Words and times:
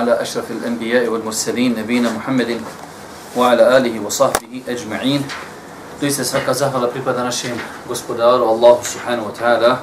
وعلى 0.00 0.22
أشرف 0.22 0.50
الأنبياء 0.50 1.08
والمرسلين 1.08 1.78
نبينا 1.78 2.10
محمد 2.10 2.60
وعلى 3.36 3.76
آله 3.76 4.00
وصحبه 4.00 4.62
أجمعين 4.68 5.22
Doista 5.96 6.24
svaka 6.28 6.52
zahvala 6.52 6.92
pripada 6.92 7.24
našem 7.24 7.56
gospodaru 7.88 8.44
Allahu 8.44 8.84
subhanahu 8.84 9.32
wa 9.32 9.34
ta'ala. 9.34 9.80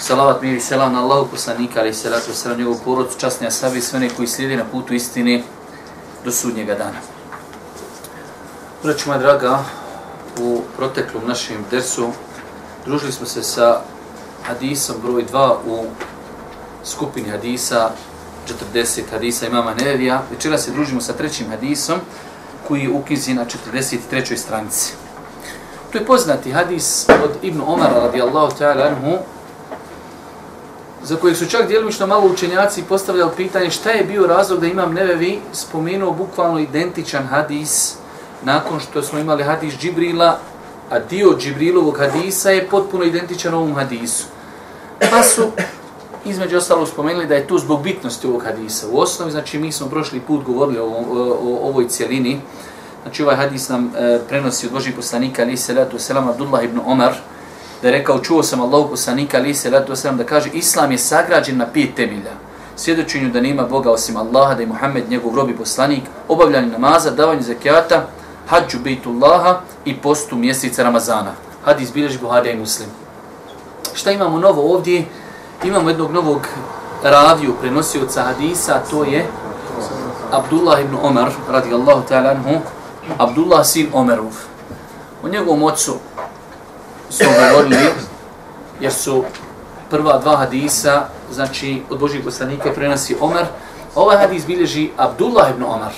Salavat 0.00 0.40
mi 0.40 0.56
i 0.56 0.60
selam 0.64 0.96
na 0.96 1.04
Allahu 1.04 1.28
poslanika, 1.28 1.84
ali 1.84 1.92
salatu 1.92 2.32
selam 2.32 2.56
njegovu 2.56 2.80
porodcu, 2.84 3.20
časnija 3.20 3.50
sabi 3.50 3.78
i 3.78 3.82
sve 3.84 4.00
one 4.00 4.08
koji 4.08 4.28
slijedi 4.28 4.56
na 4.56 4.64
putu 4.64 4.94
istine 4.94 5.44
do 6.24 6.32
sudnjega 6.32 6.74
dana. 6.74 7.04
Braću 8.82 9.08
moja 9.08 9.18
draga, 9.18 9.60
u 10.40 10.62
proteklom 10.76 11.28
našem 11.28 11.64
dersu 11.70 12.08
družili 12.86 13.12
smo 13.12 13.26
se 13.26 13.42
sa 13.42 13.80
hadisom 14.42 14.96
broj 15.02 15.24
2 15.32 15.56
u 15.66 15.86
skupini 16.84 17.28
hadisa 17.28 17.90
40 18.73 19.01
hadisa 19.11 19.47
imama 19.47 19.73
Nevija. 19.73 20.21
Večera 20.31 20.57
se 20.57 20.71
družimo 20.71 21.01
sa 21.01 21.13
trećim 21.13 21.49
hadisom 21.49 21.99
koji 22.67 22.81
je 22.81 22.89
ukizi 22.89 23.33
na 23.33 23.45
43. 23.45 24.37
stranici. 24.37 24.93
To 25.91 25.97
je 25.97 26.05
poznati 26.05 26.51
hadis 26.51 27.05
od 27.23 27.31
Ibn 27.41 27.61
Omara 27.61 27.99
radijallahu 27.99 28.55
ta'ala 28.59 28.87
anhu 28.87 29.17
za 31.03 31.15
kojeg 31.15 31.37
su 31.37 31.45
čak 31.45 31.67
djelomično 31.67 32.07
malo 32.07 32.27
učenjaci 32.27 32.83
postavljali 32.83 33.31
pitanje 33.37 33.69
šta 33.69 33.91
je 33.91 34.03
bio 34.03 34.27
razlog 34.27 34.59
da 34.59 34.67
imam 34.67 34.93
Nevevi 34.93 35.39
spomenuo 35.51 36.11
bukvalno 36.11 36.59
identičan 36.59 37.27
hadis 37.27 37.95
nakon 38.43 38.79
što 38.79 39.01
smo 39.01 39.19
imali 39.19 39.43
hadis 39.43 39.73
Džibrila, 39.73 40.39
a 40.89 40.99
dio 40.99 41.37
Džibrilovog 41.39 41.97
hadisa 41.97 42.51
je 42.51 42.67
potpuno 42.67 43.03
identičan 43.03 43.53
ovom 43.53 43.75
hadisu. 43.75 44.25
Pa 45.11 45.23
su 45.23 45.51
između 46.25 46.57
ostalo 46.57 46.85
spomenuli 46.85 47.27
da 47.27 47.35
je 47.35 47.47
to 47.47 47.57
zbog 47.57 47.83
bitnosti 47.83 48.27
ovog 48.27 48.43
hadisa. 48.43 48.87
U 48.91 48.99
osnovi, 48.99 49.31
znači, 49.31 49.59
mi 49.59 49.71
smo 49.71 49.87
prošli 49.87 50.19
put 50.19 50.43
govorili 50.43 50.79
o, 50.79 50.85
o, 50.85 51.37
o 51.43 51.67
ovoj 51.69 51.87
cijelini. 51.87 52.41
Znači, 53.03 53.23
ovaj 53.23 53.35
hadis 53.35 53.69
nam 53.69 53.91
e, 53.97 54.19
prenosi 54.29 54.65
od 54.65 54.71
Božih 54.71 54.95
poslanika, 54.95 55.41
ali 55.41 55.57
se 55.57 55.73
letu 55.73 55.99
selam, 55.99 56.27
Abdullah 56.27 56.63
ibn 56.63 56.79
Omar, 56.85 57.13
da 57.81 57.87
je 57.87 57.91
rekao, 57.91 58.19
čuo 58.19 58.43
sam 58.43 58.61
Allahu 58.61 58.89
poslanika, 58.89 59.37
ali 59.37 59.53
se 59.53 59.69
letu 59.69 59.95
selam, 59.95 60.17
da 60.17 60.23
kaže, 60.23 60.49
Islam 60.53 60.91
je 60.91 60.97
sagrađen 60.97 61.57
na 61.57 61.65
pet 61.65 61.95
temelja. 61.95 62.31
Svjedočenju 62.75 63.29
da 63.29 63.41
nema 63.41 63.63
Boga 63.63 63.91
osim 63.91 64.17
Allaha, 64.17 64.55
da 64.55 64.61
je 64.61 64.67
Muhammed 64.67 65.09
njegov 65.09 65.35
rob 65.35 65.49
i 65.49 65.57
poslanik, 65.57 66.03
obavljanje 66.27 66.67
namaza, 66.67 67.11
davanje 67.11 67.41
zakijata, 67.41 68.07
hađu 68.47 68.79
bejtullaha 68.83 69.61
i 69.85 69.97
postu 69.97 70.35
mjeseca 70.35 70.83
Ramazana. 70.83 71.31
Hadis 71.65 71.93
bilježi 71.93 72.17
Buharija 72.17 72.53
i 72.53 72.59
Muslim. 72.59 72.89
Šta 73.93 74.11
imamo 74.11 74.39
novo 74.39 74.73
ovdje? 74.73 75.05
Imamo 75.63 75.89
jednog 75.89 76.11
novog 76.11 76.47
raviju 77.03 77.53
prenosioca 77.61 78.23
hadisa, 78.23 78.79
to 78.91 79.03
je 79.03 79.27
Abdullah 80.31 80.81
ibn 80.81 80.97
Omar, 81.03 81.31
radijallahu 81.49 82.01
ta'ala 82.09 82.29
anhu, 82.29 82.61
Abdullah 83.17 83.65
sin 83.65 83.89
Omerov. 83.93 84.33
O 85.23 85.27
njegovom 85.27 85.63
ocu 85.63 85.95
smo 87.09 87.29
govorili, 87.39 87.77
jer 88.79 88.93
su 88.93 89.23
prva 89.89 90.17
dva 90.17 90.37
hadisa, 90.37 91.05
znači 91.31 91.81
od 91.89 91.99
Božih 91.99 92.23
poslanika 92.23 92.71
prenosi 92.75 93.17
Omer, 93.21 93.45
ovaj 93.95 94.17
hadis 94.17 94.45
bilježi 94.45 94.91
Abdullah 94.97 95.49
ibn 95.49 95.63
Omer. 95.63 95.93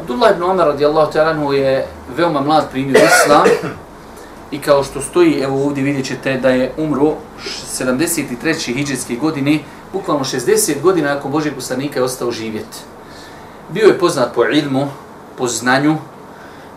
Abdullah 0.00 0.30
ibn 0.30 0.42
Omar, 0.42 0.66
radijallahu 0.66 1.12
ta'ala 1.12 1.30
anhu, 1.30 1.52
je 1.52 1.86
veoma 2.16 2.40
mlad 2.40 2.70
primio 2.70 3.00
islam, 3.04 3.44
i 4.50 4.58
kao 4.58 4.84
što 4.84 5.00
stoji, 5.00 5.40
evo 5.40 5.64
ovdje 5.64 5.84
vidjet 5.84 6.06
ćete 6.06 6.36
da 6.36 6.48
je 6.48 6.72
umro 6.76 7.14
73. 7.78 8.74
hijđetske 8.74 9.16
godine, 9.16 9.58
bukvalno 9.92 10.24
60 10.24 10.80
godina 10.82 11.14
nakon 11.14 11.32
Božeg 11.32 11.54
poslanika 11.54 11.98
je 11.98 12.04
ostao 12.04 12.30
živjet. 12.30 12.84
Bio 13.68 13.86
je 13.86 13.98
poznat 13.98 14.34
po 14.34 14.44
ilmu, 14.44 14.88
po 15.38 15.48
znanju, 15.48 15.96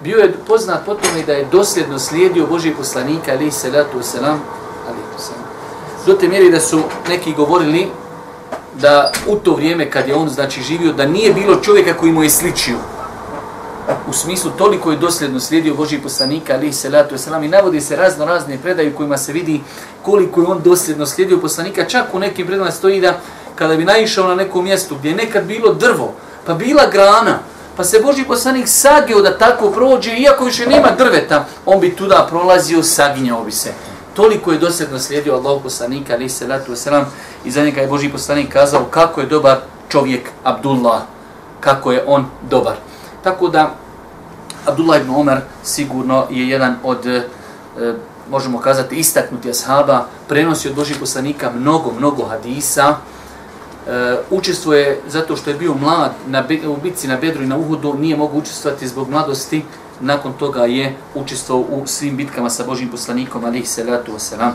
bio 0.03 0.17
je 0.17 0.33
poznat 0.47 0.85
po 0.85 0.93
tome 0.93 1.23
da 1.25 1.33
je 1.33 1.47
dosljedno 1.51 1.99
slijedio 1.99 2.47
Božeg 2.47 2.75
poslanika, 2.77 3.31
ali 3.31 3.51
selatu 3.51 4.01
selam, 4.01 4.41
ali 4.87 4.97
selam. 5.17 5.43
Do 6.05 6.13
te 6.13 6.27
mjeri 6.27 6.51
da 6.51 6.59
su 6.59 6.81
neki 7.09 7.33
govorili 7.33 7.87
da 8.81 9.11
u 9.27 9.35
to 9.35 9.55
vrijeme 9.55 9.91
kad 9.91 10.07
je 10.07 10.15
on 10.15 10.29
znači 10.29 10.61
živio, 10.61 10.93
da 10.93 11.05
nije 11.05 11.33
bilo 11.33 11.55
čovjeka 11.55 11.93
koji 11.93 12.11
mu 12.11 12.23
je 12.23 12.29
sličio 12.29 12.75
u 14.07 14.13
smislu 14.13 14.51
toliko 14.57 14.91
je 14.91 14.97
dosljedno 14.97 15.39
slijedio 15.39 15.75
Boži 15.75 15.97
poslanika, 15.97 16.53
ali 16.53 16.73
se 16.73 16.89
latu 16.89 17.17
selam 17.17 17.43
i 17.43 17.47
navodi 17.47 17.81
se 17.81 17.95
razno 17.95 18.25
razne 18.25 18.57
predaje 18.57 18.93
u 18.93 18.97
kojima 18.97 19.17
se 19.17 19.33
vidi 19.33 19.61
koliko 20.01 20.41
je 20.41 20.47
on 20.47 20.61
dosljedno 20.63 21.05
slijedio 21.05 21.37
poslanika. 21.37 21.85
Čak 21.85 22.13
u 22.13 22.19
nekim 22.19 22.47
predajama 22.47 22.71
stoji 22.71 23.01
da 23.01 23.19
kada 23.55 23.75
bi 23.75 23.85
naišao 23.85 24.27
na 24.27 24.35
neko 24.35 24.61
mjesto 24.61 24.95
gdje 24.95 25.09
je 25.09 25.15
nekad 25.15 25.45
bilo 25.45 25.73
drvo, 25.73 26.13
pa 26.45 26.53
bila 26.53 26.87
grana, 26.91 27.39
pa 27.77 27.83
se 27.83 27.99
Boži 27.99 28.23
poslanik 28.23 28.67
sagio 28.67 29.21
da 29.21 29.37
tako 29.37 29.71
prođe, 29.71 30.13
iako 30.13 30.45
više 30.45 30.65
nema 30.65 30.91
drveta, 30.97 31.45
on 31.65 31.79
bi 31.79 31.95
tuda 31.95 32.27
prolazio, 32.29 32.83
saginjao 32.83 33.43
bi 33.43 33.51
se. 33.51 33.73
Toliko 34.13 34.51
je 34.51 34.57
dosljedno 34.57 34.99
slijedio 34.99 35.33
Allah 35.33 35.61
poslanika, 35.63 36.13
ali 36.13 36.29
se 36.29 36.47
latu 36.47 36.75
selam, 36.75 37.05
i 37.45 37.51
za 37.51 37.63
njega 37.63 37.81
je 37.81 37.87
Boži 37.87 38.09
poslanik 38.09 38.53
kazao 38.53 38.85
kako 38.85 39.21
je 39.21 39.27
dobar 39.27 39.57
čovjek 39.89 40.29
Abdullah, 40.43 41.01
kako 41.59 41.91
je 41.91 42.03
on 42.07 42.25
dobar. 42.49 42.88
Tako 43.23 43.49
da 43.49 43.75
Abdullah 44.65 45.01
ibn 45.01 45.09
Omer 45.09 45.41
sigurno 45.63 46.25
je 46.29 46.49
jedan 46.49 46.75
od, 46.83 47.05
e, 47.05 47.23
možemo 48.29 48.59
kazati, 48.59 48.95
istaknuti 48.95 49.49
ashaba, 49.49 50.05
prenosi 50.27 50.69
od 50.69 50.75
Božih 50.75 50.97
poslanika 50.99 51.51
mnogo, 51.51 51.91
mnogo 51.97 52.25
hadisa, 52.25 52.95
e, 53.87 54.17
učestvuje 54.29 55.01
zato 55.07 55.35
što 55.35 55.49
je 55.49 55.57
bio 55.57 55.73
mlad 55.73 56.11
na, 56.27 56.43
u 56.67 56.77
bitci 56.83 57.07
na 57.07 57.17
Bedru 57.17 57.43
i 57.43 57.47
na 57.47 57.57
Uhudu, 57.57 57.93
nije 57.93 58.17
mogu 58.17 58.37
učestvovati 58.37 58.87
zbog 58.87 59.09
mladosti, 59.09 59.63
nakon 59.99 60.33
toga 60.33 60.65
je 60.65 60.95
učestvovao 61.15 61.65
u 61.69 61.87
svim 61.87 62.17
bitkama 62.17 62.49
sa 62.49 62.63
Božim 62.63 62.89
poslanikom, 62.89 63.45
alih 63.45 63.69
salatu 63.69 64.11
wasalam. 64.11 64.51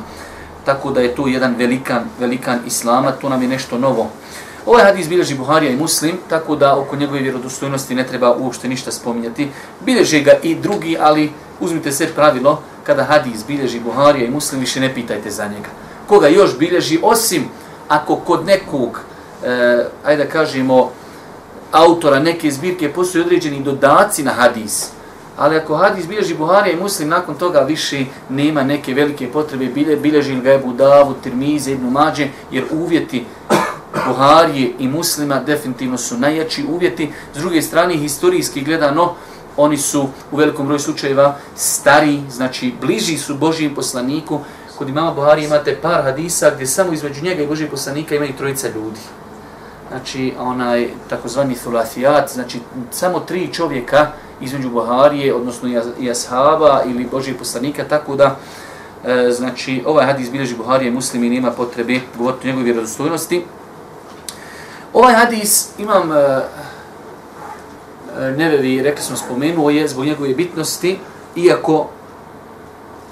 Tako 0.65 0.91
da 0.91 1.01
je 1.01 1.15
to 1.15 1.27
jedan 1.27 1.55
velikan, 1.59 2.05
velikan 2.21 2.59
islama, 2.67 3.13
to 3.13 3.29
nam 3.29 3.43
je 3.43 3.49
nešto 3.49 3.79
novo. 3.79 4.11
Ovaj 4.67 4.85
hadis 4.85 5.09
bilježi 5.09 5.35
Buharija 5.35 5.73
i 5.73 5.77
Muslim, 5.77 6.17
tako 6.29 6.57
da 6.57 6.77
oko 6.79 6.97
njegove 6.97 7.21
vjerodostojnosti 7.21 7.95
ne 7.95 8.07
treba 8.07 8.37
uopšte 8.37 8.69
ništa 8.69 8.93
spominjati. 8.93 9.49
Bilježe 9.85 10.21
ga 10.21 10.33
i 10.43 10.55
drugi, 10.55 10.97
ali 11.01 11.33
uzmite 11.61 11.93
sve 11.93 12.07
pravilo, 12.07 12.63
kada 12.85 13.05
hadis 13.05 13.47
bilježi 13.47 13.81
Buharija 13.81 14.27
i 14.27 14.31
Muslim, 14.31 14.61
više 14.61 14.81
ne 14.81 14.95
pitajte 14.95 15.31
za 15.31 15.47
njega. 15.47 15.69
Koga 16.09 16.29
još 16.29 16.59
bilježi, 16.59 16.99
osim 17.03 17.45
ako 17.89 18.17
kod 18.17 18.47
nekog, 18.47 19.01
e, 19.45 19.85
ajde 20.05 20.25
da 20.25 20.31
kažemo, 20.31 20.91
autora 21.73 22.19
neke 22.19 22.51
zbirke 22.51 22.93
postoji 22.93 23.25
određeni 23.25 23.63
dodaci 23.63 24.23
na 24.23 24.33
hadis, 24.33 24.91
ali 25.37 25.57
ako 25.57 25.77
hadis 25.77 26.07
bilježi 26.07 26.35
Buharija 26.35 26.77
i 26.77 26.81
Muslim, 26.81 27.09
nakon 27.09 27.35
toga 27.35 27.61
više 27.61 28.05
nema 28.29 28.63
neke 28.63 28.95
velike 28.95 29.29
potrebe, 29.33 29.67
bilježi 29.97 30.41
ga 30.41 30.53
Ebu 30.53 30.73
Davu, 30.73 31.15
Tirmize, 31.23 31.73
Ibnu 31.73 31.91
Mađe, 31.91 32.29
jer 32.51 32.65
uvjeti 32.73 33.25
Buharije 34.07 34.73
i 34.79 34.89
muslima 34.89 35.41
definitivno 35.41 35.99
su 35.99 36.19
najjači 36.19 36.65
uvjeti. 36.71 37.11
S 37.35 37.39
druge 37.39 37.63
strane, 37.63 37.97
historijski 37.97 38.65
gledano, 38.65 39.15
oni 39.57 39.77
su 39.77 40.09
u 40.33 40.37
velikom 40.37 40.67
broju 40.67 40.79
slučajeva 40.79 41.37
stari, 41.57 42.21
znači 42.31 42.75
bliži 42.81 43.19
su 43.19 43.35
Božijem 43.35 43.75
poslaniku. 43.75 44.41
Kod 44.79 44.89
imama 44.89 45.15
Buhari 45.15 45.45
imate 45.45 45.79
par 45.83 46.03
hadisa 46.03 46.51
gdje 46.55 46.67
samo 46.67 46.93
između 46.93 47.23
njega 47.23 47.43
i 47.43 47.47
Božijeg 47.47 47.71
poslanika 47.71 48.15
imaju 48.15 48.33
trojica 48.39 48.69
ljudi. 48.69 49.01
Znači, 49.89 50.35
onaj 50.39 50.89
takozvani 51.09 51.55
thulafijat, 51.55 52.33
znači 52.33 52.61
samo 52.91 53.21
tri 53.21 53.53
čovjeka 53.53 54.07
između 54.41 54.71
Buharije, 54.71 55.35
odnosno 55.35 55.69
i 56.01 56.11
ashaba 56.11 56.83
ili 56.87 57.09
Božijeg 57.11 57.39
poslanika, 57.39 57.85
tako 57.85 58.17
da 58.17 58.37
e, 59.05 59.31
znači 59.31 59.83
ovaj 59.87 60.07
hadis 60.07 60.31
bilježi 60.31 60.57
Buharije 60.57 60.91
muslimi 60.91 61.31
nema 61.31 61.51
potrebe 61.51 62.01
govoriti 62.19 62.47
o 62.47 62.47
njegovoj 62.47 62.65
vjerodostojnosti. 62.65 63.45
Ovaj 64.95 65.15
hadis 65.15 65.69
imam 65.79 66.11
uh, 66.11 66.17
nevevi, 68.37 68.83
rekli 68.83 69.03
smo, 69.03 69.17
spomenuo 69.17 69.71
je 69.71 69.89
zbog 69.89 70.05
njegove 70.05 70.35
bitnosti, 70.35 70.99
iako 71.37 71.89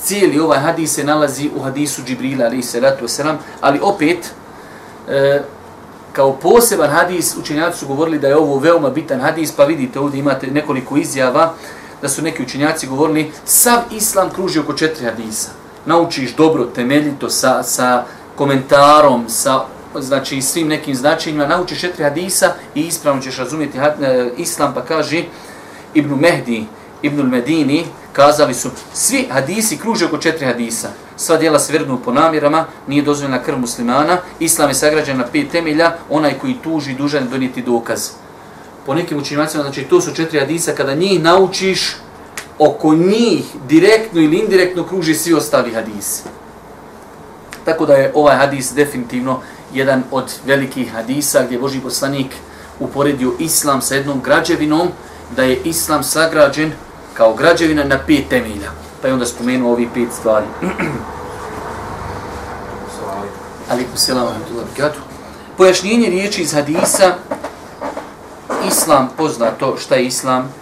cijeli 0.02 0.40
ovaj 0.40 0.58
hadis 0.58 0.94
se 0.94 1.04
nalazi 1.04 1.50
u 1.56 1.62
hadisu 1.62 2.02
Džibrila, 2.02 2.44
ali 2.44 2.62
se 2.62 2.80
ratu 2.80 3.08
selam, 3.08 3.38
ali 3.60 3.80
opet, 3.82 4.34
e, 5.08 5.42
kao 6.12 6.32
poseban 6.32 6.90
hadis, 6.90 7.36
učenjaci 7.36 7.78
su 7.78 7.86
govorili 7.86 8.18
da 8.18 8.28
je 8.28 8.36
ovo 8.36 8.58
veoma 8.58 8.90
bitan 8.90 9.20
hadis, 9.20 9.52
pa 9.52 9.64
vidite 9.64 10.00
ovdje 10.00 10.20
imate 10.20 10.46
nekoliko 10.46 10.96
izjava, 10.96 11.54
da 12.02 12.08
su 12.08 12.22
neki 12.22 12.42
učenjaci 12.42 12.86
govorili, 12.86 13.32
sav 13.44 13.78
islam 13.90 14.30
kruži 14.30 14.60
oko 14.60 14.72
četiri 14.72 15.04
hadisa. 15.04 15.50
Naučiš 15.86 16.36
dobro, 16.36 16.64
temeljito, 16.64 17.30
sa, 17.30 17.62
sa 17.62 18.04
komentarom, 18.36 19.28
sa 19.28 19.64
znači 20.00 20.42
svim 20.42 20.68
nekim 20.68 20.94
značenjima, 20.94 21.46
naučiš 21.46 21.80
četiri 21.80 22.04
hadisa 22.04 22.52
i 22.74 22.80
ispravno 22.80 23.22
ćeš 23.22 23.38
razumjeti 23.38 23.78
had, 23.78 24.02
e, 24.02 24.30
islam, 24.36 24.74
pa 24.74 24.84
kaže 24.84 25.24
Ibn 25.94 26.14
Mehdi, 26.20 26.66
Ibn 27.02 27.22
Medini, 27.22 27.84
kazali 28.12 28.54
su, 28.54 28.70
svi 28.92 29.28
hadisi 29.30 29.78
kruže 29.78 30.06
oko 30.06 30.18
četiri 30.18 30.46
hadisa. 30.46 30.88
Sva 31.16 31.36
dijela 31.36 31.58
se 31.58 31.72
vrednu 31.72 31.98
po 32.04 32.12
namjerama, 32.12 32.64
nije 32.86 33.02
dozvoljena 33.02 33.42
krv 33.42 33.58
muslimana, 33.58 34.18
islam 34.40 34.68
je 34.68 34.74
sagrađen 34.74 35.18
na 35.18 35.26
pet 35.32 35.50
temelja, 35.50 35.92
onaj 36.10 36.38
koji 36.38 36.56
tuži 36.62 36.94
dužan 36.94 37.28
donijeti 37.30 37.62
dokaz. 37.62 38.10
Po 38.86 38.94
nekim 38.94 39.18
učinjacima, 39.18 39.62
znači 39.62 39.82
to 39.84 40.00
su 40.00 40.14
četiri 40.14 40.40
hadisa, 40.40 40.72
kada 40.72 40.94
njih 40.94 41.22
naučiš, 41.22 41.96
oko 42.58 42.94
njih 42.94 43.44
direktno 43.68 44.20
ili 44.20 44.38
indirektno 44.38 44.84
kruži 44.84 45.14
svi 45.14 45.34
ostali 45.34 45.74
hadisi. 45.74 46.22
Tako 47.64 47.86
da 47.86 47.94
je 47.94 48.12
ovaj 48.14 48.36
hadis 48.36 48.72
definitivno 48.74 49.40
jedan 49.74 50.02
od 50.10 50.32
velikih 50.46 50.92
hadisa 50.92 51.42
gdje 51.42 51.58
Boži 51.58 51.80
poslanik 51.80 52.34
uporedio 52.80 53.32
islam 53.38 53.82
sa 53.82 53.94
jednom 53.94 54.20
građevinom, 54.20 54.88
da 55.36 55.42
je 55.42 55.60
islam 55.64 56.02
sagrađen 56.02 56.72
kao 57.14 57.34
građevina 57.34 57.84
na 57.84 57.98
pet 58.06 58.28
temelja. 58.28 58.70
Pa 59.02 59.08
je 59.08 59.14
onda 59.14 59.26
spomenuo 59.26 59.72
ovi 59.72 59.88
pet 59.94 60.08
stvari. 60.18 60.46
Alikum 63.70 63.96
selam 63.96 64.26
wa 64.26 64.90
Pojašnjenje 65.56 66.10
riječi 66.10 66.42
iz 66.42 66.54
hadisa, 66.54 67.14
islam 68.68 69.10
poznato 69.16 69.76
šta 69.76 69.94
je 69.94 70.06
islam, 70.06 70.54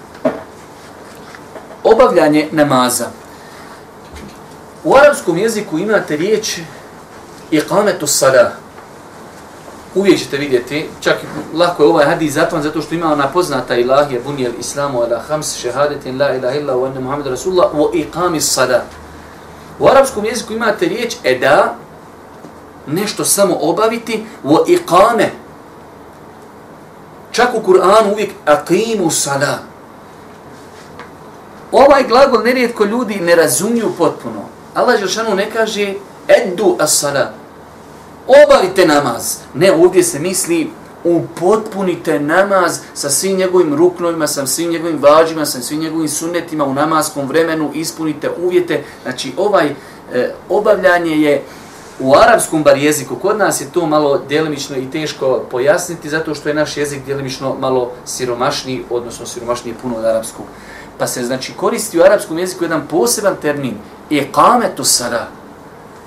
obavljanje 1.84 2.48
namaza. 2.50 3.06
U 4.84 4.96
arapskom 4.96 5.38
jeziku 5.38 5.78
imate 5.78 6.16
riječ 6.16 6.58
iqametu 7.50 8.06
salah, 8.06 8.52
uvijek 9.94 10.18
ćete 10.18 10.36
vidjeti, 10.36 10.88
čak 11.00 11.16
lako 11.54 11.82
je 11.82 11.88
ovaj 11.88 12.06
hadis 12.06 12.32
zatvan 12.32 12.62
zato 12.62 12.82
što 12.82 12.94
ima 12.94 13.12
ona 13.12 13.28
poznata 13.28 13.76
ilahija 13.76 14.20
bunijel 14.26 14.52
islamu 14.60 15.00
ala 15.00 15.22
hams 15.28 15.56
šehadetin 15.56 16.20
la 16.20 16.34
ilaha 16.34 16.56
illa 16.56 16.74
wa 16.74 16.86
anna 16.86 17.00
muhammed 17.00 17.26
rasulullah 17.26 17.72
wa 17.74 17.90
iqami 17.94 18.40
sada. 18.40 18.84
U 19.78 19.88
arapskom 19.88 20.24
jeziku 20.24 20.52
imate 20.52 20.88
riječ 20.88 21.16
eda, 21.24 21.74
nešto 22.86 23.24
samo 23.24 23.56
obaviti, 23.60 24.24
wa 24.44 24.64
iqame. 24.66 25.30
Čak 27.32 27.48
u 27.54 27.72
Kur'anu 27.72 28.12
uvijek 28.12 28.30
aqimu 28.46 29.10
sada. 29.10 29.58
Ovaj 31.72 32.04
glagol 32.08 32.42
nerijetko 32.42 32.84
ljudi 32.84 33.20
ne 33.20 33.36
razumiju 33.36 33.92
potpuno. 33.98 34.40
Allah 34.74 35.00
Žešanu 35.00 35.36
ne 35.36 35.50
kaže 35.50 35.94
eddu 36.28 36.76
as-salat 36.78 37.39
obavite 38.44 38.86
namaz. 38.86 39.36
Ne, 39.54 39.72
ovdje 39.72 40.02
se 40.02 40.18
misli 40.18 40.70
upotpunite 41.04 42.20
namaz 42.20 42.78
sa 42.94 43.10
svim 43.10 43.36
njegovim 43.36 43.74
ruknovima, 43.74 44.26
sa 44.26 44.46
svim 44.46 44.70
njegovim 44.70 44.98
vađima, 45.02 45.46
sa 45.46 45.60
svim 45.60 45.80
njegovim 45.80 46.08
sunnetima 46.08 46.64
u 46.64 46.74
namaskom 46.74 47.26
vremenu, 47.26 47.70
ispunite 47.74 48.30
uvjete. 48.42 48.84
Znači, 49.02 49.32
ovaj 49.36 49.66
e, 49.66 50.34
obavljanje 50.48 51.16
je 51.16 51.42
u 52.00 52.14
arapskom 52.14 52.62
bar 52.62 52.76
jeziku, 52.76 53.16
kod 53.16 53.38
nas 53.38 53.60
je 53.60 53.72
to 53.72 53.86
malo 53.86 54.20
djelimično 54.28 54.76
i 54.76 54.90
teško 54.90 55.42
pojasniti, 55.50 56.08
zato 56.08 56.34
što 56.34 56.48
je 56.48 56.54
naš 56.54 56.76
jezik 56.76 57.04
djelimično 57.04 57.54
malo 57.58 57.92
siromašniji, 58.04 58.84
odnosno 58.90 59.26
siromašniji 59.26 59.74
puno 59.82 59.96
od 59.96 60.04
arapskog. 60.04 60.46
Pa 60.98 61.06
se 61.06 61.24
znači 61.24 61.52
koristi 61.56 61.98
u 61.98 62.02
arapskom 62.02 62.38
jeziku 62.38 62.64
jedan 62.64 62.86
poseban 62.90 63.36
termin, 63.42 63.74
iqametu 64.10 64.84
sada 64.84 65.28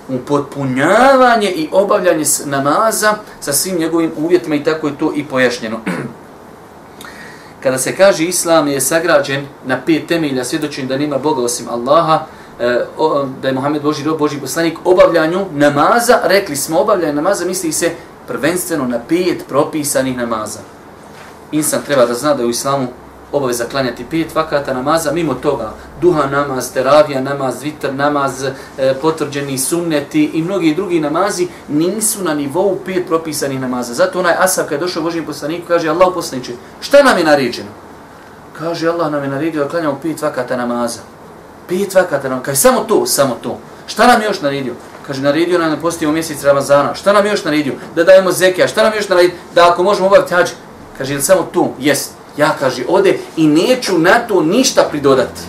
upotpunjavanje 0.08 1.52
i 1.52 1.70
obavljanje 1.72 2.24
namaza 2.46 3.14
sa 3.40 3.54
svim 3.54 3.78
njegovim 3.78 4.12
uvjetima 4.18 4.56
i 4.56 4.64
tako 4.64 4.88
je 4.88 4.98
to 4.98 5.14
i 5.16 5.24
pojašnjeno. 5.24 5.80
Kada 7.64 7.78
se 7.78 7.96
kaže 7.96 8.26
Islam 8.26 8.68
je 8.68 8.82
sagrađen 8.82 9.46
na 9.66 9.82
pet 9.86 10.08
temelja, 10.08 10.44
svjedočim 10.44 10.88
da 10.88 10.98
nima 10.98 11.18
Boga 11.18 11.42
osim 11.42 11.68
Allaha, 11.70 12.26
e, 12.60 12.80
da 13.42 13.48
je 13.48 13.54
Muhammed 13.54 13.82
Boži 13.82 14.04
rob, 14.04 14.18
Boži 14.20 14.40
poslanik, 14.40 14.78
obavljanju 14.86 15.46
namaza, 15.52 16.20
rekli 16.24 16.56
smo 16.56 16.80
obavljanje 16.80 17.14
namaza, 17.14 17.46
misli 17.46 17.72
se 17.72 17.92
prvenstveno 18.28 18.88
na 18.88 19.00
pet 19.10 19.44
propisanih 19.48 20.18
namaza. 20.18 20.60
Insan 21.52 21.82
treba 21.86 22.06
da 22.06 22.14
zna 22.14 22.34
da 22.34 22.42
je 22.42 22.48
u 22.48 22.50
Islamu 22.50 22.88
obaveza 23.34 23.66
klanjati 23.72 24.06
pet 24.12 24.36
vakata 24.36 24.74
namaza, 24.74 25.12
mimo 25.12 25.34
toga 25.34 25.74
duha 26.02 26.28
namaz, 26.28 26.74
teravija 26.74 27.22
namaz, 27.22 27.64
vitr 27.64 27.94
namaz, 27.94 28.44
e, 28.44 28.52
potvrđeni 29.02 29.58
sunneti 29.58 30.24
i 30.34 30.42
mnogi 30.42 30.76
drugi 30.76 31.00
namazi 31.00 31.48
nisu 31.68 32.24
na 32.24 32.34
nivou 32.34 32.80
pet 32.86 33.08
propisanih 33.08 33.60
namaza. 33.60 33.94
Zato 33.94 34.20
onaj 34.20 34.36
Asaf 34.40 34.64
kada 34.64 34.76
je 34.76 34.80
došao 34.80 35.04
Božijem 35.04 35.26
poslaniku 35.26 35.68
kaže 35.68 35.90
Allah 35.90 36.08
poslaniče, 36.14 36.52
šta 36.82 37.04
nam 37.04 37.18
je 37.18 37.24
naređeno? 37.24 37.70
Kaže 38.58 38.88
Allah 38.88 39.12
nam 39.12 39.24
je 39.24 39.30
naredio 39.30 39.64
da 39.64 39.70
klanjamo 39.70 40.00
pet 40.02 40.22
vakata 40.22 40.58
namaza. 40.58 41.00
Pet 41.70 41.96
vakata 41.96 42.30
namaza. 42.30 42.46
Kaže 42.46 42.58
samo 42.58 42.80
to, 42.80 43.06
samo 43.06 43.38
to. 43.44 43.58
Šta 43.88 44.08
nam 44.08 44.22
je 44.22 44.28
još 44.28 44.42
naredio? 44.42 44.74
Kaže, 45.08 45.22
naredio 45.22 45.60
nam 45.60 45.72
da 45.72 45.78
postimo 45.78 46.12
mjesec 46.12 46.44
Ramazana. 46.44 46.96
Šta 46.96 47.14
nam 47.14 47.26
je 47.26 47.32
još 47.32 47.44
naredio? 47.44 47.74
Da 47.96 48.04
dajemo 48.04 48.32
zekija. 48.32 48.68
Šta 48.68 48.84
nam 48.84 48.94
je 48.94 48.98
još 48.98 49.10
naredio? 49.10 49.36
Da 49.56 49.70
ako 49.72 49.84
možemo 49.84 50.08
obaviti 50.08 50.34
hađ. 50.34 50.50
Kaže, 50.98 51.14
ili 51.14 51.22
samo 51.22 51.48
tu? 51.54 51.72
Jest. 51.80 52.23
Ja, 52.38 52.56
kaže, 52.60 52.84
ode 52.88 53.18
i 53.38 53.48
neću 53.48 53.98
na 53.98 54.20
to 54.28 54.42
ništa 54.42 54.88
pridodati. 54.90 55.42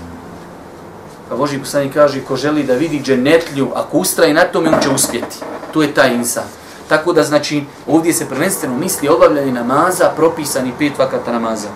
Pa 1.28 1.36
Boži 1.36 1.58
poslanik 1.58 1.94
kaže, 1.94 2.20
ko 2.20 2.36
želi 2.36 2.62
da 2.62 2.74
vidi 2.74 3.00
dženetlju, 3.02 3.68
ako 3.74 3.98
ustraje 3.98 4.34
na 4.34 4.44
tome, 4.44 4.68
on 4.68 4.80
će 4.82 4.90
uspjeti. 4.90 5.36
To 5.72 5.82
je 5.82 5.94
taj 5.94 6.14
insan. 6.14 6.44
Tako 6.88 7.12
da, 7.12 7.22
znači, 7.22 7.62
ovdje 7.86 8.12
se 8.12 8.28
prvenstveno 8.28 8.78
misli 8.78 9.08
obavljanje 9.08 9.52
namaza, 9.52 10.12
propisani 10.16 10.72
pet 10.78 10.98
vakata 10.98 11.32
namaza. 11.32 11.68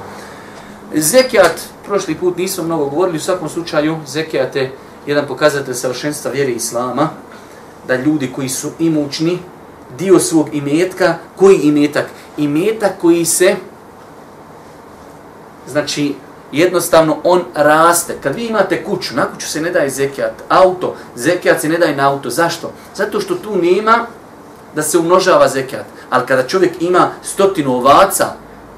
Zekijat, 0.95 1.61
prošli 1.87 2.15
put 2.15 2.37
nismo 2.37 2.65
mnogo 2.65 2.85
govorili, 2.85 3.17
u 3.17 3.21
svakom 3.21 3.49
slučaju, 3.49 3.97
zekijat 4.07 4.57
je 4.57 4.73
jedan 5.07 5.27
pokazatelj 5.27 5.75
savršenstva 5.75 6.31
vjere 6.31 6.53
Islama, 6.53 7.09
da 7.87 7.97
ljudi 7.97 8.33
koji 8.35 8.49
su 8.49 8.71
imućni, 8.79 9.39
dio 9.99 10.19
svog 10.19 10.49
imetka, 10.53 11.15
koji 11.37 11.57
imetak? 11.57 12.07
Imetak 12.37 12.93
koji 13.01 13.25
se 13.25 13.57
znači 15.69 16.15
jednostavno 16.53 17.17
on 17.25 17.43
raste. 17.55 18.17
Kad 18.23 18.35
vi 18.35 18.47
imate 18.47 18.85
kuću, 18.85 19.15
na 19.17 19.27
kuću 19.27 19.49
se 19.49 19.61
ne 19.61 19.71
daje 19.71 19.91
zekijat, 19.91 20.33
auto, 20.49 20.95
zekijat 21.15 21.61
se 21.61 21.69
ne 21.69 21.79
daje 21.79 21.97
na 21.97 22.11
auto. 22.11 22.31
Zašto? 22.31 22.73
Zato 22.95 23.21
što 23.21 23.35
tu 23.35 23.57
nema 23.57 24.07
da 24.75 24.83
se 24.83 24.99
umnožava 24.99 25.49
zekijat. 25.49 25.85
Ali 26.11 26.27
kada 26.27 26.43
čovjek 26.43 26.83
ima 26.83 27.11
stotinu 27.23 27.75
ovaca, 27.75 28.27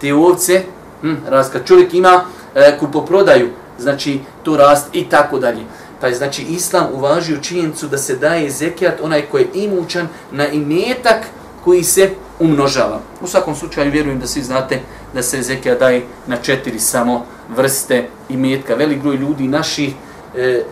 te 0.00 0.14
ovce, 0.14 0.62
hm, 1.00 1.14
raz, 1.28 1.50
kad 1.52 1.66
čovjek 1.66 1.94
ima 1.94 2.24
e, 2.54 2.78
kupoprodaju, 2.78 3.48
znači 3.78 4.20
to 4.42 4.56
rast 4.56 4.86
i 4.92 5.08
tako 5.08 5.38
dalje. 5.38 5.62
Pa 6.00 6.06
je 6.06 6.14
znači 6.14 6.42
islam 6.42 6.86
uvažio 6.92 7.38
činjenicu 7.42 7.86
da 7.86 7.98
se 7.98 8.16
daje 8.16 8.50
zekijat 8.50 9.00
onaj 9.02 9.22
koji 9.22 9.42
je 9.42 9.64
imućan 9.64 10.08
na 10.32 10.48
imetak 10.48 11.26
koji 11.64 11.84
se 11.84 12.10
umnožava. 12.40 13.00
U 13.20 13.26
svakom 13.26 13.54
slučaju 13.54 13.90
vjerujem 13.90 14.20
da 14.20 14.26
svi 14.26 14.42
znate 14.42 14.80
da 15.14 15.22
se 15.22 15.42
zekija 15.42 15.74
daje 15.74 16.02
na 16.26 16.36
četiri 16.36 16.78
samo 16.80 17.26
vrste 17.56 18.08
i 18.28 18.36
metka. 18.36 18.74
Velik 18.74 19.02
broj 19.02 19.16
ljudi 19.16 19.48
naši 19.48 19.94
e, 20.36 20.62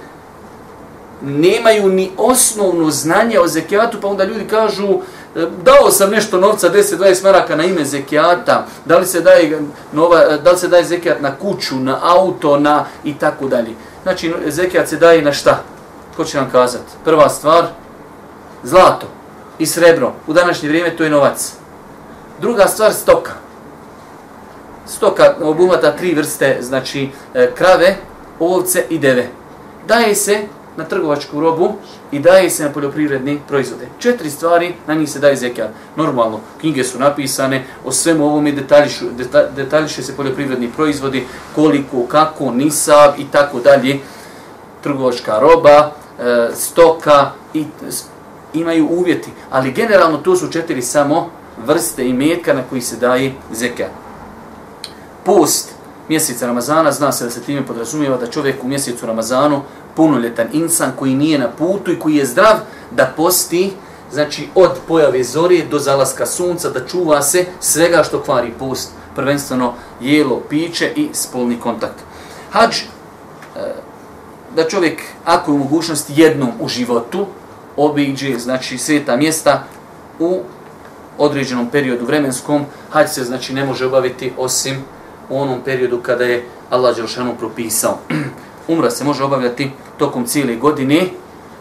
nemaju 1.23 1.89
ni 1.89 2.11
osnovno 2.17 2.91
znanje 2.91 3.41
o 3.41 3.47
zekijatu, 3.47 4.01
pa 4.01 4.09
onda 4.09 4.25
ljudi 4.25 4.45
kažu 4.51 4.89
e, 4.89 5.47
dao 5.63 5.91
sam 5.91 6.11
nešto 6.11 6.41
novca, 6.41 6.71
10-20 6.71 7.25
maraka 7.25 7.57
na 7.57 7.65
ime 7.65 7.85
zekijata, 7.85 8.67
da 8.85 8.99
li 8.99 9.07
se 9.07 9.21
daje, 9.21 9.61
nova, 9.93 10.23
e, 10.31 10.39
da 10.39 10.51
li 10.53 10.59
se 10.59 10.69
daje 10.69 10.85
zekijat 10.85 11.21
na 11.21 11.37
kuću, 11.37 11.77
na 11.77 11.99
auto, 12.03 12.59
na 12.59 12.85
i 13.05 13.15
tako 13.15 13.49
dalje. 13.49 13.75
Znači, 14.03 14.35
zekijat 14.47 14.89
se 14.89 14.97
daje 14.97 15.23
na 15.23 15.33
šta? 15.33 15.63
Ko 16.17 16.25
će 16.25 16.37
nam 16.37 16.51
kazati? 16.51 16.93
Prva 17.05 17.29
stvar, 17.29 17.67
zlato 18.63 19.18
i 19.59 19.67
srebro. 19.67 20.12
U 20.27 20.33
današnje 20.33 20.69
vrijeme 20.69 20.97
to 20.97 21.05
je 21.05 21.11
novac. 21.11 21.53
Druga 22.41 22.67
stvar, 22.67 22.93
stoka. 22.93 23.33
Stoka 24.87 25.35
obuhvata 25.43 25.97
tri 25.97 26.15
vrste, 26.15 26.59
znači 26.61 27.09
e, 27.35 27.50
krave, 27.55 27.97
ovce 28.41 28.85
i 28.91 28.99
deve. 28.99 29.29
Daje 29.87 30.15
se 30.15 30.38
na 30.77 30.85
trgovačku 30.85 31.41
robu 31.41 31.73
i 32.12 32.19
daje 32.19 32.50
se 32.50 32.65
na 32.65 32.73
poljoprivredni 32.73 33.41
proizvode. 33.49 33.88
Četiri 33.99 34.31
stvari 34.31 34.75
na 34.87 34.95
njih 34.95 35.11
se 35.11 35.19
daje 35.19 35.37
zekijat. 35.37 35.71
Normalno, 35.97 36.41
knjige 36.61 36.85
su 36.85 36.99
napisane, 36.99 37.65
o 37.85 37.93
svemu 37.93 38.27
ovome 38.27 38.53
detaljišu, 38.53 39.05
deta, 39.17 39.47
detaljiše 39.57 40.03
se 40.03 40.17
poljoprivredni 40.17 40.71
proizvodi, 40.77 41.27
koliko, 41.55 42.07
kako, 42.09 42.50
nisab 42.50 43.19
i 43.19 43.25
tako 43.33 43.61
dalje. 43.61 43.99
Trgovačka 44.83 45.38
roba, 45.38 45.91
e, 46.21 46.49
stoka 46.55 47.31
i 47.55 47.65
imaju 48.55 48.88
uvjeti. 48.90 49.31
Ali 49.50 49.73
generalno 49.73 50.19
to 50.19 50.37
su 50.37 50.49
četiri 50.49 50.83
samo 50.83 51.31
vrste 51.67 52.09
i 52.09 52.12
metka 52.12 52.55
na 52.55 52.62
koji 52.71 52.81
se 52.81 52.97
daje 52.97 53.33
zekat. 53.52 53.90
Post 55.25 55.71
mjeseca 56.09 56.47
Ramazana, 56.47 56.93
zna 56.93 57.12
se 57.12 57.25
da 57.25 57.31
se 57.31 57.43
time 57.43 57.67
podrazumijeva 57.67 58.17
da 58.17 58.26
čovjek 58.26 58.64
u 58.64 58.69
mjesecu 58.69 59.07
Ramazanu, 59.07 59.62
punoljetan 59.97 60.47
insan 60.52 60.93
koji 60.99 61.14
nije 61.14 61.38
na 61.38 61.49
putu 61.49 61.93
i 61.93 61.99
koji 61.99 62.17
je 62.17 62.26
zdrav, 62.26 62.57
da 62.90 63.12
posti 63.17 63.73
znači 64.12 64.49
od 64.55 64.71
pojave 64.88 65.25
zore 65.25 65.64
do 65.71 65.78
zalaska 65.78 66.26
sunca, 66.26 66.71
da 66.71 66.87
čuva 66.87 67.23
se 67.23 67.45
svega 67.61 68.02
što 68.02 68.23
kvari 68.23 68.52
post, 68.59 68.90
prvenstveno 69.14 69.75
jelo, 70.00 70.40
piće 70.49 70.93
i 70.97 71.09
spolni 71.12 71.61
kontakt. 71.61 71.99
Hadž, 72.50 72.76
eh, 72.76 73.61
da 74.57 74.69
čovjek, 74.69 75.02
ako 75.25 75.50
je 75.50 75.55
u 75.55 75.59
mogućnosti 75.59 76.12
jednom 76.17 76.50
u 76.61 76.69
životu, 76.69 77.26
obiđe, 77.78 78.38
znači, 78.38 78.78
sveta 78.78 79.16
mjesta 79.16 79.64
u 80.18 80.40
određenom 81.18 81.70
periodu 81.70 82.06
vremenskom, 82.06 82.64
hađ 82.90 83.08
se, 83.08 83.25
znači, 83.25 83.54
ne 83.54 83.64
može 83.64 83.87
obaviti 83.87 84.32
osim 84.38 84.85
u 85.28 85.40
onom 85.40 85.61
periodu 85.64 86.00
kada 86.02 86.25
je 86.25 86.44
Allah 86.70 86.97
Đelšanu 86.97 87.35
propisao. 87.38 87.99
Umra 88.68 88.90
se 88.90 89.04
može 89.04 89.25
obavljati 89.25 89.70
tokom 89.99 90.26
cijele 90.26 90.56
godine, 90.56 91.08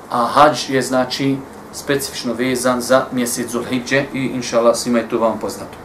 a 0.09 0.25
hađ 0.25 0.69
je, 0.69 0.81
znači, 0.81 1.37
specifično 1.73 2.33
vezan 2.33 2.81
za 2.81 3.05
mjesec 3.11 3.51
Zulhidje 3.51 4.05
i 4.13 4.19
inšala 4.19 4.75
svima 4.75 4.99
je 4.99 5.09
to 5.09 5.19
vam 5.19 5.39
poznato. 5.39 5.77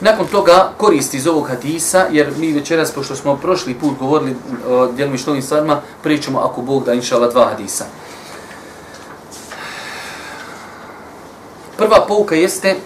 Nakon 0.00 0.26
toga 0.26 0.72
koristi 0.76 1.16
iz 1.16 1.26
ovog 1.26 1.48
hadisa, 1.48 2.06
jer 2.10 2.32
mi 2.38 2.52
večeras, 2.52 2.90
pošto 2.90 3.16
smo 3.16 3.36
prošli 3.36 3.74
put 3.74 3.98
govorili 3.98 4.36
o 4.68 4.86
djelimištovim 4.86 5.42
stvarima, 5.42 5.80
pričamo 6.02 6.38
ako 6.38 6.62
Bog 6.62 6.84
da 6.84 6.94
inšala 6.94 7.28
dva 7.28 7.44
hadisa. 7.44 7.84
Prva 11.80 12.04
pouka 12.06 12.34
jeste 12.34 12.76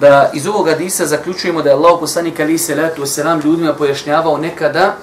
da 0.00 0.30
iz 0.34 0.46
ovog 0.46 0.68
hadisa 0.68 1.06
zaključujemo 1.06 1.62
da 1.62 1.70
je 1.70 1.74
Allah 1.74 1.96
poslanik 2.00 2.40
ali 2.40 2.58
se 2.58 2.74
letu 2.74 3.06
selam 3.06 3.40
ljudima 3.44 3.74
pojašnjavao 3.74 4.38
nekada 4.38 4.96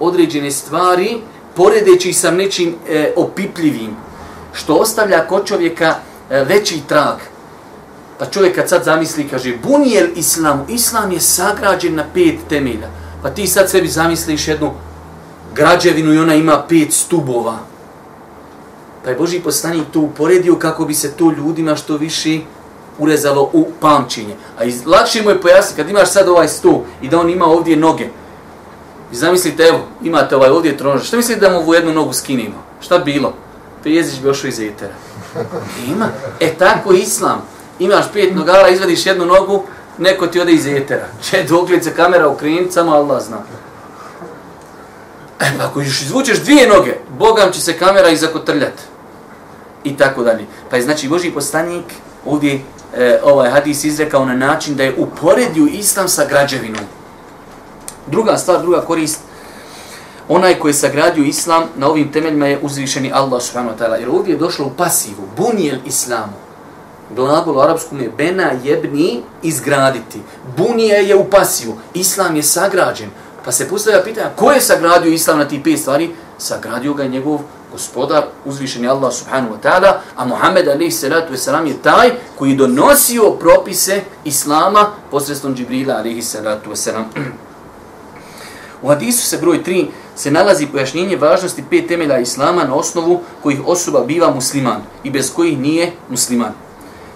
određene 0.00 0.50
stvari 0.50 1.20
poredeći 1.56 2.12
sa 2.12 2.30
nečim 2.30 2.74
e, 2.88 3.12
opipljivim 3.16 3.96
što 4.52 4.74
ostavlja 4.74 5.26
kod 5.26 5.46
čovjeka 5.46 5.94
e, 6.30 6.44
veći 6.44 6.82
trag. 6.88 7.16
Pa 8.18 8.26
čovjek 8.26 8.54
kad 8.54 8.68
sad 8.68 8.84
zamisli 8.84 9.28
kaže 9.28 9.56
bunijel 9.62 10.06
islamu, 10.16 10.64
islam 10.68 11.12
je 11.12 11.20
sagrađen 11.20 11.94
na 11.94 12.04
pet 12.14 12.40
temelja. 12.48 12.88
Pa 13.22 13.30
ti 13.30 13.46
sad 13.46 13.70
sebi 13.70 13.88
zamisliš 13.88 14.48
jednu 14.48 14.72
građevinu 15.54 16.14
i 16.14 16.18
ona 16.18 16.34
ima 16.34 16.62
pet 16.68 16.92
stubova. 16.92 17.58
Pa 19.04 19.10
je 19.10 19.16
Boži 19.16 19.40
poslanik 19.40 19.84
to 19.92 20.00
uporedio 20.00 20.56
kako 20.56 20.84
bi 20.84 20.94
se 20.94 21.12
to 21.12 21.30
ljudima 21.30 21.76
što 21.76 21.96
više 21.96 22.38
urezalo 22.98 23.50
u 23.52 23.66
pamćenje. 23.80 24.36
A 24.58 24.64
iz, 24.64 24.86
lakše 24.86 25.22
mu 25.22 25.30
je 25.30 25.40
pojasniti, 25.40 25.76
kad 25.76 25.90
imaš 25.90 26.10
sad 26.10 26.28
ovaj 26.28 26.48
stu 26.48 26.82
i 27.02 27.08
da 27.08 27.20
on 27.20 27.30
ima 27.30 27.44
ovdje 27.44 27.76
noge, 27.76 28.08
i 29.12 29.16
zamislite, 29.16 29.62
evo, 29.62 29.80
imate 30.02 30.36
ovaj 30.36 30.50
ovdje 30.50 30.76
tronož, 30.76 31.06
šta 31.06 31.16
mislite 31.16 31.40
da 31.40 31.50
mu 31.50 31.58
ovu 31.58 31.74
jednu 31.74 31.92
nogu 31.92 32.12
skinimo? 32.12 32.64
Šta 32.80 32.98
bilo? 32.98 33.32
Pa 33.82 33.90
bi 34.22 34.28
ošao 34.28 34.48
iz 34.48 34.60
etera. 34.60 34.94
Ima. 35.92 36.08
E 36.40 36.54
tako 36.54 36.92
islam. 36.92 37.42
Imaš 37.78 38.04
pet 38.12 38.34
nogala, 38.34 38.68
izvadiš 38.68 39.06
jednu 39.06 39.26
nogu, 39.26 39.64
neko 39.98 40.26
ti 40.26 40.40
ode 40.40 40.52
iz 40.52 40.66
etera. 40.66 41.06
Če 41.30 41.44
doglice 41.48 41.94
kamera 41.94 42.28
u 42.28 42.36
krinicama, 42.36 42.96
Allah 42.96 43.22
zna. 43.22 43.38
E 45.40 45.52
pa 45.58 45.64
ako 45.64 45.80
još 45.80 46.02
izvučeš 46.02 46.38
dvije 46.38 46.68
noge, 46.68 46.94
Bogam 47.18 47.52
će 47.52 47.60
se 47.60 47.78
kamera 47.78 48.08
izakotrljati. 48.08 48.82
I 49.84 49.96
tako 49.96 50.22
dalje. 50.22 50.46
Pa 50.70 50.76
je 50.76 50.82
znači 50.82 51.08
Boži 51.08 51.30
postanik 51.30 51.84
ovdje 52.26 52.60
e, 52.96 53.20
ovaj 53.24 53.50
hadis 53.50 53.84
izrekao 53.84 54.24
na 54.24 54.34
način 54.34 54.76
da 54.76 54.82
je 54.82 54.94
uporedio 54.96 55.66
islam 55.72 56.08
sa 56.08 56.26
građevinom. 56.28 56.84
Druga 58.06 58.36
stvar, 58.36 58.60
druga 58.60 58.80
korist, 58.80 59.20
onaj 60.28 60.58
koji 60.58 60.70
je 60.70 60.74
sagradio 60.74 61.24
islam 61.24 61.64
na 61.76 61.88
ovim 61.88 62.12
temeljima 62.12 62.46
je 62.46 62.58
uzvišeni 62.62 63.12
Allah 63.14 63.42
subhanahu 63.42 63.76
wa 63.76 63.84
ta'ala. 63.84 63.94
Jer 63.94 64.08
ovdje 64.08 64.32
je 64.32 64.38
došlo 64.38 64.66
u 64.66 64.70
pasivu, 64.76 65.28
bunijel 65.36 65.78
islamu. 65.86 66.32
Glagol 67.16 67.56
u 67.56 67.60
arapskom 67.60 68.00
je 68.00 68.12
bena 68.16 68.50
jebni 68.64 69.22
izgraditi. 69.42 70.20
Bunije 70.56 71.08
je 71.08 71.16
u 71.16 71.24
pasivu. 71.24 71.76
Islam 71.94 72.36
je 72.36 72.42
sagrađen. 72.42 73.10
Pa 73.44 73.52
se 73.52 73.68
postavlja 73.68 74.02
pitanja, 74.04 74.30
ko 74.36 74.52
je 74.52 74.60
sagradio 74.60 75.12
islam 75.12 75.38
na 75.38 75.48
ti 75.48 75.62
pet 75.64 75.80
stvari? 75.80 76.10
Sagradio 76.38 76.94
ga 76.94 77.04
njegov 77.04 77.40
gospodar, 77.72 78.22
uzvišeni 78.44 78.88
Allah 78.88 79.12
subhanahu 79.12 79.54
wa 79.54 79.60
ta'ala, 79.62 80.00
a 80.16 80.24
Muhammed 80.24 80.68
alaih 80.68 80.94
salatu 80.94 81.32
wasalam 81.32 81.66
je 81.66 81.82
taj 81.82 82.10
koji 82.38 82.56
donosio 82.56 83.30
propise 83.30 84.00
Islama 84.24 84.86
posredstvom 85.10 85.54
Džibrila 85.54 85.94
alaih 85.94 86.24
salatu 86.24 86.70
wasalam. 86.70 87.04
U 88.82 88.88
hadisu 88.88 89.26
se 89.26 89.36
broj 89.36 89.62
3 89.64 89.86
se 90.16 90.30
nalazi 90.30 90.66
pojašnjenje 90.66 91.16
važnosti 91.16 91.64
pet 91.70 91.88
temelja 91.88 92.18
Islama 92.18 92.64
na 92.64 92.74
osnovu 92.74 93.20
kojih 93.42 93.60
osoba 93.66 94.04
biva 94.04 94.30
musliman 94.34 94.82
i 95.04 95.10
bez 95.10 95.32
kojih 95.34 95.58
nije 95.58 95.92
musliman. 96.08 96.52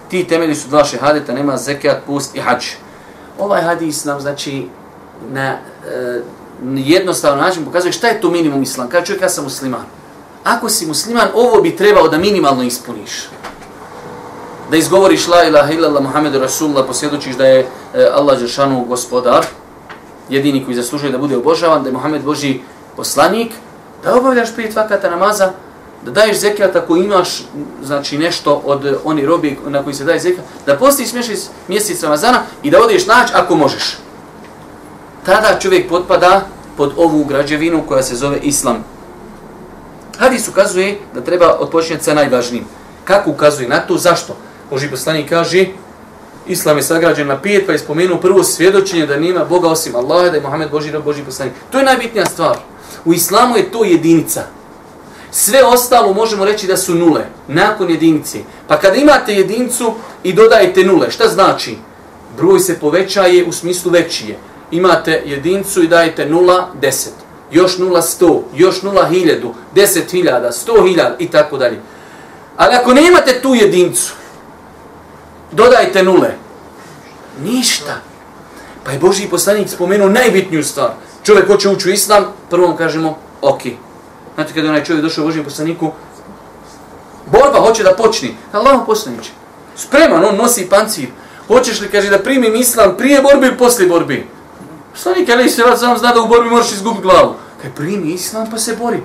Ti 0.09 0.23
temelji 0.23 0.55
su 0.55 0.67
dva 0.67 0.83
šehadeta, 0.83 1.33
nema 1.33 1.57
zekat, 1.57 1.97
post 2.07 2.35
i 2.35 2.39
hađ. 2.39 2.65
Ovaj 3.39 3.61
hadis 3.61 4.05
nam 4.05 4.19
znači 4.21 4.67
na 5.31 5.57
e, 5.87 6.21
jednostavan 6.75 7.39
način 7.39 7.65
pokazuje 7.65 7.91
šta 7.91 8.07
je 8.07 8.21
to 8.21 8.29
minimum 8.29 8.63
islam. 8.63 8.89
Kada 8.89 9.05
čovjek 9.05 9.21
ja 9.21 9.29
sam 9.29 9.43
musliman. 9.43 9.85
Ako 10.43 10.69
si 10.69 10.85
musliman, 10.85 11.27
ovo 11.33 11.61
bi 11.61 11.75
trebao 11.75 12.07
da 12.07 12.17
minimalno 12.17 12.63
ispuniš. 12.63 13.29
Da 14.71 14.77
izgovoriš 14.77 15.27
la 15.27 15.43
ilaha 15.43 15.73
illallah 15.73 16.03
Muhammedu 16.03 16.39
Rasulullah, 16.39 16.85
posvjedočiš 16.87 17.35
da 17.35 17.45
je 17.45 17.59
e, 17.59 17.65
Allah 18.13 18.39
Žešanu 18.39 18.85
gospodar, 18.85 19.45
jedini 20.29 20.65
koji 20.65 20.75
zaslužuje 20.75 21.11
da 21.11 21.17
bude 21.17 21.37
obožavan, 21.37 21.83
da 21.83 21.89
je 21.89 21.93
Muhammed 21.93 22.23
Boži 22.23 22.59
poslanik, 22.95 23.51
da 24.03 24.15
obavljaš 24.15 24.55
pet 24.55 24.75
vakata 24.75 25.09
namaza, 25.09 25.51
da 26.05 26.11
daješ 26.11 26.39
zekijat 26.39 26.75
ako 26.75 26.95
imaš 26.97 27.43
znači 27.83 28.17
nešto 28.17 28.61
od 28.65 28.97
oni 29.03 29.25
robi 29.25 29.57
na 29.67 29.83
koji 29.83 29.93
se 29.93 30.03
daje 30.03 30.19
zekijat, 30.19 30.45
da 30.65 30.77
postiš 30.77 31.13
mjesec, 31.13 31.49
mjesec 31.67 32.03
Ramazana 32.03 32.41
i 32.63 32.71
da 32.71 32.81
odeš 32.83 33.05
naći 33.05 33.33
ako 33.35 33.55
možeš. 33.55 33.97
Tada 35.25 35.59
čovjek 35.59 35.89
potpada 35.89 36.47
pod 36.77 36.93
ovu 36.97 37.23
građevinu 37.23 37.83
koja 37.87 38.03
se 38.03 38.15
zove 38.15 38.39
Islam. 38.39 38.83
Hadis 40.17 40.47
ukazuje 40.47 40.97
da 41.13 41.21
treba 41.21 41.57
odpočinjati 41.59 42.03
sa 42.03 42.13
najvažnijim. 42.13 42.65
Kako 43.03 43.29
ukazuje 43.31 43.69
na 43.69 43.79
to? 43.79 43.97
Zašto? 43.97 44.35
Boži 44.69 44.89
poslanik 44.89 45.29
kaže, 45.29 45.65
Islam 46.47 46.77
je 46.77 46.83
sagrađen 46.83 47.27
na 47.27 47.37
pijet, 47.37 47.65
pa 47.65 47.71
je 47.71 47.79
spomenuo 47.79 48.17
prvo 48.17 48.43
svjedočenje 48.43 49.05
da 49.05 49.17
nema 49.17 49.45
Boga 49.45 49.69
osim 49.69 49.95
Allaha, 49.95 50.29
da 50.29 50.35
je 50.35 50.41
Mohamed 50.41 50.71
Boži 50.71 50.91
rob, 50.91 51.03
Boži 51.03 51.23
poslanik. 51.23 51.53
To 51.71 51.77
je 51.77 51.85
najbitnija 51.85 52.25
stvar. 52.25 52.57
U 53.05 53.13
islamu 53.13 53.57
je 53.57 53.71
to 53.71 53.83
jedinica. 53.83 54.43
Sve 55.31 55.63
ostalo 55.63 56.13
možemo 56.13 56.45
reći 56.45 56.67
da 56.67 56.77
su 56.77 56.95
nule, 56.95 57.25
nakon 57.47 57.89
jedinice. 57.89 58.39
Pa 58.67 58.79
kada 58.79 58.95
imate 58.95 59.33
jedincu 59.33 59.93
i 60.23 60.33
dodajete 60.33 60.83
nule, 60.83 61.11
šta 61.11 61.27
znači? 61.27 61.77
Broj 62.37 62.59
se 62.59 62.79
povećaje 62.79 63.45
u 63.45 63.51
smislu 63.51 63.91
većije 63.91 64.37
imate 64.73 65.23
jedincu 65.25 65.83
i 65.83 65.87
dajete 65.87 66.29
0, 66.29 66.65
10. 66.81 67.07
Još 67.51 67.77
0, 67.77 68.01
100. 68.19 68.41
Još 68.55 68.81
0, 68.81 69.09
1000. 69.09 69.53
10.000, 69.75 70.51
100.000 70.67 70.95
10 70.95 71.11
i 71.19 71.27
tako 71.27 71.57
dalje. 71.57 71.81
Ali 72.57 72.75
ako 72.75 72.93
ne 72.93 73.07
imate 73.07 73.41
tu 73.41 73.55
jedincu, 73.55 74.13
dodajte 75.51 76.03
nule. 76.03 76.35
Ništa. 77.43 78.01
Pa 78.83 78.91
je 78.91 78.99
Boži 78.99 79.27
poslanik 79.27 79.69
spomenuo 79.69 80.09
najbitniju 80.09 80.63
stvar. 80.63 80.89
Čovjek 81.23 81.47
hoće 81.47 81.69
ući 81.69 81.89
u 81.89 81.91
islam, 81.91 82.25
prvom 82.49 82.77
kažemo, 82.77 83.17
ok. 83.41 83.61
Znate 84.35 84.53
kada 84.53 84.67
je 84.67 84.69
onaj 84.69 84.83
čovjek 84.83 85.03
došao 85.03 85.23
u 85.23 85.27
Božijem 85.27 85.45
poslaniku, 85.45 85.91
borba 87.31 87.59
hoće 87.59 87.83
da 87.83 87.95
počni. 87.95 88.35
Allaho 88.51 88.85
poslanić, 88.85 89.31
spreman, 89.75 90.25
on 90.25 90.35
nosi 90.35 90.69
pancir. 90.69 91.09
Hoćeš 91.47 91.81
li, 91.81 91.89
kaže, 91.89 92.09
da 92.09 92.19
primim 92.19 92.55
islam 92.55 92.95
prije 92.97 93.21
borbe 93.21 93.47
i 93.47 93.57
poslije 93.57 93.89
borbe? 93.89 94.23
Poslanik, 94.93 95.29
ali 95.29 95.49
se 95.49 95.63
vas 95.63 95.79
sam 95.79 95.97
zna 95.97 96.13
da 96.13 96.21
u 96.21 96.27
borbi 96.27 96.49
moraš 96.49 96.71
izgubiti 96.71 97.03
glavu. 97.03 97.33
Kaj 97.61 97.71
primi 97.75 98.13
islam 98.13 98.51
pa 98.51 98.57
se 98.57 98.75
bori. 98.75 99.03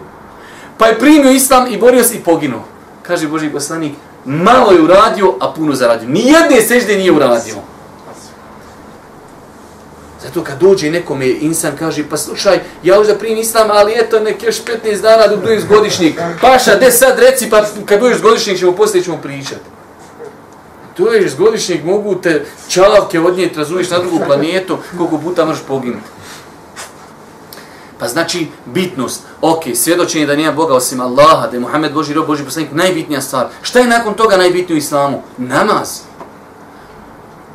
Pa 0.78 0.86
je 0.86 0.98
primio 0.98 1.30
islam 1.30 1.72
i 1.72 1.78
borio 1.78 2.04
se 2.04 2.14
i 2.14 2.20
poginuo. 2.20 2.64
Kaže 3.02 3.28
Boži 3.28 3.50
poslanik, 3.50 3.92
malo 4.24 4.72
je 4.72 4.82
uradio, 4.82 5.34
a 5.40 5.52
puno 5.52 5.74
zaradio. 5.74 6.08
Nijedne 6.08 6.60
sežde 6.60 6.96
nije 6.96 7.12
uradio. 7.12 7.54
Zato 10.22 10.44
kad 10.44 10.58
dođe 10.58 10.90
nekome 10.90 11.28
insan 11.28 11.72
kaže, 11.78 12.04
pa 12.10 12.16
slušaj, 12.16 12.60
ja 12.82 13.00
už 13.00 13.06
da 13.06 13.14
primim 13.14 13.38
islam, 13.38 13.70
ali 13.70 13.92
eto 13.96 14.20
nek 14.20 14.42
još 14.42 14.56
15 14.84 15.00
dana 15.00 15.26
do 15.26 15.36
dođe 15.36 15.66
godišnjik. 15.66 16.20
Paša, 16.40 16.74
de 16.74 16.90
sad 16.90 17.18
reci, 17.18 17.50
pa 17.50 17.64
kad 17.84 18.00
dođeš 18.00 18.22
godišnjik 18.22 18.58
ćemo 18.58 18.72
poslije 18.72 19.04
ćemo 19.04 19.16
pričati. 19.22 19.77
Dođeš 20.98 21.36
godišnjik, 21.36 21.84
mogu 21.84 22.14
te 22.14 22.44
čalavke 22.68 23.20
odnijeti, 23.20 23.58
razumiješ 23.58 23.90
na 23.90 23.98
drugu 23.98 24.20
planetu, 24.26 24.78
koliko 24.96 25.18
puta 25.18 25.44
možeš 25.44 25.62
poginuti. 25.68 26.08
Pa 27.98 28.08
znači 28.08 28.46
bitnost. 28.66 29.22
Ok, 29.40 29.62
svjedočenje 29.74 30.26
da 30.26 30.36
nije 30.36 30.52
Boga 30.52 30.74
osim 30.74 31.00
Allaha, 31.00 31.46
da 31.46 31.56
je 31.56 31.60
Muhammed 31.60 31.92
Boži 31.92 32.14
rob, 32.14 32.26
Boži 32.26 32.44
poslanik, 32.44 32.72
najbitnija 32.72 33.20
stvar. 33.20 33.46
Šta 33.62 33.78
je 33.78 33.86
nakon 33.86 34.14
toga 34.14 34.36
najbitnije 34.36 34.74
u 34.74 34.78
islamu? 34.78 35.22
Namaz. 35.38 36.00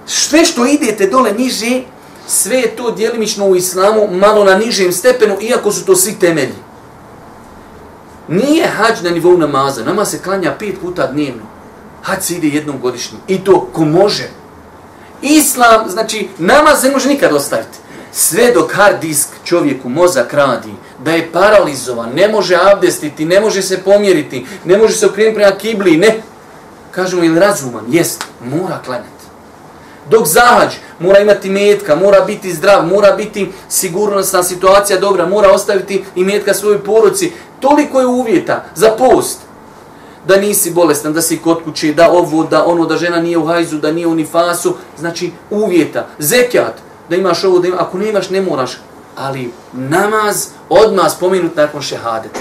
Sve 0.05 0.45
što 0.45 0.65
idete 0.65 1.07
dole 1.07 1.33
niže, 1.33 1.81
sve 2.27 2.57
je 2.57 2.75
to 2.75 2.91
dijelimično 2.91 3.45
u 3.45 3.55
islamu, 3.55 4.07
malo 4.11 4.43
na 4.43 4.55
nižem 4.55 4.91
stepenu, 4.91 5.37
iako 5.41 5.71
su 5.71 5.85
to 5.85 5.95
svi 5.95 6.19
temelji. 6.19 6.55
Nije 8.27 8.67
hađ 8.67 9.01
na 9.03 9.09
nivou 9.09 9.37
namaza. 9.37 9.83
Namaz 9.83 10.11
se 10.11 10.21
klanja 10.21 10.55
pet 10.59 10.75
puta 10.81 11.07
dnevno. 11.07 11.52
Hađ 12.03 12.21
se 12.21 12.35
ide 12.35 12.47
jednom 12.47 12.79
godišnjem. 12.79 13.21
I 13.27 13.43
to 13.43 13.69
ko 13.73 13.85
može. 13.85 14.29
Islam, 15.21 15.89
znači, 15.89 16.27
namaz 16.37 16.81
se 16.81 16.91
može 16.91 17.09
nikad 17.09 17.33
ostaviti. 17.33 17.77
Sve 18.11 18.51
dok 18.51 18.73
hard 18.73 18.99
disk 19.01 19.29
čovjeku 19.43 19.89
mozak 19.89 20.33
radi, 20.33 20.73
da 21.03 21.11
je 21.11 21.31
paralizovan, 21.31 22.09
ne 22.15 22.27
može 22.27 22.55
abdestiti, 22.55 23.25
ne 23.25 23.39
može 23.39 23.61
se 23.61 23.83
pomjeriti, 23.83 24.45
ne 24.65 24.77
može 24.77 24.93
se 24.93 25.05
okrenuti 25.05 25.35
prema 25.35 25.51
kibli, 25.57 25.97
ne. 25.97 26.21
Kažemo, 26.91 27.23
ili 27.23 27.39
razuman? 27.39 27.85
Jest, 27.89 28.23
mora 28.45 28.79
klanjati. 28.85 29.09
Dok 30.09 30.27
zahađ, 30.27 30.73
mora 30.99 31.19
imati 31.19 31.49
metka, 31.49 31.95
mora 31.95 32.21
biti 32.21 32.53
zdrav, 32.53 32.87
mora 32.87 33.11
biti 33.11 33.51
sigurnosna 33.69 34.43
situacija 34.43 34.99
dobra, 34.99 35.25
mora 35.25 35.51
ostaviti 35.51 36.03
i 36.15 36.23
metka 36.23 36.53
svojoj 36.53 36.83
poruci. 36.83 37.31
Toliko 37.59 37.99
je 37.99 38.05
uvjeta 38.05 38.65
za 38.75 38.89
post. 38.89 39.39
Da 40.27 40.37
nisi 40.37 40.71
bolestan, 40.71 41.13
da 41.13 41.21
si 41.21 41.37
kod 41.37 41.63
kuće, 41.63 41.93
da 41.93 42.11
ovo, 42.11 42.43
da 42.43 42.65
ono, 42.65 42.85
da 42.85 42.97
žena 42.97 43.19
nije 43.21 43.37
u 43.37 43.45
hajzu, 43.45 43.77
da 43.77 43.91
nije 43.91 44.07
u 44.07 44.15
nifasu. 44.15 44.75
Znači, 44.97 45.31
uvjeta. 45.49 46.07
zekjat, 46.19 46.73
da 47.09 47.15
imaš 47.15 47.43
ovo, 47.43 47.59
da 47.59 47.67
imaš, 47.67 47.79
ako 47.79 47.97
ne 47.97 48.09
imaš, 48.09 48.29
ne 48.29 48.41
moraš. 48.41 48.77
Ali 49.15 49.51
namaz 49.73 50.47
odmah 50.69 51.11
spominut 51.11 51.55
nakon 51.55 51.81
šehadeta. 51.81 52.39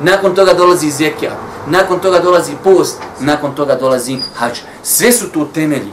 Nakon 0.00 0.34
toga 0.34 0.54
dolazi 0.54 0.90
zekjat, 0.90 1.36
nakon 1.66 2.00
toga 2.00 2.18
dolazi 2.18 2.52
post, 2.64 2.98
nakon 3.20 3.54
toga 3.54 3.74
dolazi 3.74 4.18
hađ. 4.34 4.58
Sve 4.82 5.12
su 5.12 5.28
tu 5.28 5.46
temelji, 5.54 5.92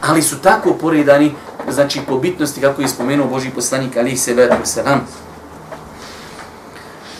ali 0.00 0.22
su 0.22 0.38
tako 0.38 0.74
poredani, 0.74 1.34
znači 1.70 2.00
po 2.08 2.18
bitnosti 2.18 2.60
kako 2.60 2.82
je 2.82 2.88
spomenuo 2.88 3.26
Boži 3.26 3.50
poslanik 3.50 3.96
Ali 3.96 4.16
se 4.16 4.34
vedu 4.34 4.54
se. 4.64 4.82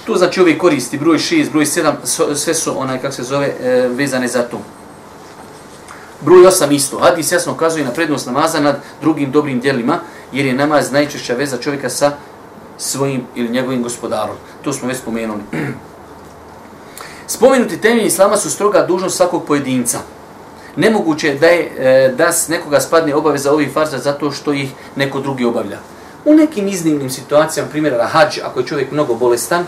Tu 0.07 0.15
znači 0.17 0.41
ove 0.41 0.59
koristi, 0.59 0.99
broj 0.99 1.19
6, 1.19 1.51
broj 1.51 1.65
7, 1.65 2.35
sve 2.35 2.55
su 2.55 2.81
onaj, 2.81 2.99
kako 2.99 3.15
se 3.15 3.23
zove, 3.23 3.47
e, 3.47 3.89
vezane 3.89 4.29
za 4.29 4.43
to. 4.43 4.61
Broj 6.21 6.47
8 6.47 6.75
isto. 6.75 6.99
Hadis 6.99 7.33
jasno 7.33 7.53
ukazuje 7.53 7.85
na 7.85 7.91
prednost 7.91 8.27
namaza 8.27 8.61
nad 8.61 8.81
drugim 9.01 9.33
dobrim 9.33 9.61
djelima, 9.61 9.99
jer 10.33 10.47
je 10.47 10.55
namaz 10.55 10.93
najčešća 10.93 11.35
veza 11.35 11.57
čovjeka 11.57 11.89
sa 11.89 12.13
svojim 12.79 13.23
ili 13.35 13.49
njegovim 13.49 13.83
gospodarom. 13.83 14.37
To 14.63 14.73
smo 14.73 14.89
već 14.89 14.99
spomenuli. 14.99 15.43
Spomenuti 17.27 17.81
temelji 17.81 18.07
islama 18.07 18.37
su 18.37 18.51
stroga 18.51 18.87
dužnost 18.89 19.17
svakog 19.17 19.45
pojedinca. 19.47 19.99
Nemoguće 20.77 21.29
je 21.29 21.35
da, 21.35 21.47
je, 21.47 21.73
e, 21.79 22.15
da 22.17 22.33
s 22.33 22.49
nekoga 22.49 22.81
spadne 22.81 23.15
obaveza 23.15 23.53
ovih 23.53 23.73
farza 23.73 23.99
zato 23.99 24.31
što 24.31 24.53
ih 24.53 24.71
neko 24.97 25.21
drugi 25.21 25.45
obavlja. 25.45 25.79
U 26.25 26.35
nekim 26.35 26.69
iznimnim 26.69 27.11
situacijama, 27.11 27.71
primjera 27.71 28.07
hađ, 28.07 28.39
ako 28.45 28.61
je 28.61 28.67
čovjek 28.67 28.91
mnogo 28.91 29.15
bolestan 29.15 29.65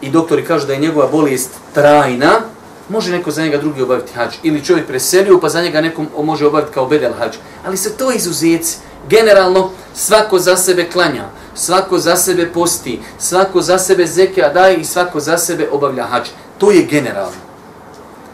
i 0.00 0.10
doktori 0.10 0.44
kažu 0.44 0.66
da 0.66 0.72
je 0.72 0.78
njegova 0.78 1.06
bolest 1.06 1.50
trajna, 1.74 2.40
može 2.88 3.12
neko 3.12 3.30
za 3.30 3.42
njega 3.42 3.58
drugi 3.58 3.82
obaviti 3.82 4.12
hađ. 4.14 4.34
Ili 4.42 4.64
čovjek 4.64 4.86
preselio 4.86 5.40
pa 5.40 5.48
za 5.48 5.62
njega 5.62 5.80
neko 5.80 6.04
može 6.22 6.46
obaviti 6.46 6.72
kao 6.72 6.86
bedel 6.86 7.12
hađ. 7.18 7.36
Ali 7.64 7.76
se 7.76 7.96
to 7.96 8.12
izuzeci. 8.12 8.76
Generalno, 9.08 9.70
svako 9.94 10.38
za 10.38 10.56
sebe 10.56 10.90
klanja, 10.90 11.24
svako 11.54 11.98
za 11.98 12.16
sebe 12.16 12.52
posti, 12.52 13.00
svako 13.18 13.62
za 13.62 13.78
sebe 13.78 14.06
zekija 14.06 14.52
daje 14.52 14.76
i 14.76 14.84
svako 14.84 15.20
za 15.20 15.38
sebe 15.38 15.68
obavlja 15.72 16.04
hađ. 16.04 16.28
To 16.58 16.70
je 16.70 16.82
generalno. 16.82 17.36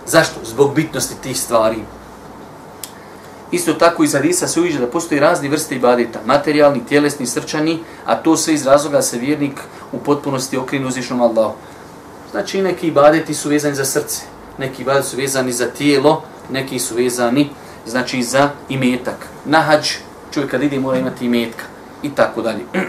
Zašto? 0.07 0.40
Zbog 0.45 0.75
bitnosti 0.75 1.14
tih 1.23 1.40
stvari. 1.40 1.76
Isto 3.52 3.73
tako 3.75 4.04
iz 4.04 4.14
Hadisa 4.14 4.49
se 4.49 4.61
uviđa 4.61 4.78
da 4.78 4.87
postoji 4.87 5.21
razni 5.21 5.49
vrste 5.49 5.76
ibadeta, 5.76 6.21
materijalni, 6.26 6.87
tjelesni, 6.87 7.26
srčani, 7.26 7.78
a 8.06 8.16
to 8.16 8.36
sve 8.36 8.54
iz 8.54 8.67
razloga 8.67 9.02
se 9.02 9.19
vjernik 9.19 9.60
u 9.93 9.99
potpunosti 9.99 10.56
okrenu 10.56 10.88
uzvišnom 10.88 11.21
Allahu. 11.21 11.54
Znači 12.30 12.62
neki 12.62 12.86
ibadeti 12.86 13.34
su 13.34 13.49
vezani 13.49 13.75
za 13.75 13.84
srce, 13.84 14.23
neki 14.58 14.82
ibadeti 14.82 15.08
su 15.08 15.17
vezani 15.17 15.52
za 15.52 15.67
tijelo, 15.67 16.23
neki 16.50 16.78
su 16.78 16.95
vezani 16.95 17.50
znači 17.86 18.23
za 18.23 18.50
imetak. 18.69 19.26
Na 19.45 19.60
hađ 19.60 19.88
čovjek 20.34 20.50
kad 20.50 20.62
ide 20.62 20.80
mora 20.80 20.99
imati 20.99 21.26
imetka 21.26 21.65
i 22.02 22.10
tako 22.10 22.43
dalje. 22.43 22.65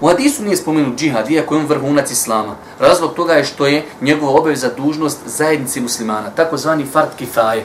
U 0.00 0.08
hadisu 0.08 0.42
nije 0.42 0.56
spomenut 0.56 0.98
džihad, 0.98 1.30
iako 1.30 1.54
je 1.54 1.60
on 1.60 1.66
vrhunac 1.66 2.10
islama. 2.10 2.54
Razlog 2.78 3.14
toga 3.14 3.32
je 3.32 3.44
što 3.44 3.66
je 3.66 3.84
njegova 4.00 4.32
obaveza 4.32 4.70
dužnost 4.76 5.18
zajednici 5.26 5.80
muslimana, 5.80 6.30
takozvani 6.30 6.86
fard 6.86 7.08
kifaje. 7.18 7.64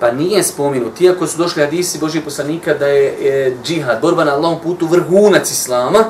Pa 0.00 0.12
nije 0.12 0.42
spomenut, 0.42 1.00
iako 1.00 1.26
su 1.26 1.38
došli 1.38 1.62
hadisi 1.62 1.98
Božih 1.98 2.22
poslanika 2.22 2.74
da 2.74 2.86
je 2.86 3.06
e, 3.06 3.52
džihad, 3.64 4.00
borba 4.00 4.24
na 4.24 4.34
Allahom 4.34 4.58
putu, 4.62 4.86
vrhunac 4.86 5.50
islama, 5.50 6.04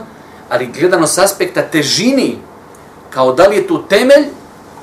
ali 0.48 0.72
gledano 0.78 1.06
s 1.06 1.18
aspekta 1.18 1.62
težini, 1.62 2.38
kao 3.10 3.32
da 3.32 3.46
li 3.46 3.56
je 3.56 3.66
to 3.66 3.78
temelj 3.78 4.24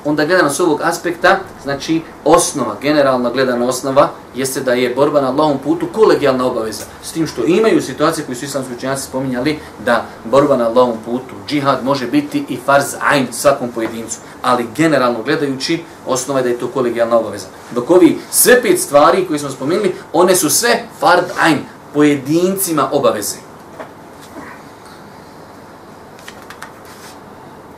onda 0.06 0.24
gledano 0.24 0.50
s 0.50 0.60
ovog 0.60 0.80
aspekta, 0.82 1.38
znači 1.62 2.02
osnova, 2.24 2.76
generalna 2.82 3.30
gledana 3.30 3.66
osnova, 3.66 4.08
jeste 4.34 4.60
da 4.60 4.72
je 4.72 4.94
borba 4.94 5.20
na 5.20 5.28
Allahom 5.28 5.58
putu 5.58 5.86
kolegijalna 5.92 6.46
obaveza. 6.46 6.84
S 7.02 7.12
tim 7.12 7.26
što 7.26 7.44
imaju 7.44 7.82
situacije 7.82 8.26
koje 8.26 8.36
su 8.36 8.44
islamski 8.44 8.74
učenjaci 8.74 9.02
spominjali, 9.02 9.58
da 9.84 10.06
borba 10.24 10.56
na 10.56 10.66
Allahom 10.66 10.96
putu, 11.04 11.34
džihad, 11.48 11.84
može 11.84 12.06
biti 12.06 12.44
i 12.48 12.58
farz 12.66 12.94
ajn 13.00 13.26
svakom 13.32 13.68
pojedincu. 13.68 14.18
Ali 14.42 14.66
generalno 14.76 15.22
gledajući, 15.22 15.82
osnova 16.06 16.40
je 16.40 16.42
da 16.42 16.48
je 16.48 16.58
to 16.58 16.68
kolegijalna 16.68 17.18
obaveza. 17.18 17.46
Dok 17.74 17.90
ovi 17.90 18.18
sve 18.30 18.62
pet 18.62 18.80
stvari 18.80 19.26
koje 19.26 19.38
smo 19.38 19.50
spomenuli, 19.50 19.94
one 20.12 20.36
su 20.36 20.50
sve 20.50 20.84
fard 21.00 21.26
ajn, 21.40 21.58
pojedincima 21.94 22.88
obaveze. 22.92 23.45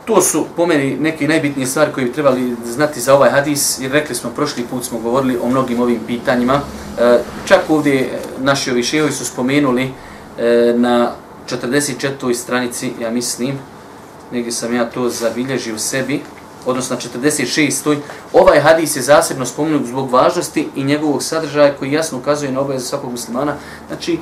To 0.09 0.21
su 0.21 0.45
po 0.55 0.65
meni 0.65 0.97
neke 0.99 1.27
najbitnije 1.27 1.67
stvari 1.67 1.91
koje 1.93 2.05
bi 2.05 2.13
trebali 2.13 2.55
znati 2.65 3.01
za 3.01 3.15
ovaj 3.15 3.29
hadis, 3.29 3.79
jer 3.79 3.91
rekli 3.91 4.15
smo, 4.15 4.29
prošli 4.29 4.63
put 4.63 4.85
smo 4.85 4.99
govorili 4.99 5.37
o 5.43 5.47
mnogim 5.47 5.81
ovim 5.81 5.99
pitanjima. 6.07 6.61
E, 6.99 7.19
čak 7.45 7.59
ovdje 7.69 8.19
naši 8.39 8.71
ovi 8.71 8.83
šehovi 8.83 9.11
su 9.11 9.25
spomenuli 9.25 9.83
e, 9.83 10.73
na 10.75 11.11
44. 11.49 12.33
stranici, 12.33 12.91
ja 13.01 13.11
mislim, 13.11 13.59
negdje 14.31 14.51
sam 14.51 14.75
ja 14.75 14.89
to 14.89 15.09
zabilježio 15.09 15.77
sebi, 15.77 16.21
odnosno 16.65 16.95
na 16.95 17.21
46. 17.21 17.97
Ovaj 18.33 18.59
hadis 18.59 18.95
je 18.95 19.01
zasebno 19.01 19.45
spomenut 19.45 19.85
zbog 19.85 20.11
važnosti 20.11 20.67
i 20.75 20.83
njegovog 20.83 21.23
sadržaja 21.23 21.75
koji 21.75 21.91
jasno 21.91 22.17
ukazuje 22.17 22.51
na 22.51 22.59
obaveze 22.59 22.85
svakog 22.85 23.11
muslimana. 23.11 23.55
Znači, 23.87 24.17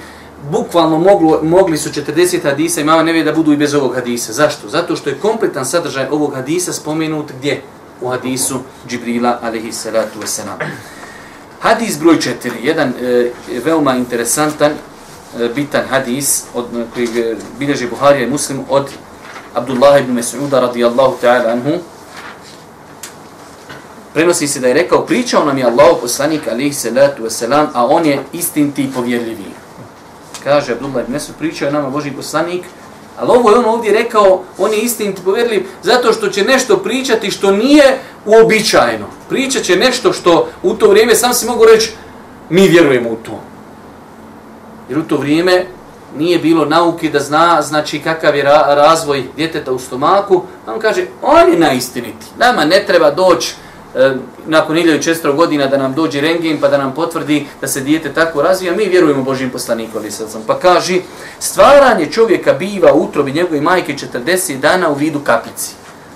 bukvalno 0.52 1.00
moglo, 1.00 1.40
mogli 1.44 1.78
su 1.78 1.90
40 1.90 2.44
hadisa 2.44 2.82
imama 2.82 3.04
mama 3.04 3.24
da 3.24 3.32
budu 3.32 3.54
i 3.54 3.58
bez 3.58 3.74
ovog 3.74 3.96
hadisa. 3.96 4.34
Zašto? 4.34 4.70
Zato 4.70 4.96
što 4.96 5.10
je 5.10 5.20
kompletan 5.20 5.66
sadržaj 5.66 6.08
ovog 6.12 6.34
hadisa 6.36 6.74
spomenut 6.74 7.32
gdje? 7.38 7.62
U 8.02 8.10
hadisu 8.10 8.60
Džibrila 8.88 9.40
alaihi 9.42 9.72
salatu 9.72 10.20
wasalam. 10.20 10.58
Hadis 11.60 12.00
broj 12.00 12.18
4, 12.18 12.52
jedan 12.62 12.94
e, 13.02 13.32
veoma 13.66 13.96
interesantan, 13.96 14.72
e, 14.72 15.50
bitan 15.56 15.84
hadis 15.90 16.44
od, 16.54 16.66
e, 16.78 16.86
koji 16.94 17.06
e, 17.06 17.36
bilježi 17.60 17.88
Buharija 17.88 18.28
i 18.28 18.30
Muslim 18.30 18.60
od 18.70 18.90
Abdullah 19.54 20.02
ibn 20.02 20.20
Mas'uda 20.20 20.60
radijallahu 20.60 21.18
ta'ala 21.22 21.52
anhu. 21.52 21.72
Prenosi 24.14 24.48
se 24.48 24.60
da 24.60 24.68
je 24.68 24.74
rekao, 24.74 25.06
pričao 25.06 25.46
nam 25.46 25.58
je 25.58 25.66
Allah 25.66 25.98
poslanik 26.02 26.48
alaihi 26.48 26.74
salatu 26.74 27.24
wasalam, 27.24 27.68
a 27.74 27.86
on 27.86 28.06
je 28.06 28.24
istinti 28.34 28.84
i 28.84 28.92
povjerljiviji 28.92 29.67
kaže 30.48 30.72
Abdullah 30.74 31.04
ibn 31.04 31.12
Mesud, 31.12 31.36
pričao 31.36 31.66
je 31.66 31.72
nama 31.72 31.90
Boži 31.90 32.12
poslanik, 32.12 32.64
ali 33.20 33.32
ovo 33.32 33.50
je 33.50 33.58
on 33.58 33.66
ovdje 33.66 33.94
rekao, 33.94 34.44
on 34.58 34.72
je 34.72 34.80
istiniti 34.80 35.22
povjerljiv, 35.26 35.66
zato 35.84 36.14
što 36.14 36.30
će 36.30 36.44
nešto 36.44 36.78
pričati 36.78 37.32
što 37.32 37.52
nije 37.52 38.00
uobičajeno. 38.26 39.06
Pričat 39.30 39.64
će 39.64 39.76
nešto 39.76 40.14
što 40.14 40.48
u 40.64 40.74
to 40.74 40.90
vrijeme, 40.90 41.16
sam 41.16 41.34
si 41.34 41.46
mogu 41.46 41.66
reći, 41.66 41.92
mi 42.50 42.68
vjerujemo 42.68 43.10
u 43.10 43.16
to. 43.16 43.40
Jer 44.90 45.00
u 45.00 45.04
to 45.04 45.18
vrijeme 45.18 45.66
nije 46.18 46.40
bilo 46.40 46.66
nauke 46.66 47.10
da 47.10 47.20
zna 47.20 47.62
znači 47.62 48.00
kakav 48.00 48.36
je 48.36 48.44
razvoj 48.68 49.24
djeteta 49.36 49.72
u 49.72 49.80
stomaku, 49.80 50.44
on 50.68 50.80
kaže, 50.80 51.06
on 51.22 51.52
je 51.52 51.60
naistiniti. 51.60 52.26
Nama 52.38 52.66
ne 52.66 52.84
treba 52.88 53.12
doći 53.12 53.56
E, 53.96 54.16
nakon 54.48 54.76
1400 54.76 55.36
godina 55.36 55.68
da 55.68 55.78
nam 55.78 55.94
dođe 55.94 56.22
rengen 56.22 56.58
pa 56.62 56.68
da 56.68 56.78
nam 56.78 56.94
potvrdi 56.94 57.48
da 57.62 57.68
se 57.68 57.82
dijete 57.82 58.14
tako 58.14 58.42
razvija, 58.42 58.76
mi 58.76 58.86
vjerujemo 58.86 59.24
Božim 59.24 59.50
poslanikom. 59.50 60.04
Pa 60.48 60.60
kaže, 60.60 61.00
stvaranje 61.40 62.12
čovjeka 62.12 62.54
biva 62.54 62.94
u 62.94 63.04
utrobi 63.04 63.32
njegove 63.32 63.62
majke 63.62 63.96
40 64.14 64.60
dana 64.60 64.90
u 64.90 64.94
vidu 64.94 65.20
kaplici. 65.20 65.72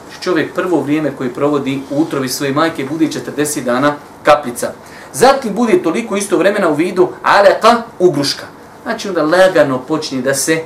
Znači, 0.10 0.23
čovjek 0.23 0.53
prvo 0.53 0.81
vrijeme 0.81 1.12
koji 1.17 1.29
provodi 1.29 1.81
u 1.89 2.01
utrobi 2.01 2.29
svoje 2.29 2.53
majke 2.53 2.86
bude 2.86 3.07
40 3.38 3.63
dana 3.63 3.95
kaplica. 4.23 4.71
Zatim 5.13 5.53
bude 5.53 5.84
toliko 5.84 6.15
isto 6.15 6.38
vremena 6.38 6.69
u 6.69 6.73
vidu 6.73 7.10
aleka 7.23 7.81
ugruška. 7.99 8.45
Znači 8.84 9.10
onda 9.10 9.23
lagano 9.23 9.79
počne 9.79 10.21
da 10.21 10.34
se 10.34 10.63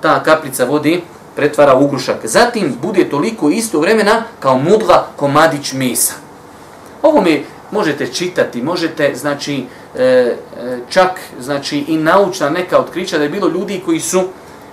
ta 0.00 0.22
kaplica 0.22 0.64
vodi 0.64 1.02
pretvara 1.36 1.74
u 1.74 1.84
ugrušak. 1.84 2.16
Zatim 2.24 2.76
bude 2.82 3.10
toliko 3.10 3.50
isto 3.50 3.80
vremena 3.80 4.22
kao 4.40 4.58
mudla 4.58 5.06
komadić 5.16 5.72
mesa. 5.72 6.23
Ovo 7.04 7.20
mi 7.20 7.44
možete 7.70 8.06
čitati, 8.06 8.62
možete, 8.62 9.14
znači, 9.14 9.66
e, 9.96 10.04
e, 10.04 10.36
čak, 10.90 11.20
znači, 11.40 11.78
i 11.78 11.96
naučna 11.96 12.50
neka 12.50 12.78
otkrića 12.78 13.18
da 13.18 13.24
je 13.24 13.30
bilo 13.30 13.48
ljudi 13.48 13.82
koji 13.84 14.00
su 14.00 14.22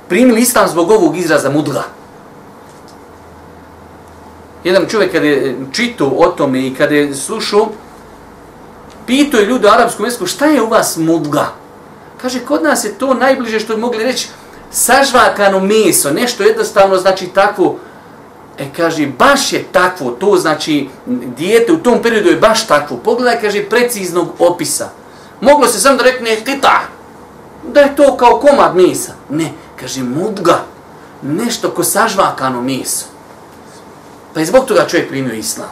primili 0.08 0.42
islam 0.42 0.68
zbog 0.68 0.92
ovog 0.92 1.18
izraza 1.18 1.50
mudla. 1.50 1.84
Jedan 4.64 4.86
čovjek 4.88 5.12
kada 5.12 5.28
je 5.28 5.56
čitao 5.72 6.08
o 6.08 6.28
tome 6.28 6.68
i 6.68 6.74
kada 6.74 6.96
je 6.96 7.16
slušao, 7.16 7.70
pitao 9.08 9.40
je 9.40 9.46
ljudi 9.46 9.66
u 9.66 9.70
arapskom 9.70 10.06
jeziku 10.06 10.26
šta 10.26 10.46
je 10.46 10.62
u 10.62 10.70
vas 10.70 10.98
mudla? 10.98 11.48
Kaže, 12.22 12.40
kod 12.40 12.64
nas 12.64 12.86
je 12.86 12.98
to 12.98 13.14
najbliže 13.14 13.60
što 13.60 13.76
bi 13.76 13.82
mogli 13.82 14.04
reći 14.04 14.28
sažvakano 14.72 15.60
meso, 15.60 16.12
nešto 16.12 16.44
jednostavno 16.44 16.98
znači 16.98 17.28
takvo, 17.28 17.78
e 18.58 18.70
kaže, 18.78 19.08
baš 19.08 19.54
je 19.54 19.64
takvo, 19.72 20.12
to 20.12 20.38
znači 20.38 20.90
dijete 21.38 21.72
u 21.72 21.78
tom 21.78 22.02
periodu 22.02 22.30
je 22.30 22.36
baš 22.36 22.68
takvo. 22.68 22.98
Pogledaj, 22.98 23.42
kaže, 23.42 23.70
preciznog 23.70 24.28
opisa. 24.40 24.90
Moglo 25.42 25.68
se 25.68 25.80
samo 25.80 25.98
da 25.98 26.04
rekne 26.04 26.36
tita, 26.36 26.82
da 27.68 27.80
je 27.80 27.96
to 27.96 28.18
kao 28.18 28.40
komad 28.40 28.76
mesa. 28.76 29.14
Ne, 29.30 29.52
kaže, 29.80 30.04
mudga, 30.04 30.64
nešto 31.22 31.72
ko 31.72 31.84
sažvakano 31.84 32.62
meso. 32.62 33.06
Pa 34.34 34.40
je 34.40 34.46
zbog 34.46 34.66
toga 34.66 34.88
čovjek 34.88 35.10
primio 35.10 35.34
islam. 35.34 35.70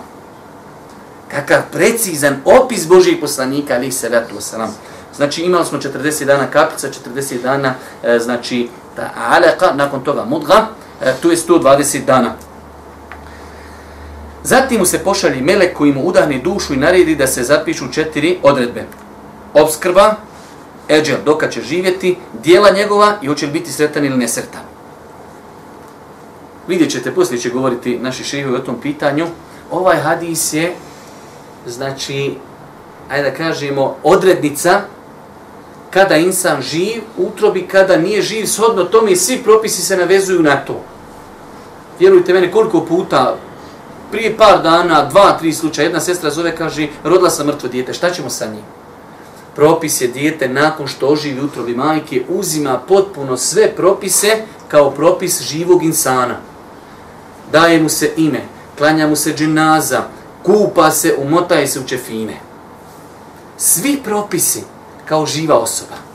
Kakav 1.27 1.61
precizan 1.71 2.41
opis 2.45 2.87
Božijeg 2.87 3.19
poslanika, 3.19 3.73
ali 3.73 3.91
se 3.91 4.09
vratu 4.09 4.35
wasalam. 4.35 4.69
Znači 5.15 5.41
imali 5.41 5.65
smo 5.65 5.77
40 5.77 6.25
dana 6.25 6.47
kapica, 6.51 6.87
40 7.15 7.41
dana, 7.41 7.73
e, 8.03 8.19
znači 8.19 8.69
ta 8.95 9.09
alaka, 9.29 9.73
nakon 9.75 10.03
toga 10.03 10.25
mudga, 10.25 10.67
e, 11.01 11.13
tu 11.21 11.31
je 11.31 11.37
120 11.37 12.05
dana. 12.05 12.35
Zatim 14.43 14.79
mu 14.79 14.85
se 14.85 14.99
pošalji 14.99 15.41
melek 15.41 15.77
koji 15.77 15.93
mu 15.93 16.01
udahne 16.03 16.39
dušu 16.39 16.73
i 16.73 16.77
naredi 16.77 17.15
da 17.15 17.27
se 17.27 17.43
zapišu 17.43 17.91
četiri 17.91 18.37
odredbe. 18.43 18.83
Obskrba, 19.53 20.15
eđel, 20.89 21.17
doka 21.25 21.49
će 21.49 21.61
živjeti, 21.61 22.17
dijela 22.43 22.69
njegova 22.69 23.17
i 23.21 23.27
hoće 23.27 23.45
li 23.45 23.51
biti 23.51 23.71
sretan 23.71 24.05
ili 24.05 24.17
nesretan. 24.17 24.61
Vidjet 26.67 26.91
ćete, 26.91 27.15
poslije 27.15 27.39
će 27.39 27.49
govoriti 27.49 27.99
naši 27.99 28.23
šehovi 28.23 28.55
o 28.55 28.59
tom 28.59 28.81
pitanju. 28.81 29.27
Ovaj 29.71 29.97
hadis 29.97 30.53
je, 30.53 30.73
znači, 31.67 32.35
ajde 33.09 33.29
da 33.29 33.35
kažemo, 33.35 33.95
odrednica 34.03 34.81
kada 35.89 36.17
insan 36.17 36.61
živ, 36.61 37.01
utrobi 37.17 37.67
kada 37.67 37.97
nije 37.97 38.21
živ, 38.21 38.45
shodno 38.45 38.83
tome 38.83 39.15
svi 39.15 39.37
propisi 39.43 39.81
se 39.81 39.97
navezuju 39.97 40.41
na 40.41 40.55
to. 40.55 40.81
Vjerujte 41.99 42.33
mene 42.33 42.51
koliko 42.51 42.85
puta, 42.85 43.37
prije 44.11 44.37
par 44.37 44.61
dana, 44.63 45.05
dva, 45.05 45.37
tri 45.37 45.53
slučaja, 45.53 45.85
jedna 45.85 45.99
sestra 45.99 46.29
zove, 46.29 46.55
kaže, 46.55 46.87
rodila 47.03 47.29
sam 47.29 47.47
mrtvo 47.47 47.69
dijete, 47.69 47.93
šta 47.93 48.11
ćemo 48.11 48.29
sa 48.29 48.45
njim? 48.45 48.63
Propis 49.55 50.01
je 50.01 50.07
dijete 50.07 50.49
nakon 50.49 50.87
što 50.87 51.07
oživi 51.07 51.41
utrovi 51.41 51.75
majke, 51.75 52.23
uzima 52.29 52.79
potpuno 52.87 53.37
sve 53.37 53.75
propise 53.75 54.27
kao 54.67 54.91
propis 54.91 55.41
živog 55.41 55.83
insana 55.83 56.35
daje 57.51 57.81
mu 57.81 57.89
se 57.89 58.11
ime, 58.17 58.41
klanja 58.77 59.07
mu 59.07 59.15
se 59.15 59.33
dženaza, 59.33 60.03
kupa 60.43 60.91
se, 60.91 61.15
umotaje 61.17 61.67
se 61.67 61.79
u 61.79 61.83
čefine. 61.83 62.37
Svi 63.57 63.99
propisi 64.03 64.63
kao 65.05 65.25
živa 65.25 65.59
osoba. 65.59 66.08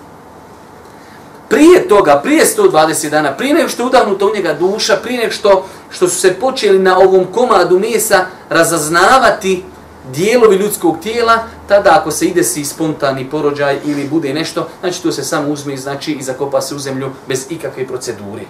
Prije 1.49 1.89
toga, 1.89 2.21
prije 2.23 2.45
120 2.45 3.11
dana, 3.11 3.37
prije 3.37 3.55
nego 3.55 3.69
što 3.69 3.83
je 3.83 3.87
udahnuta 3.87 4.27
u 4.27 4.35
njega 4.35 4.55
duša, 4.55 4.97
prije 5.03 5.19
nego 5.19 5.33
što, 5.33 5.67
što 5.91 6.09
su 6.09 6.21
se 6.21 6.35
počeli 6.35 6.79
na 6.79 6.99
ovom 6.99 7.25
komadu 7.25 7.79
mesa 7.79 8.27
razaznavati 8.49 9.65
dijelovi 10.13 10.57
ljudskog 10.57 10.99
tijela, 11.03 11.39
tada 11.69 11.99
ako 12.01 12.11
se 12.11 12.27
ide 12.27 12.45
si 12.45 12.65
spontani 12.65 13.31
porođaj 13.31 13.79
ili 13.85 14.09
bude 14.09 14.35
nešto, 14.35 14.69
znači 14.81 15.03
to 15.03 15.13
se 15.13 15.25
samo 15.25 15.49
uzme 15.49 15.77
znači, 15.77 16.13
i 16.13 16.23
zakopa 16.23 16.61
se 16.61 16.75
u 16.75 16.79
zemlju 16.79 17.11
bez 17.29 17.47
ikakve 17.51 17.87
procedure. 17.87 18.43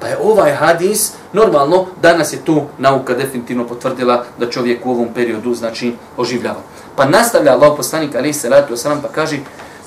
Pa 0.00 0.06
je 0.06 0.18
ovaj 0.22 0.52
hadis, 0.52 1.12
normalno, 1.32 1.86
danas 2.02 2.32
je 2.32 2.44
tu 2.44 2.62
nauka 2.78 3.14
definitivno 3.14 3.66
potvrdila 3.66 4.24
da 4.38 4.50
čovjek 4.50 4.86
u 4.86 4.90
ovom 4.90 5.08
periodu, 5.14 5.54
znači, 5.54 5.94
oživljava. 6.16 6.60
Pa 6.96 7.04
nastavlja 7.04 7.52
Allah 7.52 7.72
poslanik, 7.76 8.14
ali 8.14 8.32
se 8.32 8.48
radi 8.48 8.72
o 8.72 8.76
pa 9.02 9.08
kaže, 9.08 9.38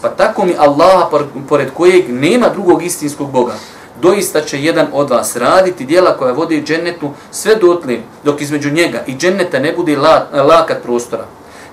pa 0.02 0.10
tako 0.10 0.46
mi 0.46 0.56
Allah, 0.58 1.08
pored 1.50 1.72
kojeg 1.74 2.10
nema 2.10 2.50
drugog 2.50 2.84
istinskog 2.84 3.32
Boga, 3.32 3.54
doista 4.02 4.42
će 4.42 4.64
jedan 4.64 4.88
od 4.94 5.10
vas 5.10 5.36
raditi 5.36 5.86
dijela 5.86 6.18
koja 6.18 6.34
vode 6.34 6.62
džennetu 6.62 7.12
sve 7.32 7.56
dotle, 7.56 7.98
dok 8.24 8.42
između 8.42 8.72
njega 8.72 9.04
i 9.08 9.16
dženneta 9.16 9.60
ne 9.60 9.74
bude 9.74 9.98
lakat 10.34 10.84
prostora. 10.84 11.26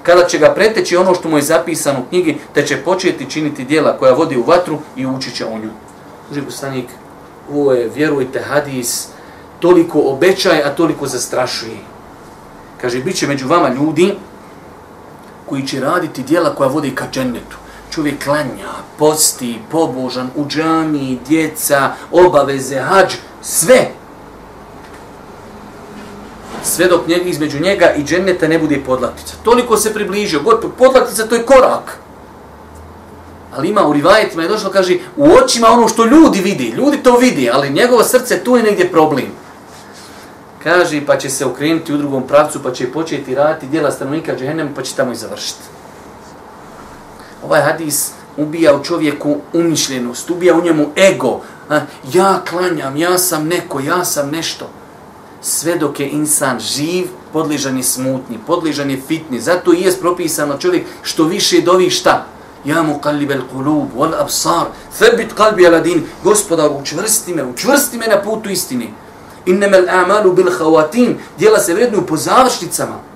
Kada 0.02 0.24
će 0.24 0.38
ga 0.38 0.54
preteći 0.54 0.96
ono 0.96 1.14
što 1.14 1.28
mu 1.28 1.36
je 1.36 1.42
zapisano 1.42 2.00
u 2.00 2.08
knjigi, 2.08 2.38
te 2.54 2.66
će 2.66 2.76
početi 2.76 3.30
činiti 3.30 3.64
dijela 3.64 3.96
koja 3.98 4.12
vodi 4.12 4.36
u 4.36 4.42
vatru 4.42 4.78
i 4.96 5.06
ući 5.06 5.30
će 5.30 5.46
o 5.46 5.58
nju. 5.58 5.70
Živ 6.32 6.44
poslanik, 6.44 6.86
ovo 7.52 7.72
je, 7.72 7.90
vjerujte, 7.94 8.42
hadis, 8.42 9.08
toliko 9.60 10.00
obećaje, 10.00 10.62
a 10.64 10.74
toliko 10.74 11.06
zastrašuje. 11.06 11.76
Kaže, 12.80 13.00
bit 13.00 13.16
će 13.16 13.26
među 13.26 13.48
vama 13.48 13.68
ljudi 13.68 14.14
koji 15.46 15.66
će 15.66 15.80
raditi 15.80 16.22
dijela 16.22 16.54
koja 16.54 16.68
vode 16.68 16.90
ka 16.94 17.04
džennetu. 17.12 17.56
Čovjek 17.94 18.24
klanja, 18.24 18.72
posti, 18.98 19.58
pobožan, 19.70 20.30
u 20.36 20.46
džami, 20.46 21.18
djeca, 21.28 21.92
obaveze, 22.12 22.80
hađ, 22.80 23.14
sve. 23.42 23.90
Sve 26.62 26.88
dok 26.88 27.06
njeg, 27.06 27.26
između 27.26 27.60
njega 27.60 27.92
i 27.92 28.04
dženneta 28.04 28.48
ne 28.48 28.58
bude 28.58 28.80
podlatica. 28.86 29.34
Toliko 29.42 29.76
se 29.76 29.94
približio. 29.94 30.40
god 30.42 30.64
Podlatica 30.78 31.26
to 31.26 31.34
je 31.34 31.46
korak. 31.46 31.98
Ali 33.56 33.68
ima 33.68 33.86
u 33.86 33.92
rivajetima 33.92 34.42
je 34.42 34.48
došlo, 34.48 34.70
kaže, 34.70 34.98
u 35.16 35.32
očima 35.32 35.68
ono 35.68 35.88
što 35.88 36.04
ljudi 36.04 36.40
vidi, 36.40 36.68
ljudi 36.68 37.02
to 37.02 37.16
vidi, 37.16 37.50
ali 37.50 37.70
njegovo 37.70 38.04
srce 38.04 38.44
tu 38.44 38.56
je 38.56 38.62
negdje 38.62 38.90
problem. 38.90 39.28
Kaže, 40.62 41.06
pa 41.06 41.18
će 41.18 41.30
se 41.30 41.46
okrenuti 41.46 41.94
u 41.94 41.98
drugom 41.98 42.26
pravcu, 42.26 42.62
pa 42.62 42.72
će 42.72 42.92
početi 42.92 43.34
raditi 43.34 43.66
dijela 43.66 43.90
stanovnika 43.90 44.36
džehennema, 44.36 44.70
pa 44.76 44.82
će 44.82 44.94
tamo 44.94 45.12
i 45.12 45.16
završiti. 45.16 45.73
Ovaj 47.44 47.62
hadis 47.62 48.10
ubija 48.36 48.76
u 48.76 48.84
čovjeku 48.84 49.36
umišljenost, 49.52 50.30
ubija 50.30 50.54
u 50.54 50.62
njemu 50.62 50.86
ego. 50.96 51.40
A, 51.70 51.80
ja 52.12 52.40
klanjam, 52.50 52.96
ja 52.96 53.18
sam 53.18 53.46
neko, 53.46 53.80
ja 53.80 54.04
sam 54.04 54.30
nešto. 54.30 54.70
Sve 55.42 55.76
dok 55.76 56.00
je 56.00 56.08
insan 56.08 56.60
živ, 56.60 57.08
podližan 57.32 57.76
je 57.76 57.82
smutnji, 57.82 58.38
podližan 58.46 58.90
je 58.90 59.02
fitni. 59.08 59.40
Zato 59.40 59.72
i 59.72 59.80
je 59.80 59.92
propisano 60.00 60.58
čovjek 60.58 60.86
što 61.02 61.24
više 61.24 61.60
dovi 61.60 61.90
šta? 61.90 62.26
Ja 62.64 62.82
mu 62.82 62.98
kalibel 62.98 63.40
kulub, 63.52 63.88
wal 63.96 64.20
absar, 64.20 64.66
thebit 64.98 65.32
kalbi 65.32 65.66
aladin. 65.66 66.06
Gospodar, 66.24 66.70
učvrsti 66.80 67.34
me, 67.34 67.44
učvrsti 67.44 67.98
me 67.98 68.06
na 68.06 68.22
putu 68.22 68.50
istini. 68.50 68.90
Innama 69.46 69.76
amalu 69.90 70.32
bil 70.32 70.50
khawatin, 70.58 71.14
djela 71.38 71.58
se 71.58 71.74
vrednuju 71.74 72.06
po 72.06 72.16
završnicama. 72.16 73.13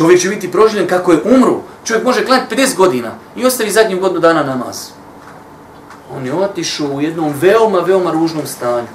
Čovjek 0.00 0.20
će 0.20 0.28
biti 0.28 0.52
proživljen 0.52 0.88
kako 0.88 1.12
je 1.12 1.22
umru. 1.24 1.60
Čovjek 1.84 2.04
može 2.04 2.24
klanjati 2.24 2.56
50 2.56 2.76
godina 2.76 3.10
i 3.36 3.46
ostavi 3.46 3.70
zadnju 3.70 4.00
godinu 4.00 4.20
dana 4.20 4.42
namaz. 4.42 4.76
On 6.16 6.26
je 6.26 6.34
otišao 6.34 6.86
u 6.86 7.00
jednom 7.00 7.34
veoma, 7.40 7.78
veoma 7.78 8.10
ružnom 8.10 8.46
stanju. 8.46 8.86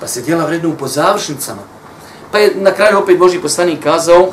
Pa 0.00 0.06
se 0.06 0.22
djela 0.22 0.44
vrednuju 0.44 0.76
po 0.76 0.88
završnicama. 0.88 1.62
Pa 2.32 2.38
je 2.38 2.52
na 2.54 2.70
kraju 2.72 2.98
opet 2.98 3.18
Boži 3.18 3.38
poslanik 3.38 3.82
kazao 3.82 4.28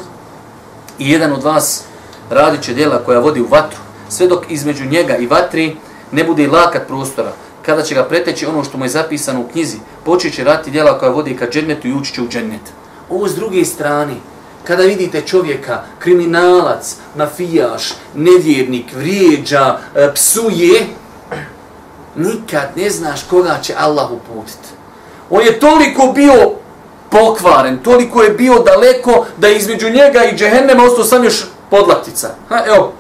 i 1.00 1.12
jedan 1.12 1.34
od 1.34 1.44
vas 1.44 1.84
radit 2.30 2.62
će 2.62 2.74
djela 2.74 3.04
koja 3.06 3.20
vodi 3.20 3.42
u 3.42 3.48
vatru, 3.48 3.80
sve 4.10 4.28
dok 4.28 4.52
između 4.52 4.86
njega 4.86 5.18
i 5.18 5.28
vatri 5.28 5.78
ne 6.12 6.24
bude 6.24 6.48
lakat 6.48 6.88
prostora. 6.88 7.32
Kada 7.66 7.82
će 7.82 7.96
ga 7.96 8.04
preteći 8.04 8.46
ono 8.46 8.64
što 8.64 8.78
mu 8.78 8.86
je 8.86 8.90
zapisano 8.90 9.42
u 9.42 9.48
knjizi, 9.48 9.78
počet 10.06 10.34
će 10.34 10.44
raditi 10.44 10.72
djela 10.72 11.00
koja 11.00 11.12
vodi 11.12 11.38
ka 11.38 11.48
džennetu 11.50 11.88
i 11.88 11.94
ući 11.94 12.14
će 12.14 12.22
u 12.22 12.28
džennet. 12.28 12.74
Ovo 13.10 13.28
s 13.28 13.36
druge 13.36 13.66
strane, 13.66 14.16
kada 14.64 14.84
vidite 14.84 15.22
čovjeka, 15.22 15.84
kriminalac, 16.00 16.96
mafijaš, 17.16 17.94
nevjernik, 18.16 18.94
vrijeđa, 18.96 19.78
e, 19.96 20.14
psuje, 20.14 20.88
nikad 22.16 22.70
ne 22.76 22.90
znaš 22.90 23.24
koga 23.30 23.60
će 23.62 23.74
Allah 23.78 24.12
uputiti. 24.12 24.70
On 25.30 25.46
je 25.46 25.60
toliko 25.60 26.12
bio 26.16 26.52
pokvaren, 27.10 27.78
toliko 27.78 28.24
je 28.24 28.30
bio 28.30 28.60
daleko 28.60 29.26
da 29.38 29.48
između 29.50 29.90
njega 29.90 30.24
i 30.24 30.36
džehennema 30.36 30.84
ostao 30.84 31.04
sam 31.04 31.24
još 31.24 31.44
podlatica. 31.70 32.30
Ha, 32.50 32.64
evo, 32.68 32.94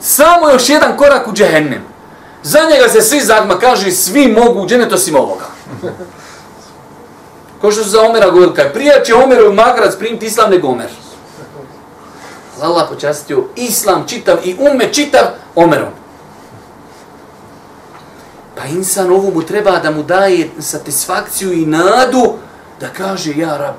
samo 0.00 0.50
još 0.50 0.68
jedan 0.68 0.96
korak 0.96 1.28
u 1.28 1.32
džehennem. 1.32 1.82
Za 2.42 2.58
njega 2.72 2.88
se 2.88 3.02
svi 3.02 3.20
zagma 3.20 3.58
kaže, 3.58 3.90
svi 3.90 4.32
mogu 4.32 4.60
u 4.60 4.66
džennet 4.66 4.92
osim 4.92 5.16
ovoga. 5.16 5.44
Ko 7.66 7.72
što 7.72 7.84
su 7.84 7.90
za 7.90 8.02
Omera 8.02 8.30
govorili, 8.30 8.54
kaj 8.54 8.72
prije 8.72 9.04
će 9.04 9.14
Omer 9.14 9.44
u 9.44 9.52
Magarac 9.52 9.96
primiti 9.96 10.26
islam 10.26 10.50
nego 10.50 10.68
Omer. 10.68 10.86
Allah 12.62 12.86
počastio 12.88 13.44
islam 13.56 14.04
čitav 14.08 14.36
i 14.44 14.56
ume 14.58 14.92
čitav 14.92 15.22
Omerom. 15.54 15.88
Pa 18.56 18.64
insan 18.64 19.10
ovu 19.10 19.32
mu 19.34 19.42
treba 19.42 19.78
da 19.78 19.90
mu 19.90 20.02
daje 20.02 20.50
satisfakciju 20.58 21.52
i 21.52 21.66
nadu 21.66 22.34
da 22.80 22.88
kaže, 22.88 23.32
ja 23.36 23.56
rab, 23.56 23.74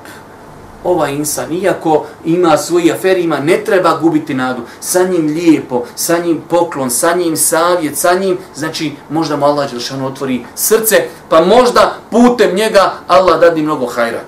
ovaj 0.90 1.14
insan, 1.14 1.52
iako 1.52 2.06
ima 2.24 2.56
svoji 2.56 2.92
aferi, 2.92 3.22
ima, 3.22 3.40
ne 3.40 3.64
treba 3.64 3.98
gubiti 4.00 4.34
nadu. 4.34 4.62
Sa 4.80 5.02
njim 5.02 5.26
lijepo, 5.26 5.84
sa 5.94 6.18
njim 6.18 6.40
poklon, 6.48 6.90
sa 6.90 7.14
njim 7.14 7.36
savjet, 7.36 7.98
sa 7.98 8.14
njim, 8.14 8.38
znači, 8.54 8.92
možda 9.10 9.36
mu 9.36 9.46
Allah 9.46 9.70
Đelšanu 9.70 10.06
otvori 10.06 10.44
srce, 10.54 10.96
pa 11.28 11.40
možda 11.40 11.94
putem 12.10 12.54
njega 12.54 12.92
Allah 13.06 13.40
dadi 13.40 13.62
mnogo 13.62 13.86
hajra. 13.86 14.20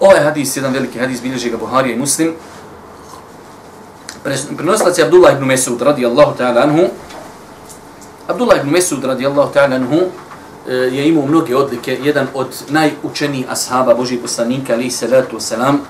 Ovaj 0.00 0.20
hadis, 0.20 0.56
jedan 0.56 0.72
veliki 0.72 0.98
hadis, 0.98 1.22
bilježi 1.22 1.50
ga 1.50 1.56
Buharija 1.56 1.94
i 1.94 1.98
Muslim. 1.98 2.34
Prenosilac 4.56 4.98
je 4.98 5.04
Abdullah 5.04 5.32
ibn 5.32 5.44
Mesud, 5.44 5.82
radijallahu 5.82 6.36
ta'ala 6.36 6.62
anhu. 6.62 6.88
Abdullah 8.28 8.58
ibn 8.60 8.70
Mesud, 8.70 9.04
radijallahu 9.04 9.52
ta'ala 9.52 9.76
anhu, 9.76 10.00
je 10.66 11.08
imao 11.08 11.26
mnoge 11.26 11.56
odlike, 11.56 11.98
jedan 12.02 12.26
od 12.34 12.46
najučenijih 12.68 13.46
ashaba 13.50 13.94
Božih 13.94 14.20
poslanika, 14.22 14.72
ali 14.72 14.90
salatu 14.90 15.40
selam, 15.40 15.80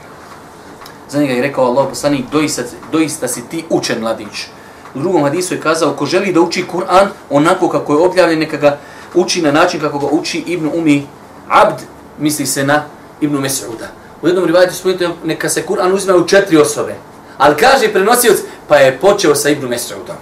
Za 1.14 1.20
njega 1.20 1.32
je 1.32 1.42
rekao 1.42 1.64
Allah 1.64 1.86
poslanik, 1.88 2.24
doista, 2.32 2.62
doista 2.92 3.28
si 3.28 3.42
ti 3.48 3.64
učen 3.70 4.00
mladić. 4.00 4.46
U 4.94 4.98
drugom 4.98 5.22
hadisu 5.22 5.54
je 5.54 5.60
kazao, 5.60 5.92
ko 5.92 6.06
želi 6.06 6.32
da 6.32 6.40
uči 6.40 6.64
Kur'an 6.72 7.08
onako 7.30 7.68
kako 7.68 7.92
je 7.92 7.98
objavljen, 7.98 8.38
neka 8.38 8.56
ga 8.56 8.78
uči 9.14 9.42
na 9.42 9.52
način 9.52 9.80
kako 9.80 9.98
ga 9.98 10.06
uči 10.06 10.38
Ibn 10.46 10.70
Umi 10.74 11.06
Abd, 11.48 11.82
misli 12.18 12.46
se 12.46 12.64
na 12.64 12.82
Ibn 13.20 13.36
Mes'uda. 13.36 13.86
U 14.22 14.26
jednom 14.26 14.44
rivajtu 14.44 14.74
spomenuti 14.74 15.06
neka 15.24 15.48
se 15.48 15.66
Kur'an 15.66 15.92
uzme 15.92 16.14
u 16.14 16.26
četiri 16.26 16.56
osobe. 16.56 16.94
Ali 17.38 17.56
kaže 17.56 17.92
prenosioc, 17.92 18.38
pa 18.68 18.76
je 18.76 18.98
počeo 18.98 19.34
sa 19.34 19.48
Ibn 19.48 19.68
Mes'udom. 19.68 20.18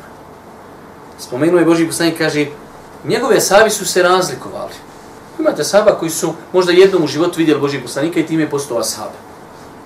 Spomenuo 1.18 1.58
je 1.58 1.64
Boži 1.64 1.86
poslanik, 1.86 2.18
kaže, 2.18 2.46
njegove 3.04 3.40
sahabi 3.40 3.70
su 3.70 3.84
se 3.86 4.02
razlikovali. 4.02 4.74
Imate 5.38 5.64
sahaba 5.64 5.98
koji 5.98 6.10
su 6.10 6.34
možda 6.52 6.72
jednom 6.72 7.04
u 7.04 7.06
životu 7.06 7.38
vidjeli 7.38 7.60
Božijeg 7.60 7.82
poslanika 7.82 8.20
i 8.20 8.26
time 8.26 8.42
je 8.42 8.50
postao 8.50 8.82
sahaba. 8.82 9.18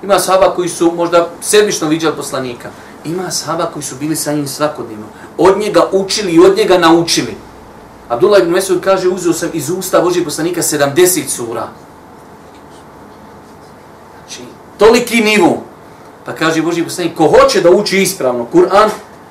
Ima 0.03 0.19
sahaba 0.19 0.55
koji 0.55 0.69
su 0.69 0.93
možda 0.97 1.29
sedmično 1.41 1.89
vidjeli 1.89 2.17
poslanika. 2.17 2.69
Ima 3.05 3.31
sahaba 3.31 3.67
koji 3.67 3.83
su 3.83 3.97
bili 3.97 4.17
sa 4.17 4.33
njim 4.33 4.49
svakodnevno. 4.49 5.07
Od 5.39 5.59
njega 5.59 5.89
učili 5.93 6.33
i 6.33 6.41
od 6.41 6.57
njega 6.57 6.79
naučili. 6.79 7.37
Abdullah 8.09 8.43
ibn 8.43 8.51
Mesud 8.51 8.81
kaže, 8.81 9.09
uzeo 9.09 9.33
sam 9.33 9.49
iz 9.53 9.71
usta 9.71 10.01
Božijeg 10.01 10.25
poslanika 10.25 10.63
70 10.63 11.29
sura. 11.29 11.69
Znači, 14.19 14.43
toliki 14.79 15.21
nivu. 15.21 15.63
Pa 16.25 16.33
kaže 16.33 16.63
Boži 16.63 16.85
poslanik, 16.85 17.15
ko 17.17 17.27
hoće 17.27 17.61
da 17.61 17.71
uči 17.71 18.03
ispravno 18.03 18.47
Kur'an, 18.53 18.89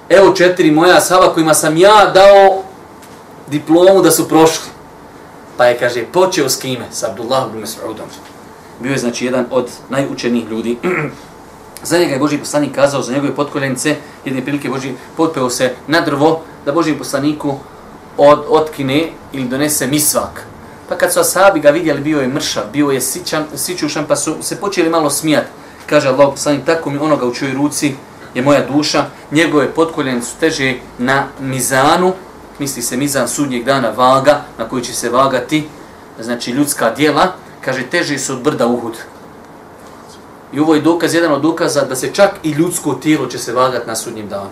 evo 0.09 0.33
četiri 0.33 0.71
moja 0.71 1.01
sahaba 1.01 1.33
kojima 1.33 1.53
sam 1.53 1.77
ja 1.77 2.11
dao 2.13 2.63
diplomu 3.47 4.01
da 4.01 4.11
su 4.11 4.27
prošli. 4.27 4.69
Pa 5.57 5.65
je, 5.65 5.77
kaže, 5.79 6.05
počeo 6.05 6.49
s 6.49 6.57
kime? 6.57 6.85
S 6.91 7.03
Abdullah 7.03 7.47
ibn 7.49 7.63
Mas'udom. 7.63 8.09
Bio 8.79 8.91
je, 8.91 8.97
znači, 8.97 9.25
jedan 9.25 9.45
od 9.51 9.69
najučenijih 9.89 10.49
ljudi. 10.49 10.77
za 11.83 11.97
njega 11.97 12.13
je 12.13 12.19
Boži 12.19 12.37
poslanik 12.37 12.75
kazao, 12.75 13.01
za 13.01 13.13
njegove 13.13 13.35
potkoljenice, 13.35 13.95
jedne 14.25 14.41
prilike 14.41 14.69
Boži 14.69 14.93
potpeo 15.17 15.49
se 15.49 15.73
na 15.87 16.01
drvo, 16.01 16.41
da 16.65 16.71
Boži 16.71 16.93
poslaniku 16.93 17.55
od, 18.17 18.45
otkine 18.49 19.09
ili 19.33 19.47
donese 19.47 19.87
misvak. 19.87 20.45
Pa 20.89 20.95
kad 20.95 21.13
su 21.13 21.19
asabi 21.19 21.59
ga 21.59 21.69
vidjeli, 21.69 22.01
bio 22.01 22.21
je 22.21 22.27
mršav, 22.27 22.63
bio 22.73 22.89
je 22.89 23.01
sićan, 23.01 23.45
sićušan, 23.55 24.05
pa 24.07 24.15
su 24.15 24.35
se 24.41 24.59
počeli 24.59 24.89
malo 24.89 25.09
smijati. 25.09 25.47
Kaže 25.85 26.07
Allah 26.07 26.27
poslanik, 26.31 26.65
tako 26.65 26.89
mi 26.89 26.97
onoga 26.97 27.25
u 27.25 27.33
čoj 27.33 27.53
ruci 27.53 27.95
je 28.33 28.41
moja 28.41 28.67
duša, 28.67 29.05
njegove 29.31 29.71
potkoljenice 29.71 30.27
su 30.27 30.35
teže 30.39 30.73
na 30.97 31.27
mizanu, 31.39 32.13
misli 32.59 32.81
se 32.81 32.97
mizan 32.97 33.27
sudnjeg 33.27 33.65
dana 33.65 33.89
vaga, 33.89 34.41
na 34.57 34.69
koji 34.69 34.83
će 34.83 34.93
se 34.93 35.09
vagati, 35.09 35.67
znači 36.19 36.51
ljudska 36.51 36.91
dijela, 36.91 37.33
kaže, 37.61 37.83
teže 37.83 38.19
su 38.19 38.33
od 38.33 38.41
brda 38.41 38.67
Uhud. 38.67 38.97
I 40.53 40.59
ovo 40.59 40.75
je 40.75 40.81
dokaz, 40.81 41.13
jedan 41.13 41.31
od 41.31 41.41
dokaza 41.41 41.81
da 41.81 41.95
se 41.95 42.13
čak 42.13 42.31
i 42.43 42.51
ljudsko 42.51 42.93
tijelo 42.93 43.27
će 43.27 43.37
se 43.37 43.53
vagati 43.53 43.87
na 43.87 43.95
sudnjem 43.95 44.29
danu. 44.29 44.49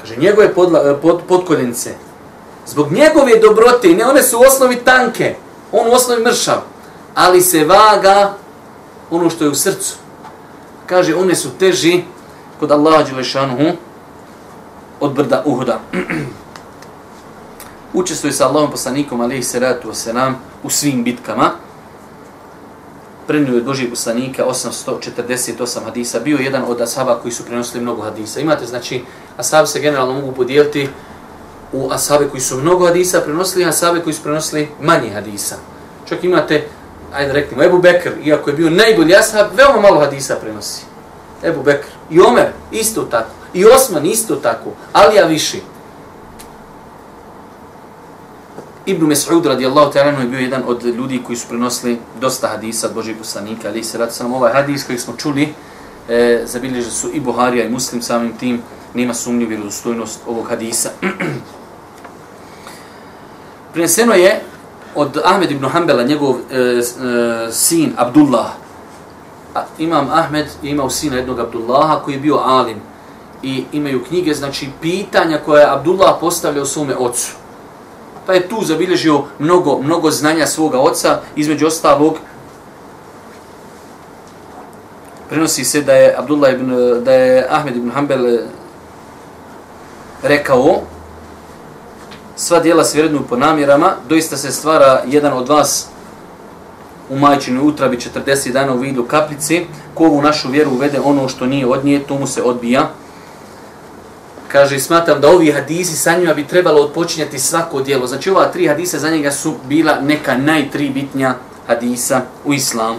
Kaže, 0.00 0.16
njegove 0.16 0.54
podla, 0.54 0.80
eh, 0.84 0.96
pod, 1.02 1.20
podkoljenice, 1.28 1.94
zbog 2.66 2.92
njegove 2.92 3.38
dobrote, 3.38 3.88
ne 3.88 4.04
one 4.04 4.22
su 4.22 4.38
u 4.38 4.42
osnovi 4.42 4.76
tanke, 4.76 5.36
on 5.72 5.88
u 5.88 5.92
osnovi 5.92 6.22
mršav, 6.22 6.62
ali 7.14 7.40
se 7.40 7.64
vaga 7.64 8.34
ono 9.10 9.30
što 9.30 9.44
je 9.44 9.50
u 9.50 9.54
srcu. 9.54 9.94
Kaže, 10.86 11.14
one 11.14 11.34
su 11.34 11.50
teži 11.58 12.02
kod 12.60 12.70
Allaha 12.70 13.02
Đelešanuhu 13.02 13.76
od 15.00 15.12
brda 15.12 15.42
Uhuda. 15.46 15.80
Učestvuje 17.92 18.32
sa 18.32 18.46
Allahom 18.46 18.70
poslanikom, 18.70 19.20
alaihi 19.20 19.42
salatu 19.42 19.88
wasalam, 19.88 20.34
u 20.62 20.70
svim 20.70 21.04
bitkama, 21.04 21.50
prenio 23.26 23.54
je 23.54 23.62
Božijeg 23.62 23.90
poslanika 23.90 24.44
848 24.44 25.84
hadisa, 25.84 26.20
bio 26.20 26.38
jedan 26.38 26.64
od 26.68 26.80
ashaba 26.80 27.18
koji 27.22 27.32
su 27.32 27.44
prenosili 27.44 27.82
mnogo 27.82 28.02
hadisa. 28.02 28.40
Imate, 28.40 28.66
znači, 28.66 29.04
ashabi 29.36 29.66
se 29.66 29.80
generalno 29.80 30.14
mogu 30.14 30.32
podijeliti 30.32 30.88
u 31.72 31.90
ashabe 31.90 32.28
koji 32.28 32.40
su 32.40 32.56
mnogo 32.56 32.86
hadisa 32.86 33.20
prenosili, 33.20 33.64
ashabe 33.64 34.00
koji 34.00 34.14
su 34.14 34.22
prenosili 34.22 34.68
manje 34.80 35.10
hadisa. 35.10 35.56
Čak 36.08 36.24
imate, 36.24 36.68
ajde 37.12 37.32
reknimo, 37.32 37.62
Ebu 37.62 37.78
Bekr, 37.78 38.10
iako 38.24 38.50
je 38.50 38.56
bio 38.56 38.70
najbolji 38.70 39.14
ashab, 39.14 39.46
veoma 39.56 39.80
malo 39.80 40.00
hadisa 40.00 40.36
prenosi. 40.36 40.82
Ebu 41.42 41.62
Bekr. 41.62 41.88
I 42.10 42.20
Omer, 42.20 42.48
isto 42.70 43.02
tako. 43.02 43.30
I 43.54 43.64
Osman, 43.64 44.06
isto 44.06 44.36
tako. 44.36 44.70
Ali 44.92 45.16
ja 45.16 45.26
Ibn 48.86 49.06
Mes'ud 49.06 49.46
radijallahu 49.46 49.92
ta'ala 49.92 50.20
je 50.20 50.28
bio 50.28 50.40
jedan 50.40 50.62
od 50.66 50.84
ljudi 50.84 51.22
koji 51.26 51.36
su 51.36 51.48
prenosili 51.48 51.98
dosta 52.20 52.48
hadisa 52.48 52.86
od 52.86 52.94
Božih 52.94 53.16
poslanika, 53.18 53.68
ali 53.68 53.84
se 53.84 53.98
radi 53.98 54.12
samo 54.12 54.36
ovaj 54.36 54.52
hadis 54.52 54.86
koji 54.86 54.98
smo 54.98 55.16
čuli, 55.16 55.54
e, 56.08 56.42
zabilježili 56.44 56.92
su 56.92 57.10
i 57.12 57.20
Buharija 57.20 57.64
i 57.64 57.70
Muslim 57.70 58.02
samim 58.02 58.36
tim, 58.36 58.62
nema 58.94 59.14
sumnju 59.14 59.48
vjerodostojnost 59.48 60.20
ovog 60.26 60.48
hadisa. 60.48 60.90
Prineseno 63.72 64.14
je 64.14 64.40
od 64.94 65.20
Ahmed 65.24 65.50
ibn 65.50 65.68
Hanbala, 65.68 66.02
njegov 66.02 66.36
e, 66.50 66.58
e, 66.58 66.82
sin 67.52 67.92
Abdullah. 67.96 68.50
A, 69.54 69.64
imam 69.78 70.08
Ahmed 70.10 70.46
je 70.62 70.70
imao 70.70 70.90
sina 70.90 71.16
jednog 71.16 71.38
Abdullaha 71.38 72.00
koji 72.04 72.14
je 72.14 72.20
bio 72.20 72.36
alim. 72.36 72.76
I 73.42 73.64
imaju 73.72 74.04
knjige, 74.04 74.34
znači 74.34 74.68
pitanja 74.80 75.38
koje 75.44 75.60
je 75.60 75.70
Abdullah 75.70 76.16
postavljao 76.20 76.64
svome 76.64 76.96
ocu 76.96 77.39
pa 78.26 78.34
je 78.34 78.48
tu 78.48 78.64
zabilježio 78.64 79.22
mnogo, 79.38 79.78
mnogo 79.82 80.10
znanja 80.10 80.46
svoga 80.46 80.78
oca, 80.78 81.20
između 81.36 81.66
ostalog, 81.66 82.16
prenosi 85.28 85.64
se 85.64 85.82
da 85.82 85.92
je 85.92 86.14
Abdullah 86.18 86.52
ibn, 86.52 86.74
da 87.04 87.12
je 87.12 87.46
Ahmed 87.50 87.76
ibn 87.76 87.90
Hanbel 87.90 88.26
eh, 88.26 88.40
rekao 90.22 90.80
sva 92.36 92.60
dijela 92.60 92.84
se 92.84 92.98
vrednuju 92.98 93.26
po 93.28 93.36
namjerama, 93.36 93.92
doista 94.08 94.36
se 94.36 94.52
stvara 94.52 95.02
jedan 95.06 95.32
od 95.32 95.48
vas 95.48 95.86
u 97.10 97.18
majčinoj 97.18 97.68
utrabi 97.68 97.98
40 98.26 98.52
dana 98.52 98.74
u 98.74 98.78
vidu 98.78 99.04
kaplice, 99.04 99.60
ko 99.94 100.04
u 100.04 100.22
našu 100.22 100.48
vjeru 100.48 100.70
uvede 100.70 101.00
ono 101.04 101.28
što 101.28 101.46
nije 101.46 101.66
od 101.66 101.84
nje, 101.84 102.02
to 102.08 102.18
mu 102.18 102.26
se 102.26 102.42
odbija 102.42 102.90
kaže, 104.52 104.78
smatram 104.78 105.20
da 105.20 105.28
ovi 105.28 105.52
hadisi 105.52 105.96
sa 105.96 106.16
njima 106.16 106.34
bi 106.34 106.46
trebalo 106.46 106.82
odpočinjati 106.82 107.38
svako 107.38 107.80
dijelo. 107.80 108.06
Znači, 108.06 108.30
ova 108.30 108.46
tri 108.46 108.66
hadisa 108.66 108.98
za 108.98 109.10
njega 109.10 109.30
su 109.30 109.54
bila 109.68 110.00
neka 110.00 110.36
najtri 110.36 110.90
bitnja 110.90 111.34
hadisa 111.66 112.20
u 112.44 112.54
islamu. 112.54 112.98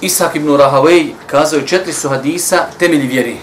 Isak 0.00 0.36
ibn 0.36 0.56
Rahavej 0.56 1.12
kazao 1.26 1.58
je 1.58 1.66
četiri 1.66 1.92
su 1.92 2.08
hadisa 2.08 2.66
temelji 2.78 3.06
vjeri. 3.06 3.36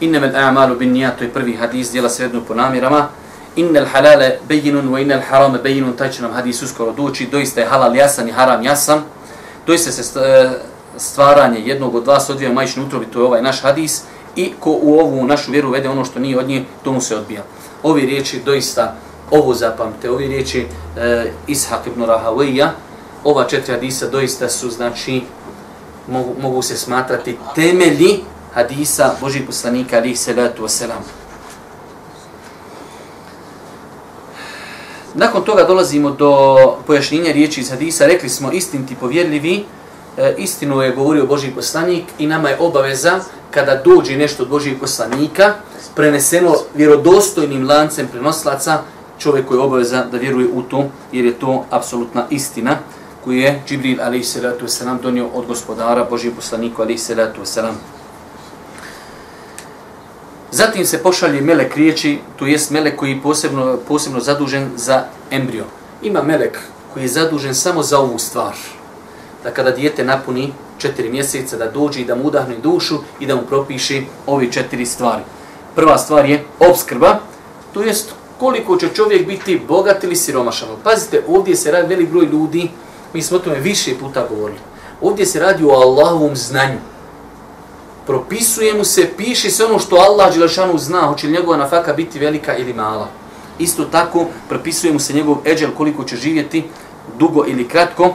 Inne 0.00 0.20
med 0.20 0.34
a'malu 0.34 0.78
bin 0.78 0.92
nija, 0.92 1.10
to 1.10 1.24
je 1.24 1.30
prvi 1.30 1.56
hadis, 1.56 1.90
dijela 1.90 2.08
se 2.08 2.22
jednu 2.22 2.40
po 2.48 2.54
namirama. 2.54 3.08
Innel 3.56 3.86
halale 3.92 4.38
bejinun, 4.48 4.88
wa 4.88 5.02
innel 5.02 5.20
harame 5.30 5.58
bejinun, 5.58 5.96
taj 5.96 6.10
će 6.10 6.22
nam 6.22 6.32
hadis 6.32 6.62
uskoro 6.62 6.92
doći. 6.92 7.26
Doista 7.26 7.60
je 7.60 7.66
halal 7.66 7.96
jasan 7.96 8.28
i 8.28 8.32
haram 8.32 8.62
jasan. 8.62 9.02
Doista 9.66 9.92
se 9.92 10.20
e, 10.20 10.50
stvaranje 10.98 11.60
jednog 11.60 11.94
od 11.94 12.06
vas 12.06 12.30
odvija 12.30 12.52
majčni 12.52 12.82
utrobi, 12.82 13.06
to 13.06 13.18
je 13.18 13.24
ovaj 13.24 13.42
naš 13.42 13.62
hadis, 13.62 14.02
i 14.36 14.52
ko 14.60 14.70
u 14.82 14.98
ovu 14.98 15.26
našu 15.26 15.52
vjeru 15.52 15.70
vede 15.70 15.88
ono 15.88 16.04
što 16.04 16.18
nije 16.18 16.38
od 16.38 16.48
nje, 16.48 16.64
to 16.84 16.92
mu 16.92 17.00
se 17.00 17.16
odbija. 17.16 17.42
Ovi 17.82 18.06
riječi 18.06 18.42
doista, 18.44 18.94
ovo 19.30 19.54
zapamte, 19.54 20.10
ovi 20.10 20.28
riječi 20.28 20.66
e, 20.96 21.32
Ishak 21.46 21.86
ibn 21.86 22.02
Rahavija, 22.04 22.72
ova 23.24 23.44
četiri 23.44 23.74
hadisa 23.74 24.08
doista 24.08 24.48
su, 24.48 24.70
znači, 24.70 25.22
mogu, 26.08 26.34
mogu 26.42 26.62
se 26.62 26.76
smatrati 26.76 27.36
temelji 27.54 28.20
hadisa 28.54 29.14
Božih 29.20 29.42
poslanika, 29.46 29.96
alih 29.96 30.20
salatu 30.20 30.62
wasalam. 30.62 31.02
Nakon 35.14 35.44
toga 35.44 35.64
dolazimo 35.64 36.10
do 36.10 36.56
pojašnjenja 36.86 37.32
riječi 37.32 37.60
iz 37.60 37.70
hadisa, 37.70 38.06
rekli 38.06 38.28
smo 38.28 38.52
istinti 38.52 38.94
povjerljivi, 38.94 39.64
E, 40.18 40.34
istinu 40.38 40.82
je 40.82 40.92
govorio 40.92 41.26
Boži 41.26 41.50
poslanik 41.50 42.04
i 42.18 42.26
nama 42.26 42.48
je 42.48 42.58
obaveza 42.60 43.20
kada 43.50 43.82
dođe 43.84 44.16
nešto 44.16 44.42
od 44.42 44.48
Božijeg 44.48 44.80
poslanika, 44.80 45.54
preneseno 45.94 46.54
vjerodostojnim 46.74 47.68
lancem 47.68 48.08
prenoslaca, 48.08 48.82
čovjek 49.18 49.46
koji 49.46 49.58
je 49.58 49.62
obaveza 49.62 50.04
da 50.04 50.18
vjeruje 50.18 50.48
u 50.52 50.62
to, 50.62 50.84
jer 51.12 51.24
je 51.24 51.38
to 51.38 51.64
apsolutna 51.70 52.26
istina 52.30 52.76
koju 53.24 53.38
je 53.38 53.62
Džibril 53.66 54.00
a.s. 54.00 54.82
donio 55.02 55.28
od 55.34 55.46
gospodara 55.46 56.04
Božijeg 56.10 56.34
poslanika 56.34 56.82
a.s. 56.82 57.58
Zatim 60.50 60.86
se 60.86 61.02
pošalje 61.02 61.40
melek 61.40 61.76
riječi, 61.76 62.18
to 62.38 62.46
jest 62.46 62.70
melek 62.70 62.96
koji 62.96 63.10
je 63.10 63.22
posebno, 63.22 63.78
posebno 63.88 64.20
zadužen 64.20 64.70
za 64.76 65.04
embrio. 65.30 65.64
Ima 66.02 66.22
melek 66.22 66.58
koji 66.92 67.02
je 67.04 67.08
zadužen 67.08 67.54
samo 67.54 67.82
za 67.82 67.98
ovu 67.98 68.18
stvar. 68.18 68.54
Da 69.48 69.54
kada 69.54 69.70
dijete 69.70 70.04
napuni 70.04 70.52
četiri 70.78 71.10
mjeseca 71.10 71.56
da 71.56 71.70
dođe 71.70 72.00
i 72.00 72.04
da 72.04 72.14
mu 72.14 72.24
udahne 72.24 72.56
dušu 72.62 72.98
i 73.20 73.26
da 73.26 73.36
mu 73.36 73.42
propiše 73.42 74.02
ove 74.26 74.52
četiri 74.52 74.86
stvari. 74.86 75.22
Prva 75.74 75.98
stvar 75.98 76.28
je 76.30 76.44
obskrba, 76.60 77.18
to 77.72 77.82
jest 77.82 78.12
koliko 78.38 78.76
će 78.76 78.88
čovjek 78.94 79.26
biti 79.26 79.60
bogat 79.68 80.04
ili 80.04 80.16
siromašan. 80.16 80.68
Pazite, 80.84 81.22
ovdje 81.28 81.56
se 81.56 81.70
radi 81.72 81.88
velik 81.94 82.10
broj 82.10 82.26
ljudi, 82.26 82.68
mi 83.12 83.22
smo 83.22 83.36
o 83.36 83.40
tome 83.40 83.56
više 83.56 83.94
puta 84.00 84.26
govorili. 84.28 84.60
Ovdje 85.00 85.26
se 85.26 85.40
radi 85.40 85.64
o 85.64 85.70
Allahovom 85.70 86.36
znanju. 86.36 86.78
Propisuje 88.06 88.74
mu 88.74 88.84
se, 88.84 89.08
piše 89.16 89.50
se 89.50 89.64
ono 89.64 89.78
što 89.78 89.96
Allah 89.96 90.34
Đelešanu 90.34 90.78
zna, 90.78 91.00
hoće 91.00 91.26
li 91.26 91.32
njegova 91.32 91.56
nafaka 91.56 91.92
biti 91.92 92.18
velika 92.18 92.56
ili 92.56 92.72
mala. 92.72 93.08
Isto 93.58 93.84
tako, 93.84 94.26
propisuje 94.48 94.92
mu 94.92 95.00
se 95.00 95.14
njegov 95.14 95.36
eđel 95.46 95.70
koliko 95.76 96.04
će 96.04 96.16
živjeti, 96.16 96.64
dugo 97.18 97.44
ili 97.46 97.68
kratko. 97.68 98.14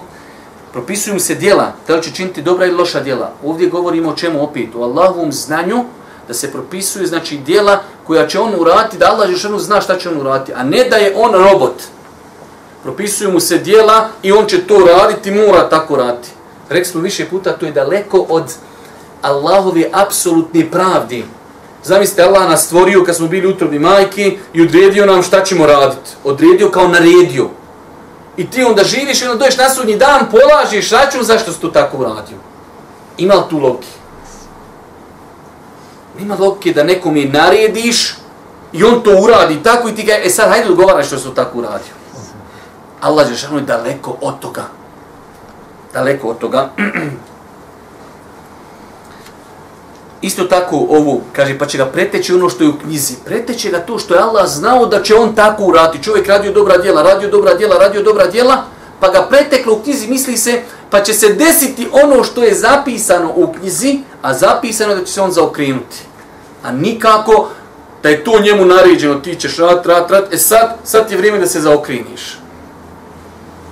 Propisuju 0.74 1.14
mu 1.14 1.20
se 1.20 1.36
djela, 1.36 1.74
da 1.88 1.96
li 1.96 2.04
će 2.04 2.12
činiti 2.12 2.42
dobra 2.42 2.66
ili 2.66 2.76
loša 2.76 3.00
djela. 3.00 3.32
Ovdje 3.44 3.70
govorimo 3.70 4.10
o 4.10 4.16
čemu 4.16 4.44
opet, 4.44 4.70
o 4.76 4.84
Allahovom 4.84 5.32
znanju, 5.32 5.84
da 6.28 6.34
se 6.34 6.52
propisuju 6.52 7.08
znači 7.08 7.38
djela 7.38 7.82
koja 8.08 8.28
će 8.28 8.40
on 8.40 8.56
uraditi, 8.60 8.98
da 8.98 9.12
Allah 9.12 9.30
Žešanu 9.30 9.60
zna 9.60 9.82
šta 9.82 9.98
će 9.98 10.10
on 10.10 10.18
uraditi, 10.18 10.54
a 10.56 10.64
ne 10.64 10.84
da 10.90 10.96
je 10.96 11.14
on 11.18 11.32
robot. 11.34 11.74
Propisuju 12.84 13.32
mu 13.32 13.40
se 13.40 13.58
djela 13.58 14.10
i 14.24 14.32
on 14.32 14.46
će 14.46 14.68
to 14.68 14.80
raditi, 14.80 15.32
mora 15.32 15.70
tako 15.70 15.96
raditi. 15.96 16.30
Rekli 16.70 16.86
smo 16.86 17.02
više 17.02 17.26
puta, 17.30 17.58
to 17.58 17.66
je 17.66 17.72
daleko 17.72 18.26
od 18.30 18.54
Allahove 19.22 19.90
apsolutne 19.92 20.72
pravdi. 20.72 21.26
Zamislite, 21.84 22.24
Allah 22.24 22.50
nas 22.50 22.66
stvorio 22.66 23.04
kad 23.04 23.16
smo 23.16 23.28
bili 23.28 23.48
utrobni 23.48 23.80
majki 23.80 24.38
i 24.54 24.62
odredio 24.62 25.06
nam 25.06 25.24
šta 25.24 25.44
ćemo 25.44 25.66
raditi. 25.66 26.10
Odredio 26.24 26.70
kao 26.70 26.88
naredio. 26.88 27.50
I 28.38 28.50
ti 28.50 28.64
onda 28.64 28.84
živiš 28.84 29.22
i 29.22 29.26
onda 29.26 29.38
doješ 29.38 29.58
na 29.58 29.70
sudnji 29.70 29.98
dan, 29.98 30.26
polažiš 30.32 30.92
račun 30.92 31.24
zašto 31.24 31.52
si 31.54 31.62
to 31.62 31.68
tako 31.68 31.98
uradio. 31.98 32.38
Ima 33.18 33.34
li 33.34 33.44
tu 33.50 33.60
logike? 33.60 33.88
Nema 36.20 36.36
logike 36.40 36.74
da 36.74 36.84
nekom 36.84 37.18
je 37.18 37.30
narediš 37.30 38.16
i 38.74 38.84
on 38.84 39.02
to 39.04 39.12
uradi 39.22 39.64
tako 39.64 39.90
i 39.90 39.96
ti 39.96 40.04
ga, 40.04 40.14
e 40.14 40.30
sad 40.30 40.50
hajde 40.50 40.70
odgovaraj 40.70 41.04
što 41.04 41.20
su 41.20 41.34
tako 41.34 41.58
uradio. 41.58 41.94
Allah 43.02 43.28
je 43.30 43.62
daleko 43.62 44.18
od 44.22 44.40
toga. 44.40 44.64
Daleko 45.94 46.28
od 46.28 46.38
toga. 46.38 46.70
Isto 50.24 50.44
tako 50.44 50.76
ovo, 50.90 51.22
kaže, 51.34 51.58
pa 51.58 51.66
će 51.66 51.78
ga 51.78 51.86
preteći 51.86 52.34
ono 52.34 52.50
što 52.50 52.64
je 52.64 52.70
u 52.70 52.78
knjizi. 52.78 53.14
Preteće 53.26 53.70
ga 53.70 53.80
to 53.80 54.00
što 54.00 54.14
je 54.14 54.20
Allah 54.20 54.48
znao 54.48 54.86
da 54.86 55.04
će 55.04 55.16
on 55.16 55.36
tako 55.36 55.64
urati. 55.64 56.04
Čovjek 56.04 56.28
radio 56.28 56.52
dobra 56.52 56.78
djela, 56.78 57.02
radio 57.02 57.30
dobra 57.30 57.54
djela, 57.54 57.78
radio 57.78 58.04
dobra 58.04 58.28
djela, 58.28 58.64
pa 59.00 59.10
ga 59.10 59.28
preteklo 59.30 59.74
u 59.74 59.80
knjizi, 59.84 60.08
misli 60.08 60.38
se, 60.38 60.62
pa 60.90 61.02
će 61.02 61.14
se 61.14 61.34
desiti 61.34 61.88
ono 61.92 62.24
što 62.24 62.44
je 62.44 62.56
zapisano 62.56 63.34
u 63.36 63.54
knjizi, 63.54 64.00
a 64.22 64.34
zapisano 64.34 64.96
da 64.96 65.04
će 65.04 65.14
se 65.14 65.22
on 65.22 65.32
zaokrenuti. 65.32 65.98
A 66.64 66.72
nikako 66.72 67.48
da 68.04 68.10
je 68.10 68.24
to 68.24 68.40
njemu 68.40 68.66
naređeno, 68.66 69.16
ti 69.16 69.36
ćeš 69.36 69.58
rat, 69.58 69.86
rat, 69.86 70.12
rat, 70.12 70.34
e 70.34 70.38
sad, 70.38 70.76
sad 70.84 71.12
je 71.12 71.18
vrijeme 71.18 71.40
da 71.40 71.48
se 71.48 71.62
zaokreniš. 71.62 72.40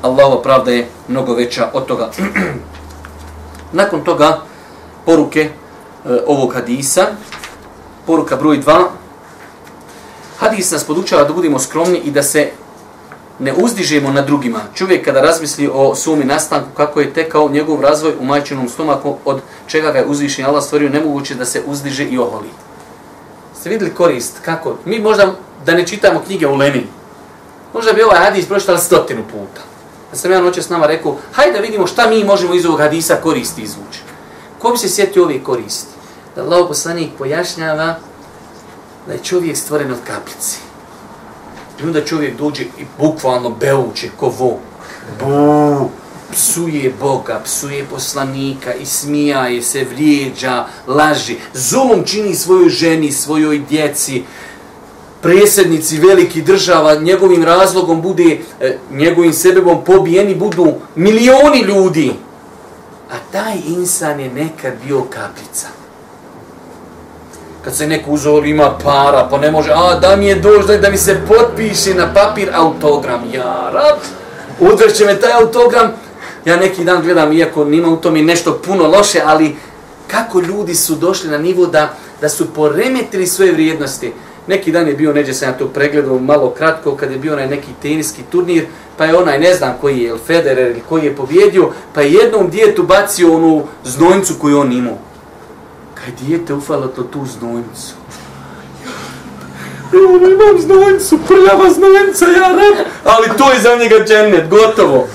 Allahova 0.01 0.41
pravda 0.41 0.71
je 0.71 0.87
mnogo 1.07 1.33
veća 1.33 1.69
od 1.73 1.85
toga. 1.85 2.11
Nakon 3.79 4.03
toga, 4.03 4.41
poruke 5.05 5.49
E, 6.05 6.19
ovog 6.27 6.53
hadisa, 6.53 7.07
poruka 8.05 8.35
broj 8.35 8.59
2, 8.59 8.85
hadis 10.39 10.71
nas 10.71 10.83
podučava 10.83 11.23
da 11.23 11.33
budemo 11.33 11.59
skromni 11.59 11.97
i 11.97 12.11
da 12.11 12.23
se 12.23 12.49
ne 13.39 13.53
uzdižemo 13.53 14.11
na 14.11 14.21
drugima. 14.21 14.59
Čovjek 14.75 15.05
kada 15.05 15.21
razmisli 15.21 15.69
o 15.73 15.95
sumi 15.95 16.25
nastanku, 16.25 16.69
kako 16.77 17.01
je 17.01 17.13
tekao 17.13 17.49
njegov 17.49 17.81
razvoj 17.81 18.13
u 18.19 18.25
majčinom 18.25 18.69
stomaku, 18.69 19.15
od 19.25 19.41
čega 19.67 19.91
ga 19.91 19.99
je 19.99 20.05
uzvišen 20.05 20.45
Allah 20.45 20.63
stvorio, 20.63 20.89
nemoguće 20.89 21.35
da 21.35 21.45
se 21.45 21.61
uzdiže 21.65 22.05
i 22.05 22.17
oholi. 22.17 22.49
Ste 23.59 23.69
vidjeli 23.69 23.93
korist? 23.93 24.39
Kako? 24.45 24.75
Mi 24.85 24.99
možda 24.99 25.33
da 25.65 25.73
ne 25.73 25.87
čitamo 25.87 26.21
knjige 26.25 26.47
u 26.47 26.55
Lenin. 26.55 26.87
Možda 27.73 27.93
bi 27.93 28.03
ovaj 28.03 28.19
hadis 28.19 28.45
pročitali 28.45 28.79
stotinu 28.79 29.23
puta. 29.23 29.61
Da 30.11 30.17
sam 30.17 30.31
ja 30.31 30.41
noće 30.41 30.61
s 30.61 30.69
nama 30.69 30.87
rekao, 30.87 31.17
hajde 31.31 31.51
da 31.51 31.59
vidimo 31.59 31.87
šta 31.87 32.09
mi 32.09 32.23
možemo 32.23 32.53
iz 32.53 32.65
ovog 32.65 32.79
hadisa 32.79 33.15
koristi 33.15 33.61
izvući. 33.61 34.10
Ko 34.61 34.71
bi 34.71 34.77
se 34.77 34.89
sjetio 34.89 35.23
ove 35.23 35.43
koristi? 35.43 35.91
Da 36.35 36.43
Allah 36.43 36.67
poslanik 36.67 37.09
pojašnjava 37.17 37.95
da 39.07 39.13
je 39.13 39.19
čovjek 39.23 39.57
stvoren 39.57 39.91
od 39.91 39.97
kaplice. 40.07 40.57
I 41.79 41.83
onda 41.83 42.05
čovjek 42.05 42.37
dođe 42.37 42.63
i 42.63 42.85
bukvalno 42.99 43.49
beuče 43.49 44.09
ko 44.19 44.33
vo. 44.39 44.59
Bu, 45.19 45.89
psuje 46.31 46.93
Boga, 46.99 47.41
psuje 47.43 47.85
poslanika 47.85 48.73
i 48.73 48.85
smijaje 48.85 49.61
se, 49.61 49.83
vrijeđa, 49.83 50.65
laži. 50.87 51.35
Zulum 51.53 52.03
čini 52.05 52.35
svojoj 52.35 52.69
ženi, 52.69 53.11
svojoj 53.11 53.59
djeci, 53.69 54.23
presjednici 55.21 55.97
veliki 55.97 56.41
država, 56.41 56.95
njegovim 56.95 57.43
razlogom 57.43 58.01
bude, 58.01 58.39
e, 58.59 58.77
njegovim 58.91 59.33
sebebom 59.33 59.83
pobijeni 59.85 60.35
budu 60.35 60.73
milioni 60.95 61.61
ljudi. 61.61 62.13
A 63.11 63.15
taj 63.31 63.57
insan 63.67 64.19
je 64.19 64.29
nekad 64.29 64.73
bio 64.85 65.01
kaplica 65.01 65.67
kad 67.63 67.75
se 67.75 67.87
neko 67.87 68.11
uzor 68.11 68.45
ima 68.45 68.77
para, 68.83 69.27
pa 69.29 69.37
ne 69.37 69.51
može, 69.51 69.71
a 69.71 69.99
da 69.99 70.15
mi 70.15 70.27
je 70.27 70.35
došlo 70.35 70.77
da 70.77 70.89
mi 70.89 70.97
se 70.97 71.19
potpiše 71.27 71.93
na 71.93 72.13
papir 72.13 72.49
autogram. 72.53 73.21
Ja, 73.33 73.69
rab, 73.73 73.97
udrće 74.59 75.05
me 75.05 75.19
taj 75.19 75.31
autogram. 75.33 75.91
Ja 76.45 76.57
neki 76.57 76.83
dan 76.83 77.01
gledam, 77.03 77.33
iako 77.33 77.65
nima 77.65 77.87
u 77.87 77.97
tom 77.97 78.13
nešto 78.13 78.61
puno 78.65 78.87
loše, 78.87 79.21
ali 79.25 79.55
kako 80.07 80.39
ljudi 80.39 80.75
su 80.75 80.95
došli 80.95 81.29
na 81.29 81.37
nivo 81.37 81.65
da, 81.65 81.93
da 82.21 82.29
su 82.29 82.53
poremetili 82.53 83.27
svoje 83.27 83.51
vrijednosti. 83.51 84.13
Neki 84.47 84.71
dan 84.71 84.87
je 84.87 84.93
bio, 84.93 85.13
neđe 85.13 85.33
sam 85.33 85.49
ja 85.49 85.57
to 85.57 85.67
pregledao 85.67 86.19
malo 86.19 86.49
kratko, 86.49 86.95
kad 86.95 87.11
je 87.11 87.17
bio 87.17 87.33
onaj 87.33 87.47
neki 87.47 87.67
teniski 87.81 88.21
turnir, 88.31 88.65
pa 88.97 89.05
je 89.05 89.17
onaj, 89.17 89.39
ne 89.39 89.53
znam 89.53 89.77
koji 89.81 89.99
je, 89.99 90.17
Federer 90.27 90.71
ili 90.71 90.81
koji 90.89 91.05
je 91.05 91.15
pobjedio, 91.15 91.71
pa 91.93 92.01
je 92.01 92.13
jednom 92.13 92.49
djetu 92.49 92.83
bacio 92.83 93.33
onu 93.33 93.63
znojnicu 93.83 94.33
koju 94.41 94.59
on 94.59 94.71
imao. 94.71 94.97
Kaj 95.93 96.13
dijete 96.21 96.53
ufalo 96.53 96.87
to 96.87 97.03
tu 97.03 97.25
znojnicu? 97.25 97.93
Evo, 99.93 100.17
imam 100.17 100.61
znojnicu, 100.61 101.19
prljava 101.27 101.69
znojnica, 101.69 102.25
ja 102.25 102.53
ne... 102.53 102.85
Ali 103.03 103.27
to 103.37 103.51
je 103.51 103.59
za 103.59 103.75
njega 103.75 103.95
džennet, 104.05 104.49
gotovo. 104.49 105.07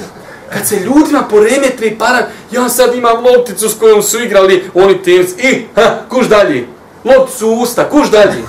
Kad 0.52 0.66
se 0.66 0.76
ljudima 0.76 1.22
poremetri 1.30 1.96
para, 1.98 2.26
ja 2.50 2.68
sad 2.68 2.94
imam 2.94 3.24
lopticu 3.24 3.68
s 3.68 3.78
kojom 3.78 4.02
su 4.02 4.20
igrali 4.20 4.64
oni 4.74 5.02
tenis. 5.02 5.30
I, 5.38 5.64
ha, 5.74 5.98
kuš 6.08 6.26
dalje 6.26 6.66
loptu 7.06 7.48
u 7.48 7.60
usta, 7.60 7.88
kuš 7.88 8.10
dalje. 8.10 8.42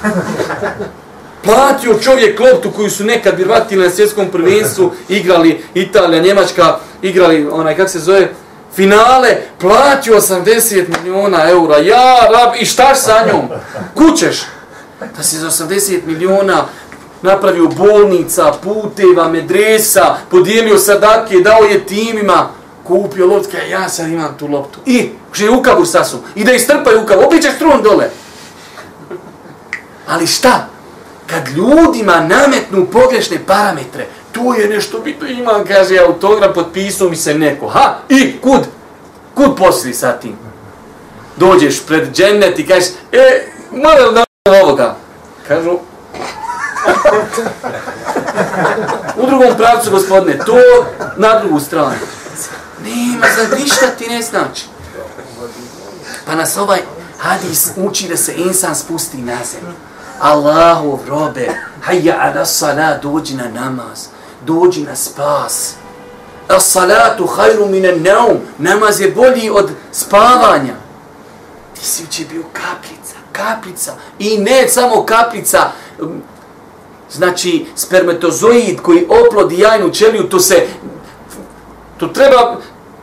Platio 1.43 2.00
čovjek 2.04 2.39
loptu 2.39 2.72
koju 2.72 2.89
su 2.89 3.04
nekad 3.04 3.36
vjerovatili 3.36 3.84
na 3.84 3.89
svjetskom 3.89 4.28
prvenstvu, 4.32 4.91
igrali 5.10 5.63
Italija, 5.74 6.22
Njemačka, 6.22 6.80
igrali 7.02 7.48
onaj, 7.52 7.78
kak 7.78 7.89
se 7.89 8.00
zove, 8.00 8.30
finale, 8.76 9.38
platio 9.60 10.15
80 10.15 10.86
miliona 11.04 11.50
eura, 11.50 11.78
ja, 11.78 12.15
rab, 12.34 12.54
i 12.60 12.65
šta 12.65 12.96
sa 12.96 13.26
njom? 13.28 13.50
Kućeš? 13.96 14.41
Da 15.17 15.24
si 15.24 15.38
za 15.38 15.50
80 15.50 16.00
miliona 16.06 16.65
napravio 17.21 17.67
bolnica, 17.67 18.54
puteva, 18.63 19.27
medresa, 19.27 20.15
podijelio 20.32 20.77
sadake, 20.77 21.40
dao 21.40 21.63
je 21.63 21.86
timima, 21.86 22.50
kupio 22.84 23.27
loptu, 23.27 23.58
ja 23.71 23.90
sad 23.90 24.08
imam 24.08 24.36
tu 24.40 24.48
loptu. 24.48 24.79
I, 24.86 25.10
že 25.34 25.46
je 25.46 25.52
ukabur 25.52 25.88
sasu, 25.88 26.17
i 26.36 26.44
da 26.44 26.54
istrpaju 26.54 27.02
ukabur, 27.02 27.25
opet 27.25 27.58
trun 27.60 27.82
dole. 27.84 28.10
Ali 30.08 30.28
šta? 30.28 30.68
Kad 31.28 31.48
ljudima 31.48 32.20
nametnu 32.20 32.86
pogrešne 32.86 33.38
parametre, 33.48 34.08
to 34.32 34.54
je 34.54 34.70
nešto 34.70 35.00
bitno, 35.00 35.28
ima, 35.28 35.64
kaže, 35.68 35.98
autogram, 35.98 36.54
potpisao 36.54 37.10
mi 37.10 37.16
se 37.16 37.34
neko. 37.34 37.68
Ha, 37.68 37.98
i 38.10 38.38
kud? 38.42 38.62
Kud 39.36 39.56
posli 39.58 39.94
sa 39.94 40.12
tim? 40.12 40.36
Dođeš 41.38 41.86
pred 41.86 42.14
džennet 42.14 42.60
i 42.60 42.68
kažeš, 42.68 42.90
e, 43.12 43.48
mora 43.72 44.06
li 44.06 44.14
da 44.14 44.24
ovoga? 44.64 44.96
Kažu, 45.48 45.80
u 49.18 49.26
drugom 49.26 49.58
pravcu, 49.58 49.92
gospodine, 49.92 50.38
to 50.46 50.58
na 51.18 51.40
drugu 51.40 51.60
stranu. 51.60 51.96
Nema, 52.84 53.26
za 53.38 53.56
ništa 53.58 53.88
ti 53.98 54.10
ne 54.10 54.22
znači. 54.22 54.66
Pa 56.26 56.36
nas 56.36 56.58
ovaj 56.58 56.80
hadis 57.18 57.72
uči 57.76 58.08
da 58.08 58.18
se 58.18 58.34
insan 58.36 58.76
spusti 58.76 59.18
na 59.18 59.38
zemlju. 59.52 59.74
Allahu 60.20 61.00
robe, 61.08 61.48
hajja 61.82 62.15
ala 62.20 62.46
salat, 62.46 63.04
dođi 63.04 63.36
na 63.36 63.50
namaz, 63.50 64.08
dođi 64.46 64.82
na 64.82 64.96
spas. 64.96 65.76
As 66.48 66.72
salatu 66.72 67.26
hajru 67.26 67.65
mine 67.65 67.96
naum, 67.96 68.38
namaz 68.58 69.02
je 69.02 69.12
bolji 69.12 69.50
od 69.50 69.70
spavanja. 69.92 70.74
Ti 71.74 71.86
si 71.86 72.04
uče 72.04 72.24
bio 72.30 72.44
kapljica, 72.54 73.15
kapljica. 73.32 73.94
I 74.20 74.38
ne 74.38 74.68
samo 74.68 75.06
kapljica, 75.06 75.72
znači 77.12 77.65
spermatozoid 77.76 78.82
koji 78.82 79.08
oplodi 79.10 79.60
jajnu 79.60 79.90
ćeliju, 79.90 80.30
to 80.30 80.40
se, 80.40 80.68
to 81.98 82.08
treba 82.08 82.58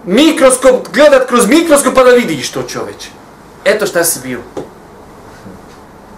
mikroskop, 0.04 0.88
gledat 0.92 1.28
kroz 1.28 1.48
mikroskop 1.48 1.94
pa 1.94 2.04
da 2.04 2.10
vidiš 2.10 2.50
to 2.50 2.62
čoveče. 2.62 3.08
Eto 3.64 3.86
šta 3.86 4.04
si 4.04 4.20
bio. 4.22 4.40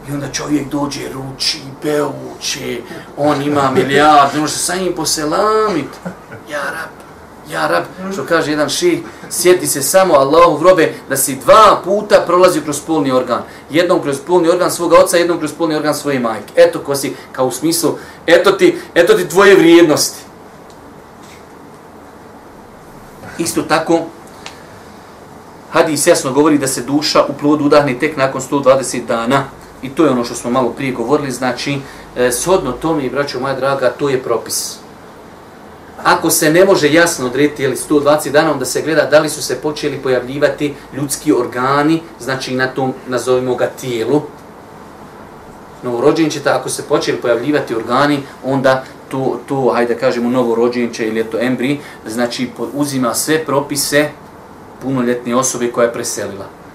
I 0.09 0.13
onda 0.13 0.33
čovjek 0.33 0.69
dođe, 0.69 1.01
ruči, 1.13 1.59
beuče, 1.83 2.81
on 3.17 3.43
ima 3.43 3.71
milijard, 3.71 4.35
ne 4.35 4.41
može 4.41 4.53
se 4.53 4.59
sa 4.59 4.77
njim 4.77 4.93
poselamit. 4.97 5.89
Ja 6.51 6.63
rab, 6.63 6.91
ja 7.51 7.67
rab, 7.67 7.85
što 8.13 8.27
kaže 8.27 8.51
jedan 8.51 8.69
ših, 8.69 9.01
sjeti 9.31 9.67
se 9.67 9.83
samo 9.83 10.15
Allahu 10.15 10.57
vrobe 10.57 10.95
da 11.09 11.17
si 11.17 11.37
dva 11.37 11.81
puta 11.85 12.23
prolazi 12.27 12.61
kroz 12.61 12.81
polni 12.81 13.13
organ. 13.13 13.43
Jednom 13.71 14.03
kroz 14.03 14.21
polni 14.27 14.49
organ 14.49 14.71
svoga 14.71 14.97
oca, 14.99 15.17
jednom 15.17 15.39
kroz 15.39 15.53
polni 15.53 15.75
organ 15.77 15.95
svoje 15.95 16.21
majke. 16.21 16.53
Eto 16.57 16.79
ko 16.79 16.95
si, 16.95 17.15
kao 17.33 17.47
u 17.47 17.51
smislu, 17.51 17.99
eto 18.27 18.53
ti, 18.53 18.79
eto 18.95 19.15
ti 19.15 19.29
tvoje 19.29 19.57
vrijednosti. 19.57 20.19
Isto 23.39 23.63
tako, 23.63 24.01
hadis 25.71 26.07
jasno 26.07 26.33
govori 26.33 26.59
da 26.59 26.67
se 26.67 26.83
duša 26.83 27.25
u 27.29 27.33
plod 27.41 27.63
udahne 27.63 27.99
tek 27.99 28.17
nakon 28.17 28.41
120 28.41 29.07
dana. 29.07 29.45
I 29.87 29.89
to 29.89 30.05
je 30.05 30.11
ono 30.11 30.25
što 30.25 30.35
smo 30.35 30.51
malo 30.51 30.71
prije 30.71 30.93
govorili, 30.93 31.31
znači, 31.31 31.79
eh, 32.17 32.33
shodno 32.33 32.73
tome 32.73 33.05
i 33.05 33.11
braćo 33.11 33.41
moja 33.41 33.55
draga, 33.55 33.91
to 33.99 34.09
je 34.09 34.23
propis. 34.23 34.79
Ako 36.05 36.31
se 36.31 36.51
ne 36.51 36.65
može 36.65 36.93
jasno 36.93 37.27
odrediti 37.27 37.63
jeli 37.63 37.77
120 37.77 38.31
dana, 38.33 38.53
onda 38.53 38.65
se 38.65 38.83
gleda 38.83 39.05
da 39.11 39.19
li 39.19 39.29
su 39.29 39.43
se 39.43 39.61
počeli 39.63 39.99
pojavljivati 40.03 40.75
ljudski 40.97 41.33
organi, 41.33 42.01
znači 42.21 42.55
na 42.55 42.67
tom, 42.67 42.95
nazovimo 43.07 43.55
ga, 43.55 43.67
tijelu. 43.81 44.23
Novorođenčeta, 45.83 46.57
ako 46.57 46.69
se 46.69 46.83
počeli 46.83 47.19
pojavljivati 47.19 47.75
organi, 47.75 48.19
onda 48.45 48.85
to, 49.09 49.41
to 49.49 49.71
hajde 49.75 49.99
kažemo, 49.99 50.31
novorođenče 50.31 51.07
ili 51.09 51.25
to 51.25 51.39
embri, 51.41 51.79
znači 52.07 52.51
uzima 52.75 53.15
sve 53.15 53.45
propise 53.45 54.09
punoljetne 54.83 55.37
osobe 55.37 55.71
koja 55.73 55.87
je 55.87 55.93
preselila 55.93 56.66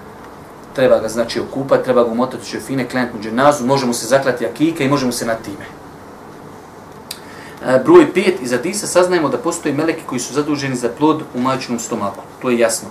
treba 0.76 1.00
ga 1.00 1.08
znači 1.08 1.40
okupati, 1.40 1.84
treba 1.84 2.04
ga 2.04 2.12
umotati 2.12 2.46
će 2.46 2.60
fine 2.60 2.90
klient 2.90 3.14
mu 3.14 3.22
dženazu, 3.22 3.66
možemo 3.66 3.94
se 3.94 4.08
zaklati 4.08 4.46
akike 4.46 4.86
i 4.86 4.90
možemo 4.90 5.12
se 5.12 5.26
na 5.26 5.36
time. 5.36 5.66
E, 7.68 7.80
broj 7.86 8.08
5, 8.16 8.32
iz 8.42 8.54
Adisa 8.54 8.88
saznajemo 8.88 9.30
da 9.30 9.38
postoje 9.38 9.76
meleki 9.76 10.02
koji 10.06 10.20
su 10.20 10.34
zaduženi 10.34 10.76
za 10.76 10.90
plod 10.98 11.22
u 11.36 11.42
majčinom 11.42 11.80
stomaku. 11.80 12.24
To 12.42 12.50
je 12.50 12.60
jasno. 12.60 12.90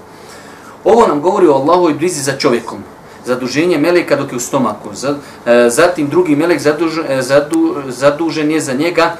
Ovo 0.85 1.07
nam 1.07 1.21
govori 1.21 1.47
o 1.47 1.55
Allahovoj 1.55 1.95
brizi 1.95 2.23
za 2.23 2.33
čovjekom. 2.39 2.79
Zaduženje 3.27 3.79
meleka 3.79 4.17
dok 4.17 4.33
je 4.33 4.37
u 4.37 4.41
stomaku. 4.41 4.89
E, 4.91 5.71
zatim 5.71 6.09
drugi 6.09 6.37
melek 6.37 6.61
zadužen, 6.61 7.05
e, 7.09 7.23
zadu, 7.23 7.83
zadužen 7.89 8.51
je 8.51 8.61
za 8.61 8.73
njega 8.73 9.17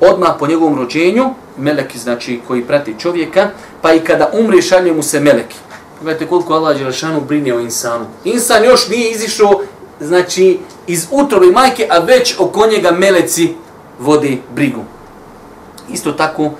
odmah 0.00 0.34
po 0.38 0.46
njegovom 0.46 0.78
rođenju, 0.78 1.34
meleki 1.58 1.98
znači 1.98 2.40
koji 2.46 2.64
prati 2.64 2.94
čovjeka, 2.98 3.48
pa 3.82 3.92
i 3.92 4.00
kada 4.00 4.30
umre 4.32 4.62
šalje 4.62 4.92
mu 4.92 5.02
se 5.02 5.20
meleki. 5.20 5.56
Gledajte 6.02 6.26
koliko 6.26 6.54
Allah 6.54 6.78
Đelešanu 6.78 7.20
brine 7.20 7.54
o 7.54 7.60
insanu. 7.60 8.06
Insan 8.24 8.64
još 8.64 8.88
nije 8.88 9.10
izišao, 9.10 9.60
znači, 10.00 10.58
iz 10.86 11.06
utrobe 11.10 11.46
majke, 11.46 11.86
a 11.90 11.98
već 11.98 12.34
oko 12.38 12.66
njega 12.66 12.90
meleci 12.90 13.54
vode 13.98 14.36
brigu. 14.54 14.84
Isto 15.92 16.12
tako, 16.12 16.50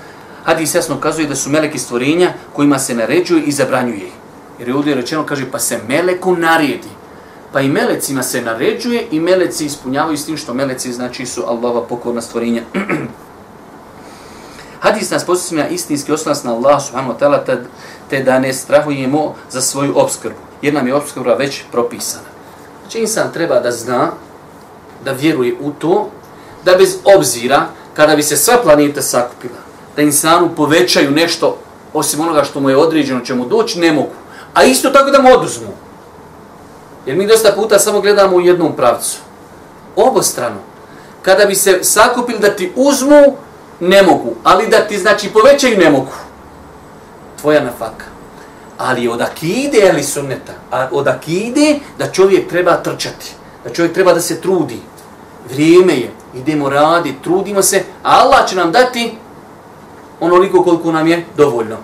Hadis 0.45 0.74
jasno 0.74 1.01
kazuje 1.01 1.28
da 1.28 1.36
su 1.36 1.51
meleki 1.51 1.78
stvorenja 1.78 2.32
kojima 2.53 2.78
se 2.78 2.95
naređuje 2.95 3.43
i 3.43 3.53
zabranjuje. 3.53 4.11
Jer 4.59 4.68
je 4.68 4.74
ovdje 4.74 4.95
rečeno, 4.95 5.26
kaže, 5.26 5.51
pa 5.51 5.59
se 5.59 5.78
meleku 5.88 6.36
naredi. 6.36 6.88
Pa 7.53 7.61
i 7.61 7.68
melecima 7.68 8.22
se 8.22 8.43
naređuje 8.43 9.07
i 9.11 9.20
meleci 9.20 9.64
ispunjavaju 9.66 10.18
s 10.18 10.26
tim 10.26 10.36
što 10.36 10.55
meleci 10.55 10.93
znači 10.93 11.26
su 11.26 11.45
Allahova 11.47 11.82
pokorna 11.86 12.20
stvorenja. 12.20 12.62
Hadis 14.83 15.11
nas 15.11 15.24
posjeća 15.24 15.68
istinski 15.68 16.12
osnovas 16.12 16.45
na 16.45 16.55
Allah 16.55 16.83
subhanahu 16.83 17.12
wa 17.12 17.18
ta'ala 17.18 17.59
te 18.11 18.22
da 18.22 18.39
ne 18.39 18.53
strahujemo 18.53 19.35
za 19.51 19.61
svoju 19.61 19.93
obskrbu. 19.99 20.39
Jer 20.62 20.74
nam 20.74 20.87
je 20.87 20.95
obskrba 20.95 21.35
već 21.35 21.62
propisana. 21.72 22.24
Znači 22.83 22.99
insan 22.99 23.33
treba 23.33 23.61
da 23.61 23.70
zna, 23.70 24.11
da 25.05 25.12
vjeruje 25.12 25.55
u 25.61 25.70
to, 25.70 26.11
da 26.64 26.74
bez 26.74 26.97
obzira, 27.16 27.66
kada 27.95 28.16
bi 28.16 28.22
se 28.22 28.37
sva 28.37 28.59
planeta 28.62 29.03
sakupila, 29.03 29.59
da 29.97 30.03
insanu 30.03 30.51
povećaju 30.57 31.11
nešto 31.11 31.59
osim 31.93 32.20
onoga 32.20 32.45
što 32.45 32.61
mu 32.61 32.70
je 32.70 32.76
određeno 32.76 33.20
će 33.20 33.35
mu 33.35 33.47
doći, 33.47 33.78
ne 33.80 33.93
mogu. 33.93 34.14
A 34.55 34.64
isto 34.64 34.91
tako 34.91 35.11
da 35.11 35.22
mu 35.22 35.28
oduzmu. 35.33 35.72
Jer 37.07 37.16
mi 37.16 37.26
dosta 37.26 37.53
puta 37.53 37.78
samo 37.78 38.01
gledamo 38.01 38.37
u 38.37 38.41
jednom 38.41 38.76
pravcu. 38.76 39.18
Obostrano. 39.97 40.61
Kada 41.22 41.45
bi 41.45 41.55
se 41.55 41.78
sakupili 41.85 42.39
da 42.39 42.57
ti 42.57 42.72
uzmu, 42.76 43.37
ne 43.83 44.03
mogu. 44.03 44.35
Ali 44.45 44.68
da 44.68 44.80
ti 44.87 44.99
znači 44.99 45.28
povećaju, 45.28 45.78
ne 45.78 45.91
mogu 45.91 46.12
tvoja 47.41 47.64
nafaka. 47.64 48.05
Ali 48.78 49.09
od 49.09 49.20
akide 49.20 49.89
ali 49.93 50.03
sunneta, 50.03 50.53
a 50.70 50.89
od 50.93 51.09
akide 51.09 51.78
da 51.99 52.11
čovjek 52.11 52.49
treba 52.49 52.76
trčati, 52.76 53.33
da 53.64 53.70
čovjek 53.70 53.95
treba 53.95 54.14
da 54.14 54.20
se 54.20 54.41
trudi. 54.41 54.78
Vrijeme 55.51 55.95
je, 55.95 56.11
idemo 56.35 56.68
radi, 56.68 57.14
trudimo 57.22 57.62
se, 57.62 57.83
a 58.03 58.20
Allah 58.22 58.49
će 58.49 58.57
nam 58.57 58.72
dati 58.72 59.14
onoliko 60.20 60.62
koliko 60.64 60.93
nam 60.93 61.07
je 61.07 61.24
dovoljno. 61.37 61.76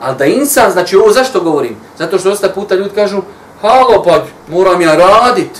Ali 0.00 0.16
da 0.16 0.24
insan, 0.24 0.72
znači 0.72 0.96
ovo 0.96 1.12
zašto 1.12 1.40
govorim? 1.40 1.76
Zato 1.98 2.18
što 2.18 2.30
dosta 2.30 2.48
puta 2.48 2.74
ljudi 2.74 2.94
kažu, 2.94 3.22
halo 3.60 4.02
pa 4.02 4.24
moram 4.48 4.80
ja 4.80 4.94
radit. 4.94 5.50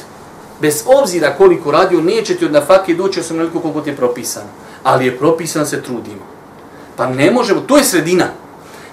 Bez 0.61 0.85
obzira 0.87 1.35
koliko 1.39 1.71
radio, 1.71 2.01
neće 2.01 2.35
ti 2.35 2.45
od 2.45 2.53
nafake 2.53 2.95
doći 2.95 3.21
osim 3.21 3.37
onoliko 3.37 3.61
koliko 3.61 3.81
ti 3.81 3.91
je 3.91 3.97
propisano. 3.97 4.49
Ali 4.89 5.07
je 5.07 5.19
propisano 5.19 5.67
se 5.67 5.83
trudimo. 5.83 6.25
Pa 6.97 7.07
ne 7.07 7.31
možemo, 7.31 7.61
to 7.61 7.77
je 7.77 7.85
sredina. 7.85 8.27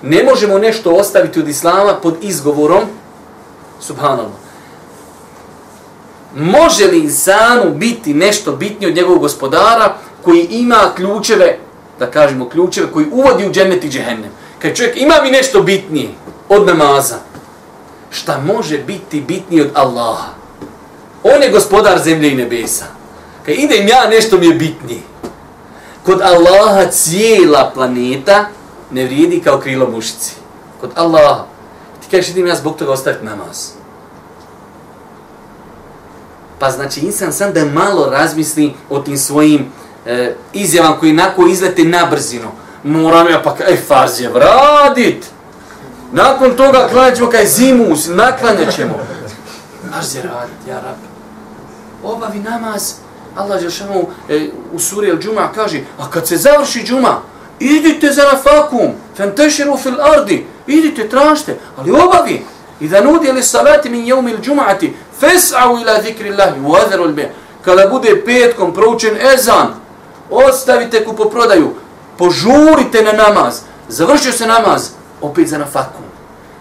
Ne 0.01 0.23
možemo 0.23 0.57
nešto 0.59 0.91
ostaviti 0.91 1.39
od 1.39 1.47
islama 1.47 1.93
pod 1.93 2.17
izgovorom 2.21 2.83
subhanallah. 3.79 4.43
Može 6.35 6.85
li 6.85 6.99
insanu 6.99 7.71
biti 7.75 8.13
nešto 8.13 8.51
bitnije 8.51 8.89
od 8.89 8.95
njegovog 8.95 9.21
gospodara 9.21 9.95
koji 10.23 10.47
ima 10.49 10.91
ključeve, 10.95 11.57
da 11.99 12.11
kažemo 12.11 12.49
ključeve, 12.49 12.91
koji 12.91 13.05
uvodi 13.11 13.47
u 13.47 13.51
džennet 13.51 13.83
i 13.83 13.89
džehennem? 13.89 14.31
Kad 14.59 14.75
čovjek 14.75 14.97
ima 14.97 15.15
mi 15.23 15.31
nešto 15.31 15.61
bitnije 15.61 16.09
od 16.49 16.67
namaza, 16.67 17.15
šta 18.11 18.41
može 18.45 18.77
biti 18.77 19.21
bitnije 19.21 19.63
od 19.63 19.71
Allaha? 19.73 20.29
On 21.23 21.43
je 21.43 21.51
gospodar 21.51 21.99
zemlje 22.03 22.31
i 22.31 22.35
nebesa. 22.35 22.85
Kad 23.45 23.55
idem 23.55 23.87
ja, 23.87 24.09
nešto 24.09 24.37
mi 24.37 24.47
je 24.47 24.53
bitnije. 24.53 24.99
Kod 26.05 26.21
Allaha 26.21 26.91
cijela 26.91 27.71
planeta 27.73 28.45
ne 28.91 29.05
vrijedi 29.05 29.41
kao 29.41 29.59
krilo 29.59 29.89
mušici. 29.89 30.33
Kod 30.81 30.89
Allaha. 30.95 31.45
Ti 32.01 32.07
kažeš 32.11 32.29
idem 32.29 32.47
ja 32.47 32.55
zbog 32.55 32.75
toga 32.77 32.91
ostaviti 32.91 33.25
namaz. 33.25 33.69
Pa 36.59 36.71
znači 36.71 36.99
insan 36.99 37.33
sam 37.33 37.53
da 37.53 37.65
malo 37.65 38.09
razmisli 38.09 38.73
o 38.89 38.99
tim 38.99 39.17
svojim 39.17 39.71
e, 40.05 40.35
izjavama 40.53 40.99
koji 40.99 41.13
nako 41.13 41.47
izlete 41.47 41.83
na 41.83 42.05
brzinu. 42.05 42.47
Moram 42.83 43.27
ja 43.29 43.41
pa 43.41 43.55
kaj 43.55 43.73
e, 43.73 43.77
farzije 43.77 44.29
vradit. 44.29 45.25
Nakon 46.11 46.55
toga 46.57 46.87
klanjat 46.91 47.15
ćemo 47.15 47.29
kaj 47.29 47.45
zimu, 47.45 47.95
naklanjat 48.07 48.75
ćemo. 48.75 48.93
Farzije 49.91 50.23
radit, 50.23 50.67
ja 50.67 50.75
rab. 50.75 50.97
Obavi 52.03 52.39
namaz. 52.39 53.04
Allah 53.35 53.61
je 53.61 53.69
e, 54.29 54.49
u 54.73 54.79
suri 54.79 55.09
El 55.09 55.19
Džuma 55.19 55.51
kaže, 55.55 55.81
a 55.99 56.09
kad 56.09 56.27
se 56.27 56.37
završi 56.37 56.83
džuma, 56.83 57.21
idite 57.59 58.11
za 58.11 58.23
nafakum, 58.23 58.91
fenteširu 59.17 59.77
fil 59.77 60.01
ardi, 60.01 60.45
idite, 60.67 61.09
tražite, 61.09 61.57
ali 61.77 61.91
obavi. 61.91 62.45
I 62.79 62.87
da 62.87 63.01
nudi 63.01 63.31
li 63.31 63.43
salati 63.43 63.89
min 63.89 64.05
jevmi 64.07 64.31
il 64.31 64.41
džumaati, 64.41 64.93
fes'au 65.21 65.81
ila 65.81 66.01
zikri 66.01 66.29
Allahi, 66.29 66.59
uadharu 66.65 67.05
lbe. 67.05 67.31
Kada 67.65 67.87
bude 67.87 68.21
petkom 68.25 68.73
proučen 68.73 69.17
ezan, 69.33 69.67
ostavite 70.29 71.05
kupoprodaju, 71.05 71.73
požurite 72.17 73.01
na 73.01 73.11
namaz, 73.11 73.61
završio 73.87 74.31
se 74.31 74.47
namaz, 74.47 74.89
opet 75.21 75.47
za 75.47 75.57
nafakum. 75.57 76.04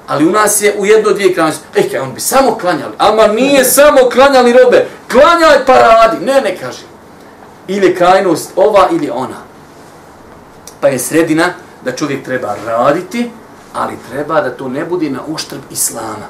Ali 0.06 0.26
u 0.26 0.30
nas 0.30 0.62
je 0.62 0.74
u 0.78 0.86
jedno 0.86 1.12
dvije 1.12 1.34
kranje, 1.34 1.52
eh, 1.74 1.88
kaj, 1.88 2.00
on 2.00 2.14
bi 2.14 2.20
samo 2.20 2.58
klanjali. 2.58 2.92
Ama 2.98 3.26
nije 3.26 3.64
samo 3.78 4.00
klanjali 4.12 4.52
robe, 4.52 4.86
klanjaj 5.10 5.64
pa 5.66 5.72
radi. 5.72 6.24
Ne, 6.24 6.40
ne 6.40 6.56
kaže. 6.56 6.82
Ili 7.68 7.94
krajnost 7.94 8.50
ova 8.56 8.88
ili 8.92 9.10
ona 9.10 9.44
pa 10.84 10.88
je 10.88 10.98
sredina 10.98 11.44
da 11.84 11.92
čovjek 11.92 12.24
treba 12.24 12.54
raditi, 12.66 13.30
Ali 13.74 13.96
treba 14.10 14.40
da 14.40 14.50
to 14.50 14.68
ne 14.68 14.84
bude 14.84 15.10
na 15.10 15.20
uštrb 15.26 15.60
Islama. 15.70 16.28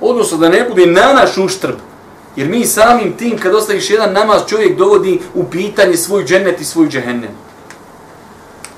Odnosno 0.00 0.38
da 0.38 0.48
ne 0.48 0.64
bude 0.68 0.86
na 0.86 1.12
naš 1.12 1.38
uštrb. 1.38 1.74
Jer 2.36 2.48
mi 2.48 2.66
samim 2.66 3.16
tim 3.16 3.38
kad 3.38 3.54
ostaviš 3.54 3.90
jedan 3.90 4.12
namaz 4.12 4.42
čovjek 4.48 4.76
dovodi 4.78 5.20
u 5.34 5.44
pitanje 5.44 5.96
svoj 5.96 6.24
džennet 6.24 6.60
i 6.60 6.64
svoj 6.64 6.88
džehennem. 6.88 7.30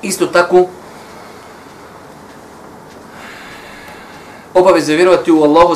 Isto 0.02 0.26
tako 0.26 0.66
obaveze 4.56 4.94
vjerovati 4.94 5.32
u 5.32 5.42
Allahu 5.42 5.74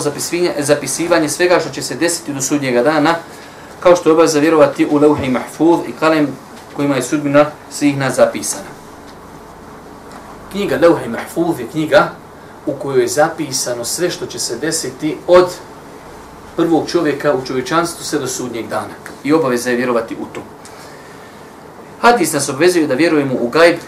zapisivanje 0.59 1.29
svega 1.29 1.61
što 1.61 1.71
će 1.71 1.83
se 1.83 1.95
desiti 1.95 2.33
do 2.33 2.41
sudnjega 2.41 2.83
dana, 2.83 3.15
kao 3.81 3.97
što 3.97 4.09
je 4.09 4.13
obaveza 4.13 4.39
vjerovati 4.39 4.87
u 4.91 4.97
leuhi 4.97 5.29
mahfuz 5.29 5.79
i 5.89 5.93
kalem 5.93 6.29
kojima 6.77 6.97
je 6.97 7.03
sudbina 7.03 7.47
svih 7.71 7.99
nas 7.99 8.17
zapisana. 8.17 8.71
Knjiga 10.53 10.79
leuhi 10.83 11.09
mahfuz 11.09 11.61
je 11.61 11.67
knjiga 11.67 12.09
u 12.67 12.73
kojoj 12.73 13.03
je 13.03 13.09
zapisano 13.09 13.85
sve 13.85 14.11
što 14.11 14.27
će 14.27 14.39
se 14.39 14.59
desiti 14.59 15.17
od 15.27 15.47
prvog 16.57 16.89
čovjeka 16.89 17.35
u 17.35 17.47
čovječanstvu 17.47 18.05
sve 18.05 18.19
do 18.19 18.27
sudnjeg 18.27 18.69
dana. 18.69 18.95
I 19.25 19.33
obaveza 19.33 19.71
je 19.71 19.77
vjerovati 19.77 20.15
u 20.15 20.27
to. 20.35 20.43
Hadis 22.01 22.33
nas 22.33 22.49
obvezuje 22.49 22.87
da 22.87 22.95
vjerujemo 22.95 23.35
u 23.41 23.49
gajb, 23.49 23.79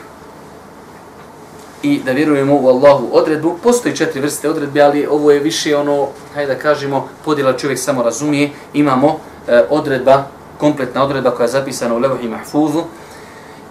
i 1.82 2.00
da 2.04 2.12
vjerujemo 2.12 2.54
u 2.54 2.68
Allahu 2.68 3.08
odredbu. 3.12 3.56
Postoji 3.62 3.96
četiri 3.96 4.20
vrste 4.20 4.50
odredbe, 4.50 4.80
ali 4.80 5.06
ovo 5.06 5.30
je 5.30 5.40
više 5.40 5.76
ono, 5.76 6.08
hajde 6.34 6.54
da 6.54 6.60
kažemo, 6.60 7.08
podjela 7.24 7.56
čovjek 7.56 7.78
samo 7.78 8.02
razumije. 8.02 8.50
Imamo 8.74 9.18
e, 9.48 9.64
odredba, 9.70 10.24
kompletna 10.58 11.04
odredba 11.04 11.30
koja 11.30 11.44
je 11.44 11.50
zapisana 11.50 11.94
u 11.94 11.98
Levohi 11.98 12.28
Mahfuzu. 12.28 12.82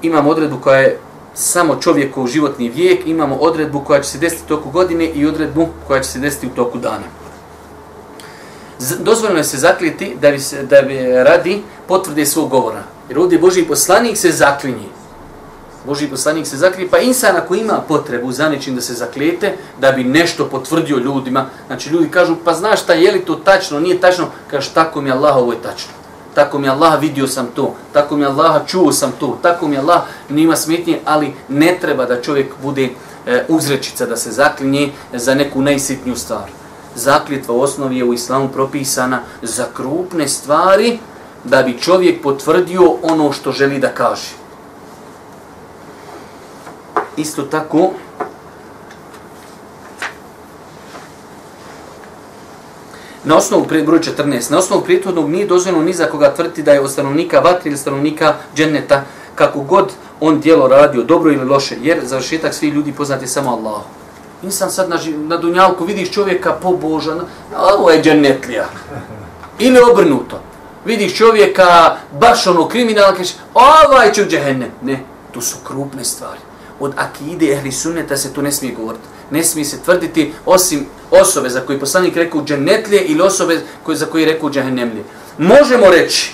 Imamo 0.01 0.29
odredbu 0.29 0.57
koja 0.61 0.79
je 0.79 0.99
samo 1.33 1.75
čovjekov 1.75 2.27
životni 2.27 2.69
vijek. 2.69 3.07
Imamo 3.07 3.35
odredbu 3.35 3.79
koja 3.79 4.01
će 4.01 4.09
se 4.09 4.17
desiti 4.17 4.43
u 4.45 4.47
toku 4.47 4.69
godine 4.69 5.05
i 5.05 5.25
odredbu 5.25 5.67
koja 5.87 6.01
će 6.01 6.09
se 6.09 6.19
desiti 6.19 6.47
u 6.47 6.55
toku 6.55 6.77
dana. 6.77 7.05
Dozvoljeno 8.99 9.39
je 9.39 9.43
se 9.43 9.57
zakljeti 9.57 10.17
da 10.21 10.31
bi, 10.31 10.39
se, 10.39 10.63
da 10.63 10.81
bi 10.81 10.97
radi 11.23 11.61
potvrde 11.87 12.25
svog 12.25 12.49
govora. 12.49 12.83
Jer 13.09 13.19
ovdje 13.19 13.39
Boži 13.39 13.63
poslanik 13.63 14.17
se 14.17 14.31
zaklinje. 14.31 15.00
Boži 15.85 16.07
poslanik 16.07 16.47
se 16.47 16.57
zakrije, 16.57 16.89
pa 16.89 16.99
insan 16.99 17.35
ako 17.35 17.55
ima 17.55 17.81
potrebu 17.87 18.31
za 18.31 18.49
nečim 18.49 18.75
da 18.75 18.81
se 18.81 18.93
zaklijete, 18.93 19.53
da 19.79 19.91
bi 19.91 20.03
nešto 20.03 20.45
potvrdio 20.45 20.97
ljudima, 20.97 21.45
znači 21.67 21.89
ljudi 21.89 22.09
kažu, 22.09 22.35
pa 22.45 22.53
znaš 22.53 22.83
šta, 22.83 22.93
je 22.93 23.11
li 23.11 23.25
to 23.25 23.35
tačno, 23.35 23.79
nije 23.79 24.01
tačno, 24.01 24.27
kažeš, 24.51 24.69
tako 24.69 25.01
mi 25.01 25.11
Allah, 25.11 25.37
ovo 25.37 25.51
je 25.51 25.61
tačno. 25.61 25.91
Tako 26.35 26.59
mi 26.59 26.69
Allah, 26.69 27.01
vidio 27.01 27.27
sam 27.27 27.47
to, 27.55 27.75
tako 27.93 28.17
mi 28.17 28.25
Allah, 28.25 28.61
čuo 28.67 28.91
sam 28.91 29.11
to, 29.19 29.37
tako 29.41 29.67
mi 29.67 29.77
Allah, 29.77 30.01
nima 30.29 30.55
smetnje, 30.55 30.99
ali 31.05 31.33
ne 31.49 31.77
treba 31.81 32.05
da 32.05 32.21
čovjek 32.21 32.53
bude 32.63 32.89
e, 33.25 33.45
uzrečica, 33.47 34.05
da 34.05 34.17
se 34.17 34.31
zaklinje 34.31 34.91
za 35.13 35.35
neku 35.35 35.61
najsitniju 35.61 36.15
stvar. 36.15 36.49
Zakljetva 36.95 37.53
u 37.53 37.61
osnovi 37.61 37.97
je 37.97 38.03
u 38.03 38.13
islamu 38.13 38.49
propisana 38.49 39.19
za 39.41 39.65
krupne 39.73 40.27
stvari, 40.27 40.99
da 41.43 41.63
bi 41.63 41.79
čovjek 41.79 42.21
potvrdio 42.21 42.95
ono 43.03 43.31
što 43.31 43.51
želi 43.51 43.79
da 43.79 43.87
kaže 43.87 44.40
isto 47.17 47.41
tako 47.41 47.89
na 53.23 53.37
osnovu 53.37 53.65
broj 53.65 53.99
14, 53.99 54.51
na 54.51 54.57
osnovu 54.57 54.83
prijethodnog 54.83 55.29
nije 55.29 55.45
dozvoljeno 55.45 55.83
ni 55.83 55.93
za 55.93 56.05
koga 56.05 56.33
tvrti 56.33 56.63
da 56.63 56.71
je 56.71 56.81
od 56.81 56.91
stanovnika 56.91 57.39
vatri 57.39 57.69
ili 57.69 57.77
stanovnika 57.77 58.35
dženeta, 58.55 59.03
kako 59.35 59.59
god 59.59 59.91
on 60.19 60.39
dijelo 60.39 60.67
radio, 60.67 61.03
dobro 61.03 61.31
ili 61.31 61.45
loše, 61.45 61.75
jer 61.81 61.99
završetak 62.05 62.53
svi 62.53 62.67
ljudi 62.67 62.93
poznati 62.93 63.27
samo 63.27 63.51
Allah. 63.51 63.81
Nisam 64.41 64.69
sad 64.69 64.89
na, 64.89 64.99
na 65.15 65.37
dunjalku, 65.37 65.85
vidiš 65.85 66.11
čovjeka 66.11 66.53
pobožan, 66.53 67.19
a 67.55 67.73
ovo 67.77 67.89
je 67.91 68.03
dženetlija. 68.03 68.65
Ili 69.59 69.79
obrnuto. 69.91 70.39
Vidiš 70.85 71.17
čovjeka 71.17 71.97
baš 72.19 72.47
ono 72.47 72.67
kriminalno, 72.67 73.17
kažeš, 73.17 73.35
ovaj 73.53 74.11
će 74.11 74.23
u 74.23 74.25
džehennem. 74.25 74.69
Ne, 74.81 74.99
to 75.31 75.41
su 75.41 75.57
krupne 75.63 76.03
stvari 76.03 76.50
od 76.81 76.93
akide 76.97 77.51
ehli 77.51 77.71
sunneta 77.71 78.17
se 78.17 78.33
tu 78.33 78.41
ne 78.41 78.51
smije 78.51 78.75
govoriti. 78.75 79.03
Ne 79.31 79.43
smije 79.43 79.65
se 79.65 79.79
tvrditi 79.79 80.33
osim 80.45 80.85
osobe 81.11 81.49
za 81.49 81.59
koji 81.59 81.79
poslanik 81.79 82.15
rekao 82.15 82.43
dženetlije 82.43 83.03
ili 83.03 83.21
osobe 83.21 83.61
koje, 83.83 83.97
za 83.97 84.05
koji 84.05 84.25
rekao 84.25 84.49
džahennemlije. 84.49 85.03
Možemo 85.37 85.89
reći 85.89 86.33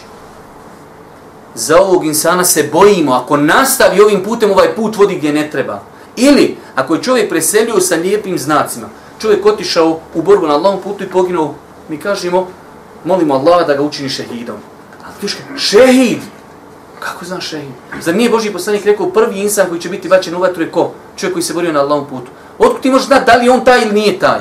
za 1.55 1.81
ovog 1.81 2.05
insana 2.05 2.43
se 2.45 2.69
bojimo 2.71 3.13
ako 3.13 3.37
nastavi 3.37 4.01
ovim 4.01 4.23
putem 4.23 4.51
ovaj 4.51 4.75
put 4.75 4.97
vodi 4.97 5.15
gdje 5.15 5.33
ne 5.33 5.49
treba. 5.49 5.81
Ili 6.15 6.57
ako 6.75 6.95
je 6.95 7.03
čovjek 7.03 7.29
preselio 7.29 7.79
sa 7.79 7.95
lijepim 7.95 8.37
znacima, 8.37 8.89
čovjek 9.21 9.45
otišao 9.45 9.99
u 10.13 10.21
borbu 10.21 10.47
na 10.47 10.53
Allahom 10.53 10.81
putu 10.81 11.03
i 11.03 11.09
poginuo, 11.09 11.55
mi 11.89 11.97
kažemo, 11.97 12.47
molimo 13.05 13.33
Allaha 13.33 13.63
da 13.63 13.73
ga 13.73 13.81
učini 13.81 14.09
šehidom. 14.09 14.55
Ali 15.05 15.29
šehid, 15.57 16.19
Kako 16.99 17.25
znaš 17.25 17.49
šehid? 17.49 17.71
Zar 18.01 18.15
nije 18.15 18.29
Boži 18.29 18.51
poslanik 18.51 18.85
rekao 18.85 19.09
prvi 19.09 19.39
insan 19.39 19.69
koji 19.69 19.81
će 19.81 19.89
biti 19.89 20.09
bačen 20.09 20.35
u 20.35 20.39
vatru 20.39 20.63
je 20.63 20.71
ko? 20.71 20.91
Čovjek 21.15 21.33
koji 21.33 21.43
se 21.43 21.53
borio 21.53 21.73
na 21.73 21.79
Allahom 21.79 22.05
putu. 22.09 22.31
Otkud 22.59 22.81
ti 22.81 22.91
možeš 22.91 23.07
znati 23.07 23.25
da 23.25 23.37
li 23.37 23.49
on 23.49 23.65
taj 23.65 23.81
ili 23.81 23.93
nije 23.93 24.19
taj? 24.19 24.39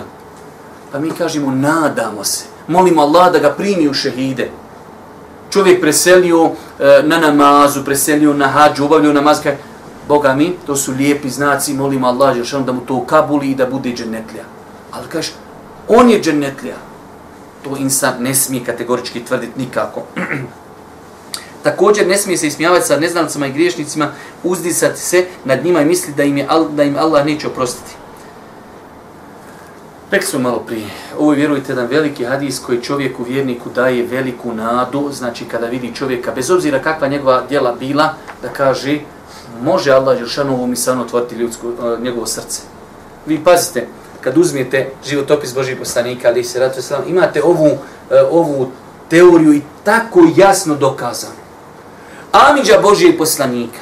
Pa 0.92 0.98
mi 0.98 1.10
kažemo, 1.10 1.50
nadamo 1.50 2.24
se. 2.24 2.44
Molimo 2.68 3.02
Allah 3.02 3.32
da 3.32 3.38
ga 3.38 3.50
primi 3.50 3.88
u 3.88 3.94
šehide. 3.94 4.50
Čovjek 5.50 5.80
preselio 5.80 6.50
e, 6.78 7.02
na 7.04 7.18
namazu, 7.18 7.84
preselio 7.84 8.34
na 8.34 8.46
hađu, 8.46 8.84
obavljio 8.84 9.12
namaz. 9.12 9.40
Kaj, 9.42 9.56
Boga 10.08 10.34
mi, 10.34 10.56
to 10.66 10.76
su 10.76 10.92
lijepi 10.92 11.30
znaci, 11.30 11.74
molimo 11.74 12.06
Allah 12.06 12.36
da 12.66 12.72
mu 12.72 12.80
to 12.80 13.04
kabuli 13.06 13.50
i 13.50 13.54
da 13.54 13.66
bude 13.66 13.90
džennetlja. 13.90 14.44
Ali 14.92 15.08
kažeš, 15.08 15.32
on 15.88 16.10
je 16.10 16.22
džennetlja. 16.22 16.74
To 17.64 17.76
insan 17.76 18.14
ne 18.20 18.34
smije 18.34 18.64
kategorički 18.64 19.24
tvrditi 19.24 19.58
nikako. 19.60 20.02
Također 21.66 22.06
ne 22.06 22.16
smije 22.16 22.38
se 22.38 22.46
ismijavati 22.46 22.86
sa 22.86 23.00
neznalicama 23.00 23.46
i 23.46 23.52
griješnicima, 23.52 24.08
uzdisati 24.44 25.00
se 25.00 25.24
nad 25.44 25.64
njima 25.64 25.80
i 25.80 25.84
misli 25.84 26.14
da 26.14 26.22
im, 26.22 26.36
je, 26.38 26.46
da 26.70 26.82
im 26.82 26.96
Allah 26.96 27.26
neće 27.26 27.46
oprostiti. 27.46 27.90
Rekli 30.10 30.26
smo 30.26 30.38
malo 30.38 30.58
prije, 30.58 30.86
ovo 31.18 31.32
je 31.32 31.36
vjerujte 31.36 31.72
jedan 31.72 31.86
veliki 31.86 32.24
hadis 32.24 32.58
koji 32.58 32.82
čovjeku 32.82 33.24
vjerniku 33.24 33.70
daje 33.70 34.06
veliku 34.06 34.54
nadu, 34.54 35.10
znači 35.12 35.44
kada 35.44 35.66
vidi 35.66 35.94
čovjeka, 35.94 36.32
bez 36.32 36.50
obzira 36.50 36.82
kakva 36.82 37.08
njegova 37.08 37.42
djela 37.48 37.72
bila, 37.72 38.14
da 38.42 38.48
kaže, 38.48 38.98
može 39.62 39.92
Allah 39.92 40.18
Jeršanovu 40.20 40.66
misano 40.66 41.02
otvoriti 41.02 41.34
ljudsko, 41.34 41.72
njegovo 42.00 42.26
srce. 42.26 42.62
Vi 43.26 43.44
pazite, 43.44 43.86
kad 44.20 44.38
uzmijete 44.38 44.90
životopis 45.06 45.54
Božih 45.54 45.78
poslanika, 45.78 46.28
ali 46.28 46.44
se 46.44 46.60
ratu 46.60 46.80
imate 47.06 47.42
ovu, 47.42 47.70
e, 48.10 48.22
ovu 48.30 48.70
teoriju 49.08 49.54
i 49.54 49.62
tako 49.84 50.20
jasno 50.36 50.74
dokazano. 50.74 51.45
Amidža 52.36 52.80
Božijeg 52.82 53.18
poslanika. 53.18 53.80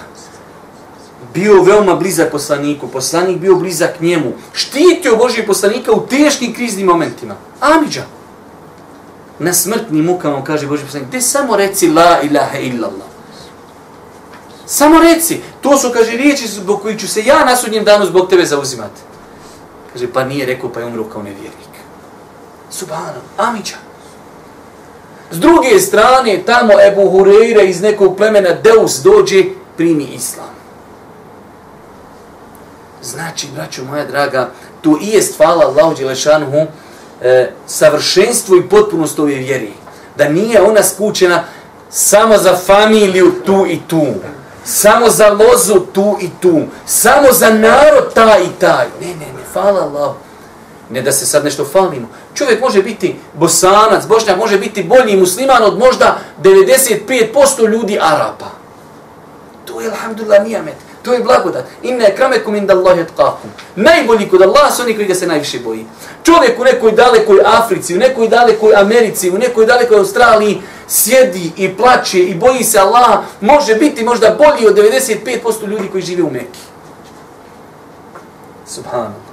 Bio 1.34 1.62
veoma 1.62 1.94
blizak 1.94 2.30
poslaniku, 2.30 2.88
poslanik 2.88 3.38
bio 3.38 3.56
blizak 3.56 4.00
njemu. 4.00 4.32
Štitio 4.52 5.16
Božijeg 5.16 5.46
poslanika 5.46 5.92
u 5.92 6.06
teškim 6.06 6.54
kriznim 6.54 6.86
momentima. 6.86 7.34
Amidža. 7.60 8.04
Na 9.38 9.52
smrtnim 9.52 10.04
mukama 10.04 10.44
kaže 10.44 10.66
Božiji 10.66 10.86
poslanik, 10.86 11.08
gdje 11.08 11.20
samo 11.20 11.56
reci 11.56 11.88
la 11.90 12.20
ilaha 12.22 12.58
illallah. 12.58 13.08
Samo 14.66 15.00
reci, 15.00 15.40
to 15.60 15.78
su, 15.78 15.90
kaže, 15.92 16.10
riječi 16.10 16.48
zbog 16.48 16.82
koji 16.82 16.98
ću 16.98 17.08
se 17.08 17.24
ja 17.24 17.44
na 17.44 17.56
sudnjem 17.56 17.84
danu 17.84 18.06
zbog 18.06 18.28
tebe 18.28 18.46
zauzimati. 18.46 19.00
Kaže, 19.92 20.12
pa 20.12 20.24
nije 20.24 20.46
rekao, 20.46 20.72
pa 20.72 20.80
je 20.80 20.86
umro 20.86 21.04
kao 21.04 21.22
nevjernik. 21.22 21.74
Subhanom, 22.70 23.22
Amidža. 23.36 23.76
S 25.30 25.38
druge 25.38 25.80
strane, 25.80 26.42
tamo 26.46 26.72
Ebu 26.86 27.02
Hureyre 27.10 27.68
iz 27.68 27.82
nekog 27.82 28.16
plemena 28.16 28.50
Deus 28.62 29.00
dođe, 29.02 29.44
primi 29.76 30.04
islam. 30.04 30.54
Znači, 33.02 33.48
braćo 33.54 33.84
moja 33.84 34.04
draga, 34.04 34.50
tu 34.80 34.98
i 35.02 35.08
je 35.08 35.22
stvala 35.22 35.66
Allahu 35.66 35.94
Đelešanuhu 35.94 36.66
e, 37.22 37.50
savršenstvo 37.66 38.56
i 38.56 38.68
potpunost 38.68 39.18
ove 39.18 39.34
vjeri. 39.34 39.72
Da 40.16 40.28
nije 40.28 40.62
ona 40.62 40.82
skučena 40.82 41.44
samo 41.90 42.38
za 42.38 42.56
familiju 42.56 43.32
tu 43.46 43.66
i 43.68 43.80
tu. 43.88 44.06
Samo 44.64 45.10
za 45.10 45.28
lozu 45.28 45.80
tu 45.92 46.18
i 46.20 46.28
tu. 46.40 46.62
Samo 46.86 47.32
za 47.32 47.50
narod 47.50 48.14
taj 48.14 48.42
i 48.42 48.60
taj. 48.60 48.86
Ne, 49.00 49.06
ne, 49.06 49.14
ne, 49.14 49.44
hvala 49.52 49.80
Allahu. 49.80 50.14
Ne 50.90 51.02
da 51.02 51.12
se 51.12 51.26
sad 51.26 51.44
nešto 51.44 51.64
falimo. 51.64 52.08
Čovjek 52.34 52.60
može 52.60 52.82
biti 52.82 53.16
bosanac, 53.34 54.06
bošnjak 54.06 54.36
može 54.38 54.58
biti 54.58 54.82
bolji 54.82 55.16
musliman 55.16 55.62
od 55.62 55.78
možda 55.78 56.18
95% 56.42 57.68
ljudi 57.68 57.98
Arapa. 58.00 58.50
To 59.64 59.80
je, 59.80 59.90
alhamdulillah, 59.90 60.44
nijamet. 60.44 60.74
To 61.02 61.12
je 61.12 61.20
blagodat. 61.20 61.64
Inna 61.82 62.04
kramekum 62.16 62.54
inda 62.54 62.74
Allahi 62.74 63.00
etkakum. 63.00 63.50
Najbolji 63.76 64.28
kod 64.28 64.42
Allah 64.42 64.74
su 64.76 64.82
oni 64.82 64.94
koji 64.94 65.06
ga 65.06 65.14
se 65.14 65.26
najviše 65.26 65.58
boji. 65.58 65.86
Čovjek 66.22 66.60
u 66.60 66.64
nekoj 66.64 66.92
dalekoj 66.92 67.40
Africi, 67.44 67.94
u 67.94 67.98
nekoj 67.98 68.28
dalekoj 68.28 68.74
Americi, 68.76 69.30
u 69.30 69.38
nekoj 69.38 69.66
dalekoj 69.66 69.98
Australiji 69.98 70.62
sjedi 70.88 71.52
i 71.56 71.76
plaće 71.76 72.18
i 72.18 72.34
boji 72.34 72.64
se 72.64 72.78
Allah, 72.78 73.18
može 73.40 73.74
biti 73.74 74.04
možda 74.04 74.36
bolji 74.38 74.66
od 74.66 74.76
95% 74.76 75.66
ljudi 75.66 75.88
koji 75.88 76.02
žive 76.02 76.22
u 76.22 76.30
Mekki. 76.30 76.60
Subhanallah. 78.66 79.23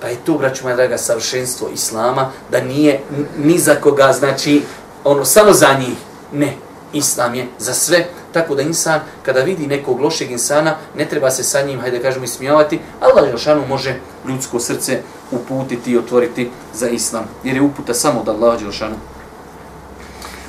Pa 0.00 0.08
je 0.08 0.16
to, 0.24 0.38
braću 0.38 0.64
moja 0.64 0.76
draga, 0.76 0.98
savršenstvo 0.98 1.68
Islama, 1.74 2.30
da 2.50 2.60
nije 2.60 3.00
ni 3.38 3.58
za 3.58 3.74
koga, 3.74 4.12
znači, 4.12 4.62
ono, 5.04 5.24
samo 5.24 5.52
za 5.52 5.74
njih. 5.78 5.96
Ne, 6.32 6.56
Islam 6.92 7.34
je 7.34 7.46
za 7.58 7.74
sve, 7.74 8.06
tako 8.32 8.54
da 8.54 8.62
insan, 8.62 9.00
kada 9.22 9.40
vidi 9.40 9.66
nekog 9.66 10.00
lošeg 10.00 10.30
insana, 10.30 10.76
ne 10.96 11.08
treba 11.08 11.30
se 11.30 11.42
sa 11.42 11.62
njim, 11.62 11.80
hajde 11.80 12.02
kažemo, 12.02 12.24
ismijavati, 12.24 12.80
Allah 13.00 13.28
Đelšanu 13.28 13.66
može 13.66 14.00
ljudsko 14.28 14.60
srce 14.60 15.00
uputiti 15.30 15.90
i 15.92 15.98
otvoriti 15.98 16.50
za 16.74 16.88
Islam, 16.88 17.24
jer 17.44 17.56
je 17.56 17.62
uputa 17.62 17.94
samo 17.94 18.20
od 18.20 18.28
Allah 18.28 18.60
Đelšanu. 18.60 18.96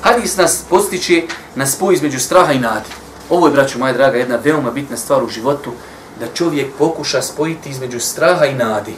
Hadis 0.00 0.36
nas 0.36 0.64
postiče 0.70 1.22
na 1.54 1.66
spoj 1.66 1.94
između 1.94 2.20
straha 2.20 2.52
i 2.52 2.58
nadi. 2.58 2.90
Ovo 3.30 3.46
je, 3.46 3.52
braću 3.52 3.78
moja 3.78 3.92
draga, 3.92 4.18
jedna 4.18 4.38
veoma 4.44 4.70
bitna 4.70 4.96
stvar 4.96 5.24
u 5.24 5.28
životu, 5.28 5.72
da 6.20 6.26
čovjek 6.34 6.74
pokuša 6.78 7.22
spojiti 7.22 7.70
između 7.70 8.00
straha 8.00 8.46
i 8.46 8.54
nadi. 8.54 8.94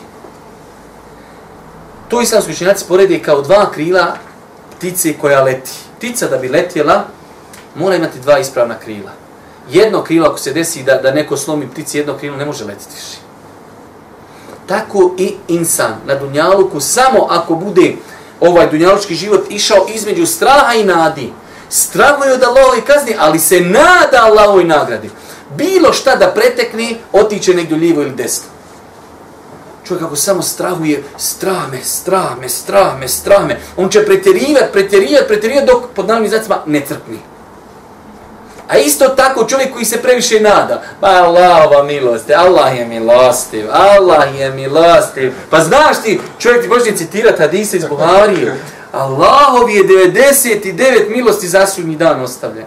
To 2.10 2.20
islamski 2.20 2.52
učenjaci 2.52 2.84
porede 2.88 3.18
kao 3.18 3.42
dva 3.42 3.70
krila 3.70 4.16
ptice 4.76 5.14
koja 5.20 5.42
leti. 5.42 5.70
Ptica 5.98 6.26
da 6.26 6.36
bi 6.36 6.48
letjela, 6.48 7.04
mora 7.74 7.96
imati 7.96 8.20
dva 8.20 8.38
ispravna 8.38 8.78
krila. 8.78 9.10
Jedno 9.70 10.02
krilo, 10.04 10.28
ako 10.28 10.38
se 10.38 10.52
desi 10.52 10.82
da, 10.82 10.94
da 10.94 11.12
neko 11.12 11.36
slomi 11.36 11.68
ptici 11.68 11.98
jedno 11.98 12.18
krilo, 12.18 12.36
ne 12.36 12.44
može 12.44 12.64
letiti 12.64 12.94
više. 12.94 13.18
Tako 14.66 15.14
i 15.18 15.34
insan 15.48 15.94
na 16.06 16.14
Dunjaluku, 16.14 16.80
samo 16.80 17.26
ako 17.30 17.54
bude 17.54 17.96
ovaj 18.40 18.70
dunjalučki 18.70 19.14
život 19.14 19.46
išao 19.48 19.86
između 19.94 20.26
straha 20.26 20.74
i 20.74 20.84
nadi, 20.84 21.32
strahuje 21.68 22.32
od 22.32 22.42
Allahove 22.42 22.80
kazni, 22.86 23.16
ali 23.18 23.38
se 23.38 23.60
nada 23.60 24.22
Allahove 24.22 24.64
nagradi. 24.64 25.10
Bilo 25.56 25.92
šta 25.92 26.16
da 26.16 26.30
pretekne, 26.30 26.96
otiće 27.12 27.54
negdje 27.54 27.76
lijevo 27.76 28.02
ili 28.02 28.10
desno. 28.10 28.59
Čovjek 29.90 30.06
ako 30.06 30.16
samo 30.16 30.42
strahuje, 30.42 31.02
strah 31.18 31.70
me, 31.70 31.78
strah 31.82 32.38
me, 32.40 32.48
strah 32.48 32.98
me, 33.00 33.08
strah 33.08 33.46
me, 33.46 33.58
on 33.76 33.88
će 33.88 34.04
pretjerivat, 34.04 34.72
pretjerivat, 34.72 35.26
pretjerivat 35.26 35.64
dok 35.64 35.82
pod 35.94 36.08
nalimi 36.08 36.28
zacima 36.28 36.62
ne 36.66 36.80
crpni. 36.86 37.18
A 38.68 38.78
isto 38.78 39.08
tako 39.08 39.44
čovjek 39.44 39.72
koji 39.72 39.84
se 39.84 40.02
previše 40.02 40.40
nada, 40.40 40.82
pa 41.00 41.06
Allahova 41.08 41.82
milost, 41.82 42.30
Allah 42.30 42.78
je 42.78 42.86
milostiv, 42.86 43.66
Allah 43.72 44.38
je 44.38 44.50
milostiv. 44.50 45.32
Pa 45.50 45.60
znaš 45.60 46.02
ti, 46.02 46.20
čovjek 46.38 46.62
ti 46.62 46.68
može 46.68 46.96
citirati 46.96 47.42
hadise 47.42 47.76
iz 47.76 47.84
Buharije, 47.84 48.54
Allahov 48.92 49.70
je 49.70 49.84
99 49.84 51.16
milosti 51.16 51.48
za 51.48 51.66
sudnji 51.66 51.96
dan 51.96 52.20
ostavljen. 52.20 52.66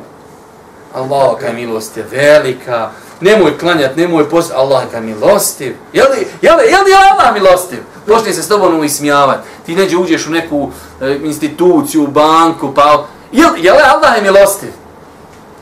Allah 0.94 1.40
kaj 1.40 1.54
milost 1.54 1.98
je 1.98 2.06
velika, 2.12 2.92
nemoj 3.22 3.58
klanjati, 3.58 4.02
nemoj 4.02 4.30
post, 4.30 4.52
Allah 4.56 4.84
ga 4.92 5.00
milostiv. 5.00 5.76
Je 5.94 6.04
li, 6.04 6.28
je 6.42 6.56
li, 6.56 6.64
je 6.64 6.82
li 6.84 6.92
Allah 7.12 7.34
milostiv? 7.34 7.80
Počne 8.08 8.34
se 8.34 8.44
s 8.44 8.48
tobom 8.48 8.84
ismijavati. 8.84 9.48
Ti 9.66 9.76
neđe 9.76 9.98
uđeš 9.98 10.28
u 10.28 10.32
neku 10.32 10.72
e, 11.02 11.20
instituciju, 11.24 12.08
banku, 12.08 12.74
pa... 12.74 13.06
Je 13.32 13.48
li, 13.48 13.64
je 13.64 13.74
li 13.74 13.80
Allah 13.80 14.16
je 14.16 14.22
milostiv? 14.22 14.70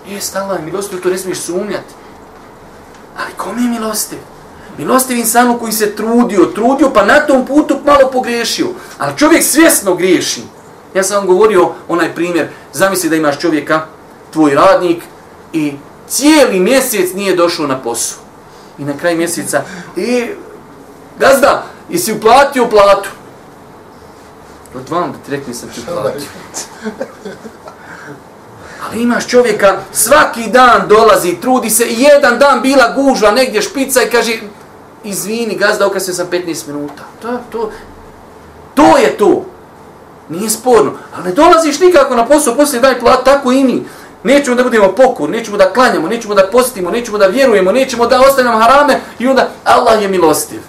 Jest 0.08 0.36
Allah 0.36 0.60
je 0.60 0.66
milostiv, 0.66 1.02
to 1.02 1.10
ne 1.10 1.18
smiješ 1.18 1.39
sumnjati. 1.39 1.93
Ali 3.18 3.34
kom 3.38 3.58
je 3.58 3.70
milostiv? 3.70 4.20
Milostiv 4.78 5.18
insanu 5.18 5.60
koji 5.60 5.72
se 5.72 5.95
trudio, 5.95 6.45
trudio, 6.45 6.89
pa 6.89 7.06
na 7.06 7.20
tom 7.20 7.45
putu 7.45 7.80
malo 7.86 8.12
pogriješio. 8.12 8.68
Ali 8.97 9.18
čovjek 9.18 9.43
svjesno 9.43 9.95
griješi. 9.95 10.41
Ja 10.93 11.04
sam 11.04 11.18
vam 11.18 11.28
govorio 11.28 11.72
onaj 11.88 12.16
primjer, 12.16 12.47
zamisli 12.74 13.10
da 13.10 13.16
imaš 13.16 13.39
čovjeka, 13.39 13.86
tvoj 14.32 14.56
radnik, 14.56 15.04
i 15.54 15.74
cijeli 16.12 16.59
mjesec 16.59 17.14
nije 17.14 17.36
došao 17.36 17.68
na 17.68 17.82
posao. 17.82 18.20
I 18.78 18.84
na 18.84 18.97
kraj 18.97 19.16
mjeseca, 19.16 19.62
i 19.95 20.28
gazda, 21.20 21.64
i 21.89 21.97
si 21.97 22.14
uplatio 22.14 22.70
platu. 22.70 23.09
Od 24.76 24.89
vam 24.89 25.12
da 25.12 25.18
ti 25.18 25.32
rekli 25.32 25.53
sam 25.53 25.70
ti 25.70 25.82
uplatio. 25.82 26.28
Ali 28.84 29.01
imaš 29.01 29.28
čovjeka, 29.28 29.78
svaki 29.91 30.47
dan 30.47 30.88
dolazi, 30.88 31.38
trudi 31.41 31.70
se, 31.70 31.86
i 31.86 32.01
jedan 32.01 32.39
dan 32.39 32.62
bila 32.62 32.93
gužva, 32.95 33.32
negdje 33.32 33.62
špica 33.62 34.01
i 34.03 34.09
kaže, 34.09 34.39
izvini, 35.03 35.55
gazda, 35.55 35.88
okasio 35.88 36.14
sam 36.14 36.28
15 36.32 36.68
minuta. 36.68 37.03
To, 37.22 37.39
to, 37.51 37.72
to 38.74 38.97
je 38.97 39.18
to. 39.18 39.45
Nije 40.30 40.49
sporno. 40.49 40.91
Ali 41.16 41.24
ne 41.24 41.32
dolaziš 41.32 41.80
nikako 41.80 42.16
na 42.16 42.26
posao, 42.26 42.55
poslije 42.55 42.82
daj 42.82 42.99
plat, 42.99 43.26
tako 43.26 43.51
i 43.51 43.64
mi. 43.64 43.86
Nećemo 44.24 44.56
da 44.56 44.64
budemo 44.64 44.92
pokur, 44.92 45.30
nećemo 45.30 45.58
da 45.58 45.74
klanjamo, 45.74 46.08
nećemo 46.08 46.36
da 46.36 46.48
postimo, 46.52 46.92
nećemo 46.92 47.18
da 47.18 47.28
vjerujemo, 47.28 47.72
nećemo 47.72 48.08
da 48.08 48.22
ostavljamo 48.22 48.60
harame 48.60 49.00
i 49.20 49.28
onda 49.28 49.50
Allah 49.64 50.02
je 50.02 50.08
milostiv. 50.08 50.60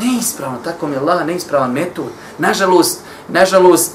Neispravno, 0.00 0.58
tako 0.64 0.86
mi 0.86 0.94
je 0.94 0.98
Allah, 0.98 1.26
neispravan 1.26 1.72
metod. 1.72 2.06
Nažalost, 2.38 3.00
nažalost, 3.28 3.92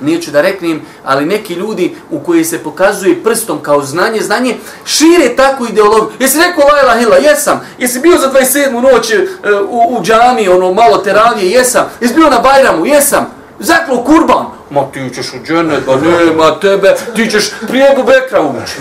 neću 0.00 0.30
da 0.30 0.40
reknem, 0.40 0.82
ali 1.04 1.26
neki 1.26 1.54
ljudi 1.54 1.96
u 2.10 2.20
koji 2.20 2.44
se 2.44 2.58
pokazuje 2.58 3.22
prstom 3.22 3.62
kao 3.62 3.82
znanje, 3.82 4.20
znanje, 4.20 4.56
šire 4.84 5.36
takvu 5.36 5.66
ideologiju. 5.66 6.16
Jesi 6.18 6.38
rekao 6.38 6.64
la 6.64 6.82
ilaha 6.82 7.00
illa? 7.00 7.16
Jesam. 7.16 7.60
Jesi 7.78 8.00
bio 8.00 8.18
za 8.18 8.32
27. 8.32 8.92
noć 8.92 9.10
e, 9.10 9.26
u, 9.68 9.96
u 9.98 10.02
džami, 10.02 10.48
ono 10.48 10.72
malo 10.72 10.98
teravije? 10.98 11.50
Jesam. 11.50 11.84
Jesi 12.00 12.14
bio 12.14 12.30
na 12.30 12.38
Bajramu? 12.38 12.86
Jesam. 12.86 13.37
Zaklo 13.58 14.04
kurban? 14.04 14.46
Ma 14.70 14.84
ti 14.92 15.10
ćeš 15.14 15.32
u 15.32 15.46
džennet, 15.46 15.86
ba 15.86 15.96
nema 15.96 16.60
tebe, 16.60 16.94
ti 17.14 17.30
ćeš 17.30 17.50
prije 17.68 17.96
Bekra 18.06 18.40
ući. 18.40 18.76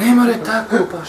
Ne 0.00 0.14
more 0.14 0.34
tako 0.46 0.76
baš. 0.76 1.08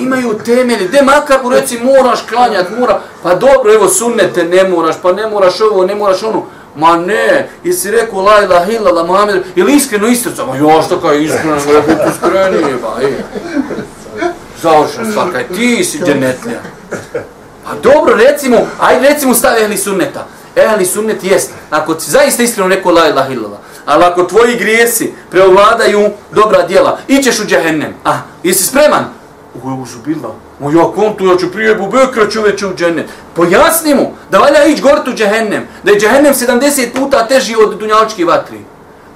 Imaju 0.00 0.38
temelje. 0.44 0.88
De 0.88 1.02
makar 1.02 1.38
mu 1.42 1.50
reci 1.50 1.78
moraš 1.78 2.22
klanjati, 2.28 2.74
mora. 2.80 3.00
Pa 3.22 3.34
dobro, 3.34 3.74
evo 3.74 3.88
sunnete 3.88 4.44
ne 4.44 4.68
moraš, 4.68 4.94
pa 5.02 5.12
ne 5.12 5.26
moraš 5.26 5.60
ovo, 5.60 5.86
ne 5.86 5.94
moraš 5.94 6.22
ono. 6.22 6.42
Ma 6.76 6.96
ne, 6.96 7.48
jesi 7.64 7.90
rekao 7.90 8.22
la 8.22 8.44
ilaha 8.44 8.72
illa 8.72 8.90
la 8.90 9.04
Muhammed, 9.04 9.42
ili 9.54 9.74
iskreno 9.74 10.06
istrca? 10.06 10.46
Ma 10.46 10.56
jo, 10.56 10.82
što 10.82 11.00
kaj 11.00 11.24
iskreno, 11.24 11.56
ne 11.56 11.80
bi 11.80 11.94
tu 11.94 12.10
iskreni, 12.10 12.74
ba, 12.82 13.02
ej. 13.02 13.12
Završen 14.62 15.12
svakaj, 15.12 15.48
ti 15.48 15.84
si 15.84 15.98
dženetlija. 15.98 16.60
A 17.66 17.74
dobro, 17.82 18.14
recimo, 18.14 18.66
aj 18.80 19.00
recimo 19.00 19.34
stavi 19.34 19.62
ehli 19.62 19.76
sunneta. 19.76 20.26
Ehli 20.56 20.86
sunnet 20.86 21.24
jest, 21.24 21.50
ako 21.70 21.94
ti 21.94 22.10
zaista 22.10 22.42
iskreno 22.42 22.68
neko 22.68 22.90
la 22.90 23.08
ilaha 23.08 23.32
illallah, 23.32 23.58
ali 23.86 24.04
ako 24.04 24.24
tvoji 24.24 24.56
grijesi 24.56 25.12
preovladaju 25.30 26.10
dobra 26.30 26.66
djela, 26.66 26.98
ićeš 27.08 27.40
u 27.40 27.44
džahennem. 27.44 27.94
A, 28.04 28.10
ah, 28.10 28.18
jesi 28.42 28.64
spreman? 28.64 29.04
Uj, 29.62 29.82
uzubila. 29.82 30.34
O 30.60 30.70
ja 30.70 30.84
kontu, 30.94 31.26
ja 31.26 31.36
ću 31.36 31.52
prije 31.52 31.74
bubekra 31.74 32.30
čoveče 32.30 32.66
u 32.66 32.74
džennet. 32.74 33.06
Pojasni 33.34 33.94
mu 33.94 34.12
da 34.30 34.38
valja 34.38 34.64
ići 34.64 34.82
gort 34.82 35.08
u 35.08 35.14
džahennem, 35.14 35.66
da 35.82 35.90
je 35.90 36.00
džahennem 36.00 36.34
70 36.34 36.92
puta 36.94 37.26
teži 37.26 37.54
od 37.56 37.78
dunjaličke 37.78 38.24
vatri. 38.24 38.58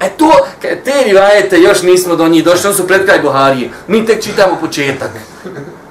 E 0.01 0.09
to, 0.09 0.31
te 0.61 1.05
rivajete 1.05 1.61
još 1.61 1.83
nismo 1.83 2.17
do 2.17 2.29
njih 2.29 2.45
došli, 2.45 2.69
on 2.69 2.75
su 2.75 2.87
pred 2.87 3.05
kraj 3.05 3.21
Buharije. 3.21 3.71
Mi 3.87 4.07
tek 4.07 4.25
čitamo 4.25 4.57
početak. 4.61 5.11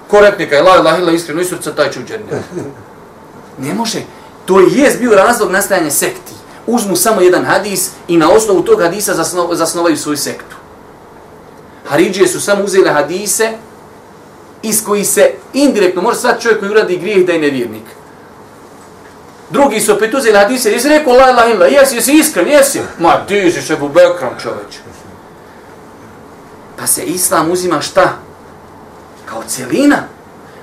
Korektnika 0.07 0.55
je, 0.55 0.61
la 0.61 0.75
ilaha 0.79 0.97
illa 0.97 1.11
iskreno, 1.11 1.41
isrca 1.41 1.75
taj 1.75 1.91
ću 1.91 1.99
u 1.99 2.03
džennet. 2.03 2.43
Ne 3.57 3.73
može. 3.73 3.99
To 4.45 4.59
je 4.59 4.67
jest 4.71 4.99
bio 4.99 5.15
razlog 5.15 5.51
nastajanja 5.51 5.91
sekti. 5.91 6.33
Uzmu 6.67 6.95
samo 6.95 7.21
jedan 7.21 7.45
hadis 7.45 7.89
i 8.07 8.17
na 8.17 8.31
osnovu 8.31 8.61
tog 8.61 8.81
hadisa 8.81 9.13
zasno, 9.13 9.49
zasnovaju 9.51 9.97
svoju 9.97 10.17
sektu. 10.17 10.55
Haridžije 11.89 12.27
su 12.27 12.41
samo 12.41 12.63
uzeli 12.63 12.89
hadise 12.89 13.51
iz 14.61 14.83
koji 14.83 15.05
se 15.05 15.31
indirektno 15.53 16.01
može 16.01 16.19
svat 16.19 16.41
čovjek 16.41 16.59
koji 16.59 16.71
uradi 16.71 16.97
grijeh 16.97 17.25
da 17.25 17.33
je 17.33 17.39
nevjernik. 17.39 17.83
Drugi 19.49 19.79
su 19.81 19.93
opet 19.93 20.13
uzeli 20.13 20.37
hadise, 20.37 20.71
jesi 20.71 20.89
rekao 20.89 21.13
la 21.13 21.29
ilaha 21.29 21.49
illa, 21.49 21.65
jesi, 21.65 21.95
jesi 21.95 22.13
iskren, 22.13 22.47
jesi. 22.47 22.81
Ma 22.99 23.25
ti 23.25 23.51
si 23.51 23.61
se 23.61 23.75
bubekram 23.75 24.35
čovječ. 24.41 24.77
Pa 26.79 26.87
se 26.87 27.03
islam 27.03 27.51
uzima 27.51 27.81
šta? 27.81 28.13
Kao 29.29 29.43
cijelina. 29.47 29.97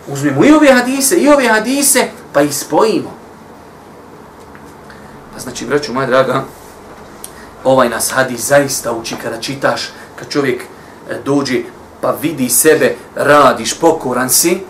Uzmemo 0.09 0.45
i 0.45 0.53
ove 0.53 0.73
hadise, 0.73 1.17
i 1.17 1.29
ove 1.29 1.49
hadise, 1.49 2.09
pa 2.33 2.43
ih 2.43 2.57
spojimo. 2.57 3.11
Pa 5.35 5.41
znači, 5.41 5.67
braću 5.67 5.93
moja 5.93 6.07
draga, 6.07 6.45
ovaj 7.65 7.89
nas 7.89 8.11
hadis 8.13 8.41
zaista 8.41 8.93
uči 8.93 9.17
kada 9.23 9.41
čitaš, 9.41 9.91
kad 10.19 10.29
čovjek 10.29 10.63
e, 10.63 11.19
dođe 11.25 11.63
pa 12.01 12.11
vidi 12.23 12.49
sebe, 12.49 12.97
radiš, 13.15 13.79
pokoran 13.81 14.31
si, 14.31 14.61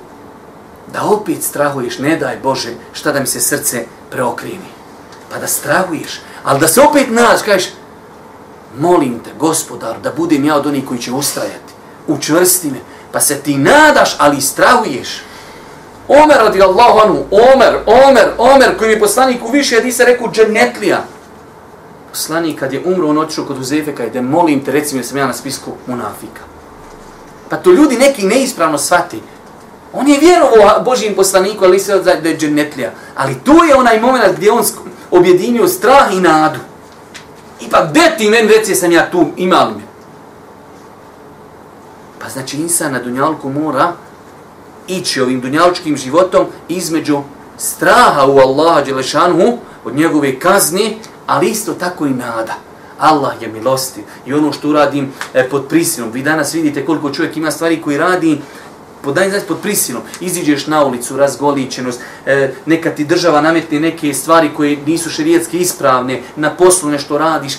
da 0.93 1.03
opet 1.03 1.43
strahuješ, 1.43 1.99
ne 1.99 2.17
daj 2.17 2.37
Bože, 2.43 2.75
šta 2.93 3.13
da 3.13 3.21
mi 3.21 3.27
se 3.27 3.41
srce 3.41 3.87
preokrini. 4.11 4.71
Pa 5.31 5.39
da 5.39 5.47
strahuješ, 5.47 6.21
ali 6.45 6.61
da 6.61 6.69
se 6.69 6.81
opet 6.81 7.11
nadaš, 7.11 7.43
kažeš, 7.43 7.71
molim 8.79 9.19
te, 9.19 9.31
gospodar, 9.39 10.01
da 10.03 10.13
budem 10.13 10.45
ja 10.45 10.57
od 10.57 10.67
onih 10.67 10.85
koji 10.87 11.01
će 11.01 11.13
ustrajati, 11.13 11.75
učvrsti 12.07 12.71
me, 12.71 12.79
pa 13.15 13.21
se 13.21 13.39
ti 13.39 13.59
nadaš, 13.59 14.17
ali 14.19 14.41
strahuješ. 14.41 15.23
Omer 16.09 16.37
radi 16.37 16.63
Allahu 16.63 16.99
anu, 16.99 17.25
Omer, 17.31 17.77
Omer, 17.87 18.29
Omer, 18.39 18.77
koji 18.79 18.95
mi 18.95 19.01
poslanik 19.01 19.45
u 19.45 19.51
više 19.51 19.77
hadisa 19.77 20.05
rekao 20.05 20.31
dženetlija. 20.33 21.05
Poslanik 22.11 22.59
kad 22.59 22.73
je 22.73 22.83
umro, 22.85 23.09
on 23.09 23.19
otišao 23.19 23.45
kod 23.45 23.59
Uzefe, 23.59 23.91
i 23.91 24.17
je 24.17 24.23
molim 24.23 24.65
te, 24.65 24.73
recimo, 24.73 25.03
da 25.03 25.09
sam 25.09 25.19
ja 25.19 25.27
na 25.27 25.33
spisku 25.33 25.73
munafika. 25.87 26.43
Pa 27.49 27.57
to 27.57 27.73
ljudi 27.73 27.97
neki 27.97 28.27
neispravno 28.27 28.79
shvati. 28.79 29.21
On 29.93 30.09
je 30.09 30.19
vjerovao 30.19 30.81
Božijim 30.85 31.15
poslaniku, 31.15 31.65
ali 31.65 31.79
se 31.79 31.99
da 31.99 32.29
je 32.29 32.39
dženetlija. 32.39 32.91
Ali 33.15 33.41
tu 33.45 33.55
je 33.69 33.77
onaj 33.77 34.01
moment 34.01 34.37
gdje 34.37 34.53
on 34.53 34.65
objedinio 35.11 35.69
strah 35.69 36.15
i 36.15 36.21
nadu. 36.21 36.61
Ipak, 37.61 37.91
gdje 37.91 38.17
ti 38.19 38.31
meni 38.31 38.49
reci 38.49 38.75
sam 38.75 38.93
ja 38.93 39.11
tu, 39.11 39.31
imali 39.37 39.75
me? 39.75 39.84
Znači, 42.35 42.57
insan 42.57 42.93
na 42.93 42.99
dunjalku 42.99 43.49
mora 43.49 43.93
ići 44.89 45.21
ovim 45.21 45.41
dunjalučkim 45.41 45.97
životom 45.97 46.47
između 46.69 47.23
straha 47.59 48.27
u 48.27 48.39
Allaha 48.39 48.83
Đelešanu 48.83 49.59
od 49.85 49.97
njegove 49.97 50.39
kazni, 50.39 50.99
ali 51.27 51.51
isto 51.51 51.75
tako 51.75 52.07
i 52.07 52.11
nada. 52.11 52.55
Allah 52.99 53.43
je 53.43 53.49
milosti 53.49 54.03
i 54.27 54.33
ono 54.33 54.53
što 54.53 54.69
uradim 54.69 55.13
e, 55.35 55.49
pod 55.49 55.67
prisilom. 55.69 56.11
Vi 56.13 56.23
danas 56.23 56.55
vidite 56.55 56.85
koliko 56.85 57.11
čovjek 57.11 57.37
ima 57.37 57.51
stvari 57.51 57.83
koji 57.83 57.99
radi 57.99 58.41
pod, 59.03 59.15
znači, 59.15 59.47
pod 59.49 59.59
prisilom. 59.63 60.03
Iziđeš 60.21 60.67
na 60.67 60.85
ulicu, 60.85 61.17
razgoličenost, 61.17 62.01
e, 62.27 62.53
neka 62.67 62.91
ti 62.91 63.05
država 63.05 63.41
nametne 63.41 63.81
neke 63.81 64.15
stvari 64.15 64.51
koje 64.57 64.77
nisu 64.87 65.11
šerijetski 65.11 65.59
ispravne, 65.59 66.23
na 66.37 66.51
poslu 66.51 66.91
nešto 66.91 67.19
radiš. 67.19 67.55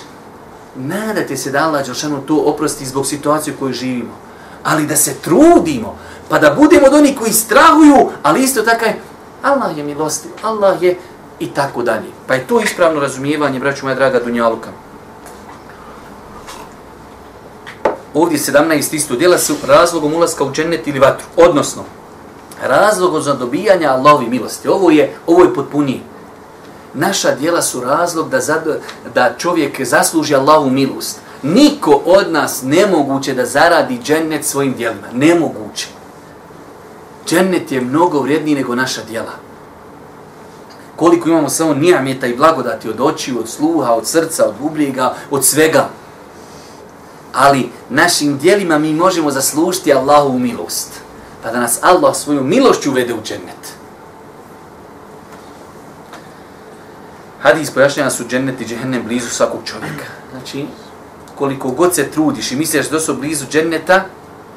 Nadate 0.76 1.38
se 1.38 1.51
da 1.51 1.63
Allah 1.63 1.86
Đelšanu 1.86 2.21
to 2.21 2.36
oprosti 2.36 2.86
zbog 2.86 3.05
situacije 3.07 3.53
u 3.53 3.59
kojoj 3.59 3.73
živimo. 3.73 4.26
Ali 4.66 4.88
da 4.88 4.95
se 4.95 5.13
trudimo, 5.13 5.97
pa 6.30 6.39
da 6.39 6.49
budemo 6.49 6.88
od 6.88 6.93
onih 6.93 7.18
koji 7.18 7.34
strahuju, 7.34 8.09
ali 8.24 8.43
isto 8.43 8.61
tako 8.61 8.86
je, 8.86 8.99
Allah 9.41 9.78
je 9.78 9.84
milostiv, 9.84 10.32
Allah 10.41 10.84
je 10.84 10.97
i 11.39 11.47
tako 11.47 11.84
dalje. 11.84 12.09
Pa 12.28 12.34
je 12.34 12.47
to 12.47 12.59
ispravno 12.59 12.99
razumijevanje, 12.99 13.59
braću 13.59 13.86
moja 13.86 13.95
draga 13.95 14.20
Dunjaluka. 14.20 14.70
Ovdje 18.13 18.38
17 18.38 18.95
isto 18.95 19.16
djela 19.16 19.38
su 19.38 19.55
razlogom 19.68 20.13
ulaska 20.13 20.43
u 20.43 20.51
džennet 20.51 20.88
ili 20.88 20.99
vatru. 20.99 21.28
Odnosno, 21.38 21.84
razlogom 22.63 23.22
za 23.22 23.34
dobijanja 23.34 23.91
Allahovi 23.91 24.28
milosti. 24.28 24.68
Ovo 24.68 24.91
je, 24.91 25.16
ovo 25.28 25.43
je 25.43 25.53
potpunije. 25.53 25.99
Naša 26.93 27.36
djela 27.36 27.61
su 27.61 27.82
razlog 27.82 28.30
da, 28.30 28.39
zad, 28.39 28.80
da 29.13 29.34
čovjek 29.38 29.86
zasluži 29.86 30.36
Allahovu 30.36 30.70
milost. 30.70 31.20
Niko 31.46 32.02
od 32.06 32.32
nas 32.32 32.62
nemoguće 32.64 33.34
da 33.34 33.46
zaradi 33.46 34.00
džennet 34.04 34.46
svojim 34.46 34.74
djelima. 34.74 35.08
Nemoguće. 35.14 35.88
Džennet 37.28 37.72
je 37.72 37.82
mnogo 37.82 38.22
vrijedniji 38.22 38.56
nego 38.56 38.76
naša 38.76 39.04
djela. 39.04 39.32
Koliko 40.96 41.30
imamo 41.30 41.50
samo 41.50 41.74
nijameta 41.74 42.28
i 42.28 42.36
blagodati 42.36 42.89
od 42.89 43.02
očiju, 43.02 43.39
od 43.39 43.50
sluha, 43.50 43.91
od 43.91 44.08
srca, 44.08 44.46
od 44.48 44.54
bubljega, 44.62 45.16
od 45.32 45.46
svega. 45.46 45.89
Ali 47.34 47.70
našim 47.89 48.38
djelima 48.38 48.78
mi 48.78 48.93
možemo 48.93 49.32
zaslužiti 49.32 49.93
Allahu 49.93 50.39
milost. 50.39 50.89
Pa 51.43 51.52
da 51.52 51.60
nas 51.60 51.80
Allah 51.82 52.16
svoju 52.16 52.43
milošću 52.43 52.89
uvede 52.89 53.14
u 53.14 53.22
džennet. 53.24 53.74
Hadis 57.41 57.72
pojašnjava 57.72 58.10
su 58.10 58.24
džennet 58.28 58.62
i 58.62 58.66
džehennem 58.66 59.04
blizu 59.04 59.30
svakog 59.30 59.60
čovjeka. 59.66 60.06
Znači, 60.32 60.66
koliko 61.36 61.70
god 61.70 61.96
se 61.96 62.12
trudiš 62.12 62.52
i 62.52 62.56
misliš 62.56 62.90
da 62.90 63.00
su 63.00 63.14
blizu 63.14 63.46
dženneta, 63.52 64.06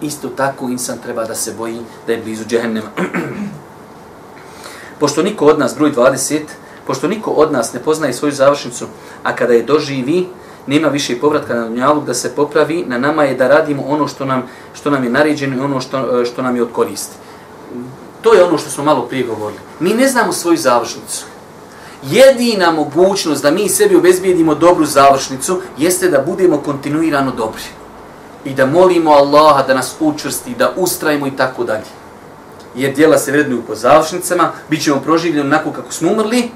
isto 0.03 0.29
tako 0.29 0.69
insan 0.69 0.99
treba 1.03 1.25
da 1.25 1.35
se 1.35 1.55
boji 1.59 1.81
da 2.07 2.13
je 2.13 2.23
blizu 2.23 2.45
džehennema. 2.45 2.89
pošto 5.01 5.23
niko 5.23 5.47
od 5.47 5.59
nas, 5.59 5.75
broj 5.75 5.93
20, 5.93 6.41
pošto 6.87 7.09
niko 7.09 7.31
od 7.31 7.53
nas 7.53 7.73
ne 7.73 7.81
poznaje 7.81 8.13
svoju 8.13 8.33
završnicu, 8.33 8.87
a 9.23 9.37
kada 9.37 9.53
je 9.53 9.63
doživi, 9.63 10.29
nema 10.67 10.89
više 10.89 11.21
povratka 11.21 11.55
na 11.55 11.69
dunjaluk 11.69 12.05
da 12.05 12.15
se 12.15 12.35
popravi, 12.35 12.85
na 12.87 12.99
nama 12.99 13.25
je 13.25 13.35
da 13.35 13.49
radimo 13.49 13.83
ono 13.83 14.09
što 14.09 14.25
nam, 14.25 14.43
što 14.75 14.91
nam 14.91 15.05
je 15.05 15.11
naređeno 15.11 15.57
i 15.57 15.61
ono 15.61 15.81
što, 15.81 16.25
što 16.25 16.43
nam 16.43 16.57
je 16.57 16.63
od 16.63 16.73
koristi. 16.73 17.17
To 18.23 18.35
je 18.35 18.45
ono 18.45 18.59
što 18.59 18.71
smo 18.71 18.85
malo 18.85 19.03
prije 19.03 19.27
govorili. 19.27 19.61
Mi 19.81 19.95
ne 19.95 20.09
znamo 20.09 20.33
svoju 20.33 20.57
završnicu. 20.57 21.25
Jedina 22.03 22.71
mogućnost 22.71 23.43
da 23.43 23.51
mi 23.51 23.69
sebi 23.69 23.97
obezbijedimo 23.97 24.55
dobru 24.55 24.85
završnicu 24.85 25.61
jeste 25.79 26.09
da 26.09 26.19
budemo 26.19 26.59
kontinuirano 26.59 27.31
dobri 27.31 27.63
i 28.45 28.55
da 28.55 28.67
molimo 28.67 29.11
Allaha 29.11 29.63
da 29.63 29.75
nas 29.75 29.95
učvrsti, 30.01 30.55
da 30.59 30.73
ustrajimo 30.77 31.27
i 31.27 31.37
tako 31.37 31.65
dalje. 31.65 31.85
Jer 32.75 32.95
dijela 32.95 33.19
se 33.19 33.33
vrednuju 33.33 33.63
po 33.63 33.75
završnicama, 33.75 34.53
bit 34.71 34.83
ćemo 34.83 35.01
proživljeni 35.01 35.49
onako 35.49 35.73
kako 35.73 35.93
smo 35.93 36.13
umrli, 36.13 36.51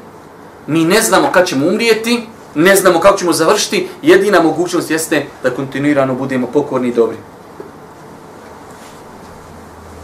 mi 0.66 0.84
ne 0.84 1.00
znamo 1.00 1.32
kad 1.32 1.46
ćemo 1.46 1.66
umrijeti, 1.66 2.26
ne 2.54 2.76
znamo 2.76 3.00
kako 3.00 3.18
ćemo 3.18 3.32
završiti, 3.32 3.88
jedina 4.02 4.42
mogućnost 4.42 4.90
jeste 4.90 5.26
da 5.42 5.50
kontinuirano 5.50 6.14
budemo 6.14 6.46
pokorni 6.46 6.88
i 6.88 6.94
dobri. 6.94 7.16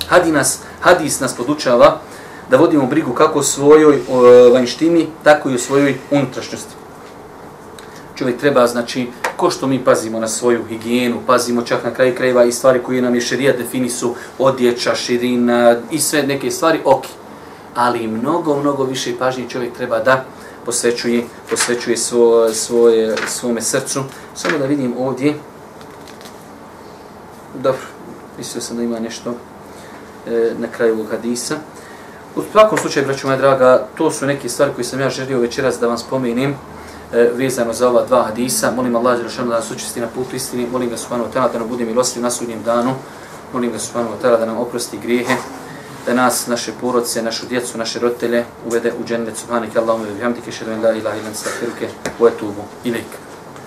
Hadis 0.09 0.33
nas, 0.33 0.59
hadis 0.81 1.21
nas 1.21 1.37
podučava 1.37 2.01
da 2.51 2.57
vodimo 2.57 2.87
brigu 2.87 3.13
kako 3.13 3.39
o 3.39 3.43
svojoj 3.43 4.01
o, 4.11 4.23
vanjštini, 4.53 5.07
tako 5.25 5.51
i 5.51 5.55
o 5.55 5.59
svojoj 5.59 5.97
unutrašnjosti. 6.11 6.75
Čovjek 8.15 8.41
treba, 8.41 8.67
znači, 8.67 9.07
ko 9.37 9.51
što 9.51 9.67
mi 9.67 9.85
pazimo 9.85 10.21
na 10.21 10.29
svoju 10.29 10.65
higijenu, 10.69 11.21
pazimo 11.27 11.63
čak 11.63 11.85
na 11.85 11.95
kraju 11.95 12.15
krajeva 12.15 12.45
i 12.45 12.53
stvari 12.53 12.83
koje 12.83 13.03
nam 13.03 13.15
je 13.15 13.21
šerija 13.21 13.53
definisu, 13.53 14.15
odjeća, 14.39 14.95
širina 14.95 15.77
i 15.91 15.99
sve 15.99 16.23
neke 16.23 16.51
stvari, 16.51 16.81
ok. 16.85 17.05
Ali 17.75 18.07
mnogo, 18.07 18.61
mnogo 18.61 18.85
više 18.85 19.19
pažnje 19.19 19.49
čovjek 19.49 19.77
treba 19.77 19.99
da 19.99 20.25
posvećuje, 20.65 21.25
posvećuje 21.51 21.97
svo, 21.97 22.49
svoje, 22.55 23.17
svome 23.27 23.63
srcu. 23.63 24.03
Samo 24.35 24.59
da 24.59 24.67
vidim 24.67 24.95
ovdje. 24.99 25.35
Dobro, 27.55 27.81
mislio 28.39 28.63
sam 28.63 28.77
da 28.77 28.83
ima 28.83 28.99
nešto 28.99 29.35
e, 30.27 30.53
na 30.59 30.67
kraju 30.67 30.95
ovog 30.95 31.07
hadisa. 31.11 31.57
U 32.39 32.43
svakom 32.53 32.79
slučaju, 32.79 33.07
braću 33.07 33.27
moja 33.27 33.37
draga, 33.37 33.87
to 33.97 34.11
su 34.11 34.27
neke 34.27 34.49
stvari 34.49 34.73
koje 34.75 34.85
sam 34.85 35.01
ja 35.01 35.11
želio 35.11 35.41
večeras 35.41 35.81
da 35.81 35.87
vam 35.87 35.99
spomenim 35.99 36.55
e, 37.13 37.31
vezano 37.35 37.73
za 37.73 37.89
ova 37.89 38.05
dva 38.07 38.23
hadisa. 38.23 38.71
Molim 38.71 38.97
Allah 38.97 39.19
da 39.19 39.45
nas 39.45 39.71
učesti 39.71 40.01
na 40.01 40.07
putu 40.07 40.37
istini. 40.37 40.67
Molim 40.73 40.91
ga 40.91 40.97
subhanahu 40.97 41.31
wa 41.31 41.33
ta'ala 41.35 41.53
da 41.53 41.59
nam 41.59 41.69
bude 41.69 41.85
milostiv 41.85 42.23
na 42.23 42.31
sudnjem 42.31 42.63
danu. 42.63 42.95
Molim 43.53 43.73
ga 43.73 43.79
subhanahu 43.79 44.15
wa 44.15 44.23
ta'ala 44.23 44.37
da 44.37 44.47
nam 44.47 44.59
oprosti 44.59 44.99
grijehe. 44.99 45.37
Da 46.07 46.15
nas, 46.15 46.47
naše 46.47 46.73
porodce, 46.81 47.23
našu 47.23 47.47
djecu, 47.47 47.79
naše 47.79 47.99
roditelje 47.99 48.45
uvede 48.67 48.93
u 49.01 49.05
džennet. 49.05 49.37
Subhanak 49.37 49.77
Allahumma 49.77 50.09
wa 50.09 50.15
bihamdika 50.15 50.49
ashhadu 50.49 50.73
an 50.73 50.83
la 50.83 50.93
ilaha 50.93 51.17
illa 51.17 51.29
anta 51.29 51.87
wa 52.21 52.29
atubu 52.29 52.63
ilaik. 52.85 53.28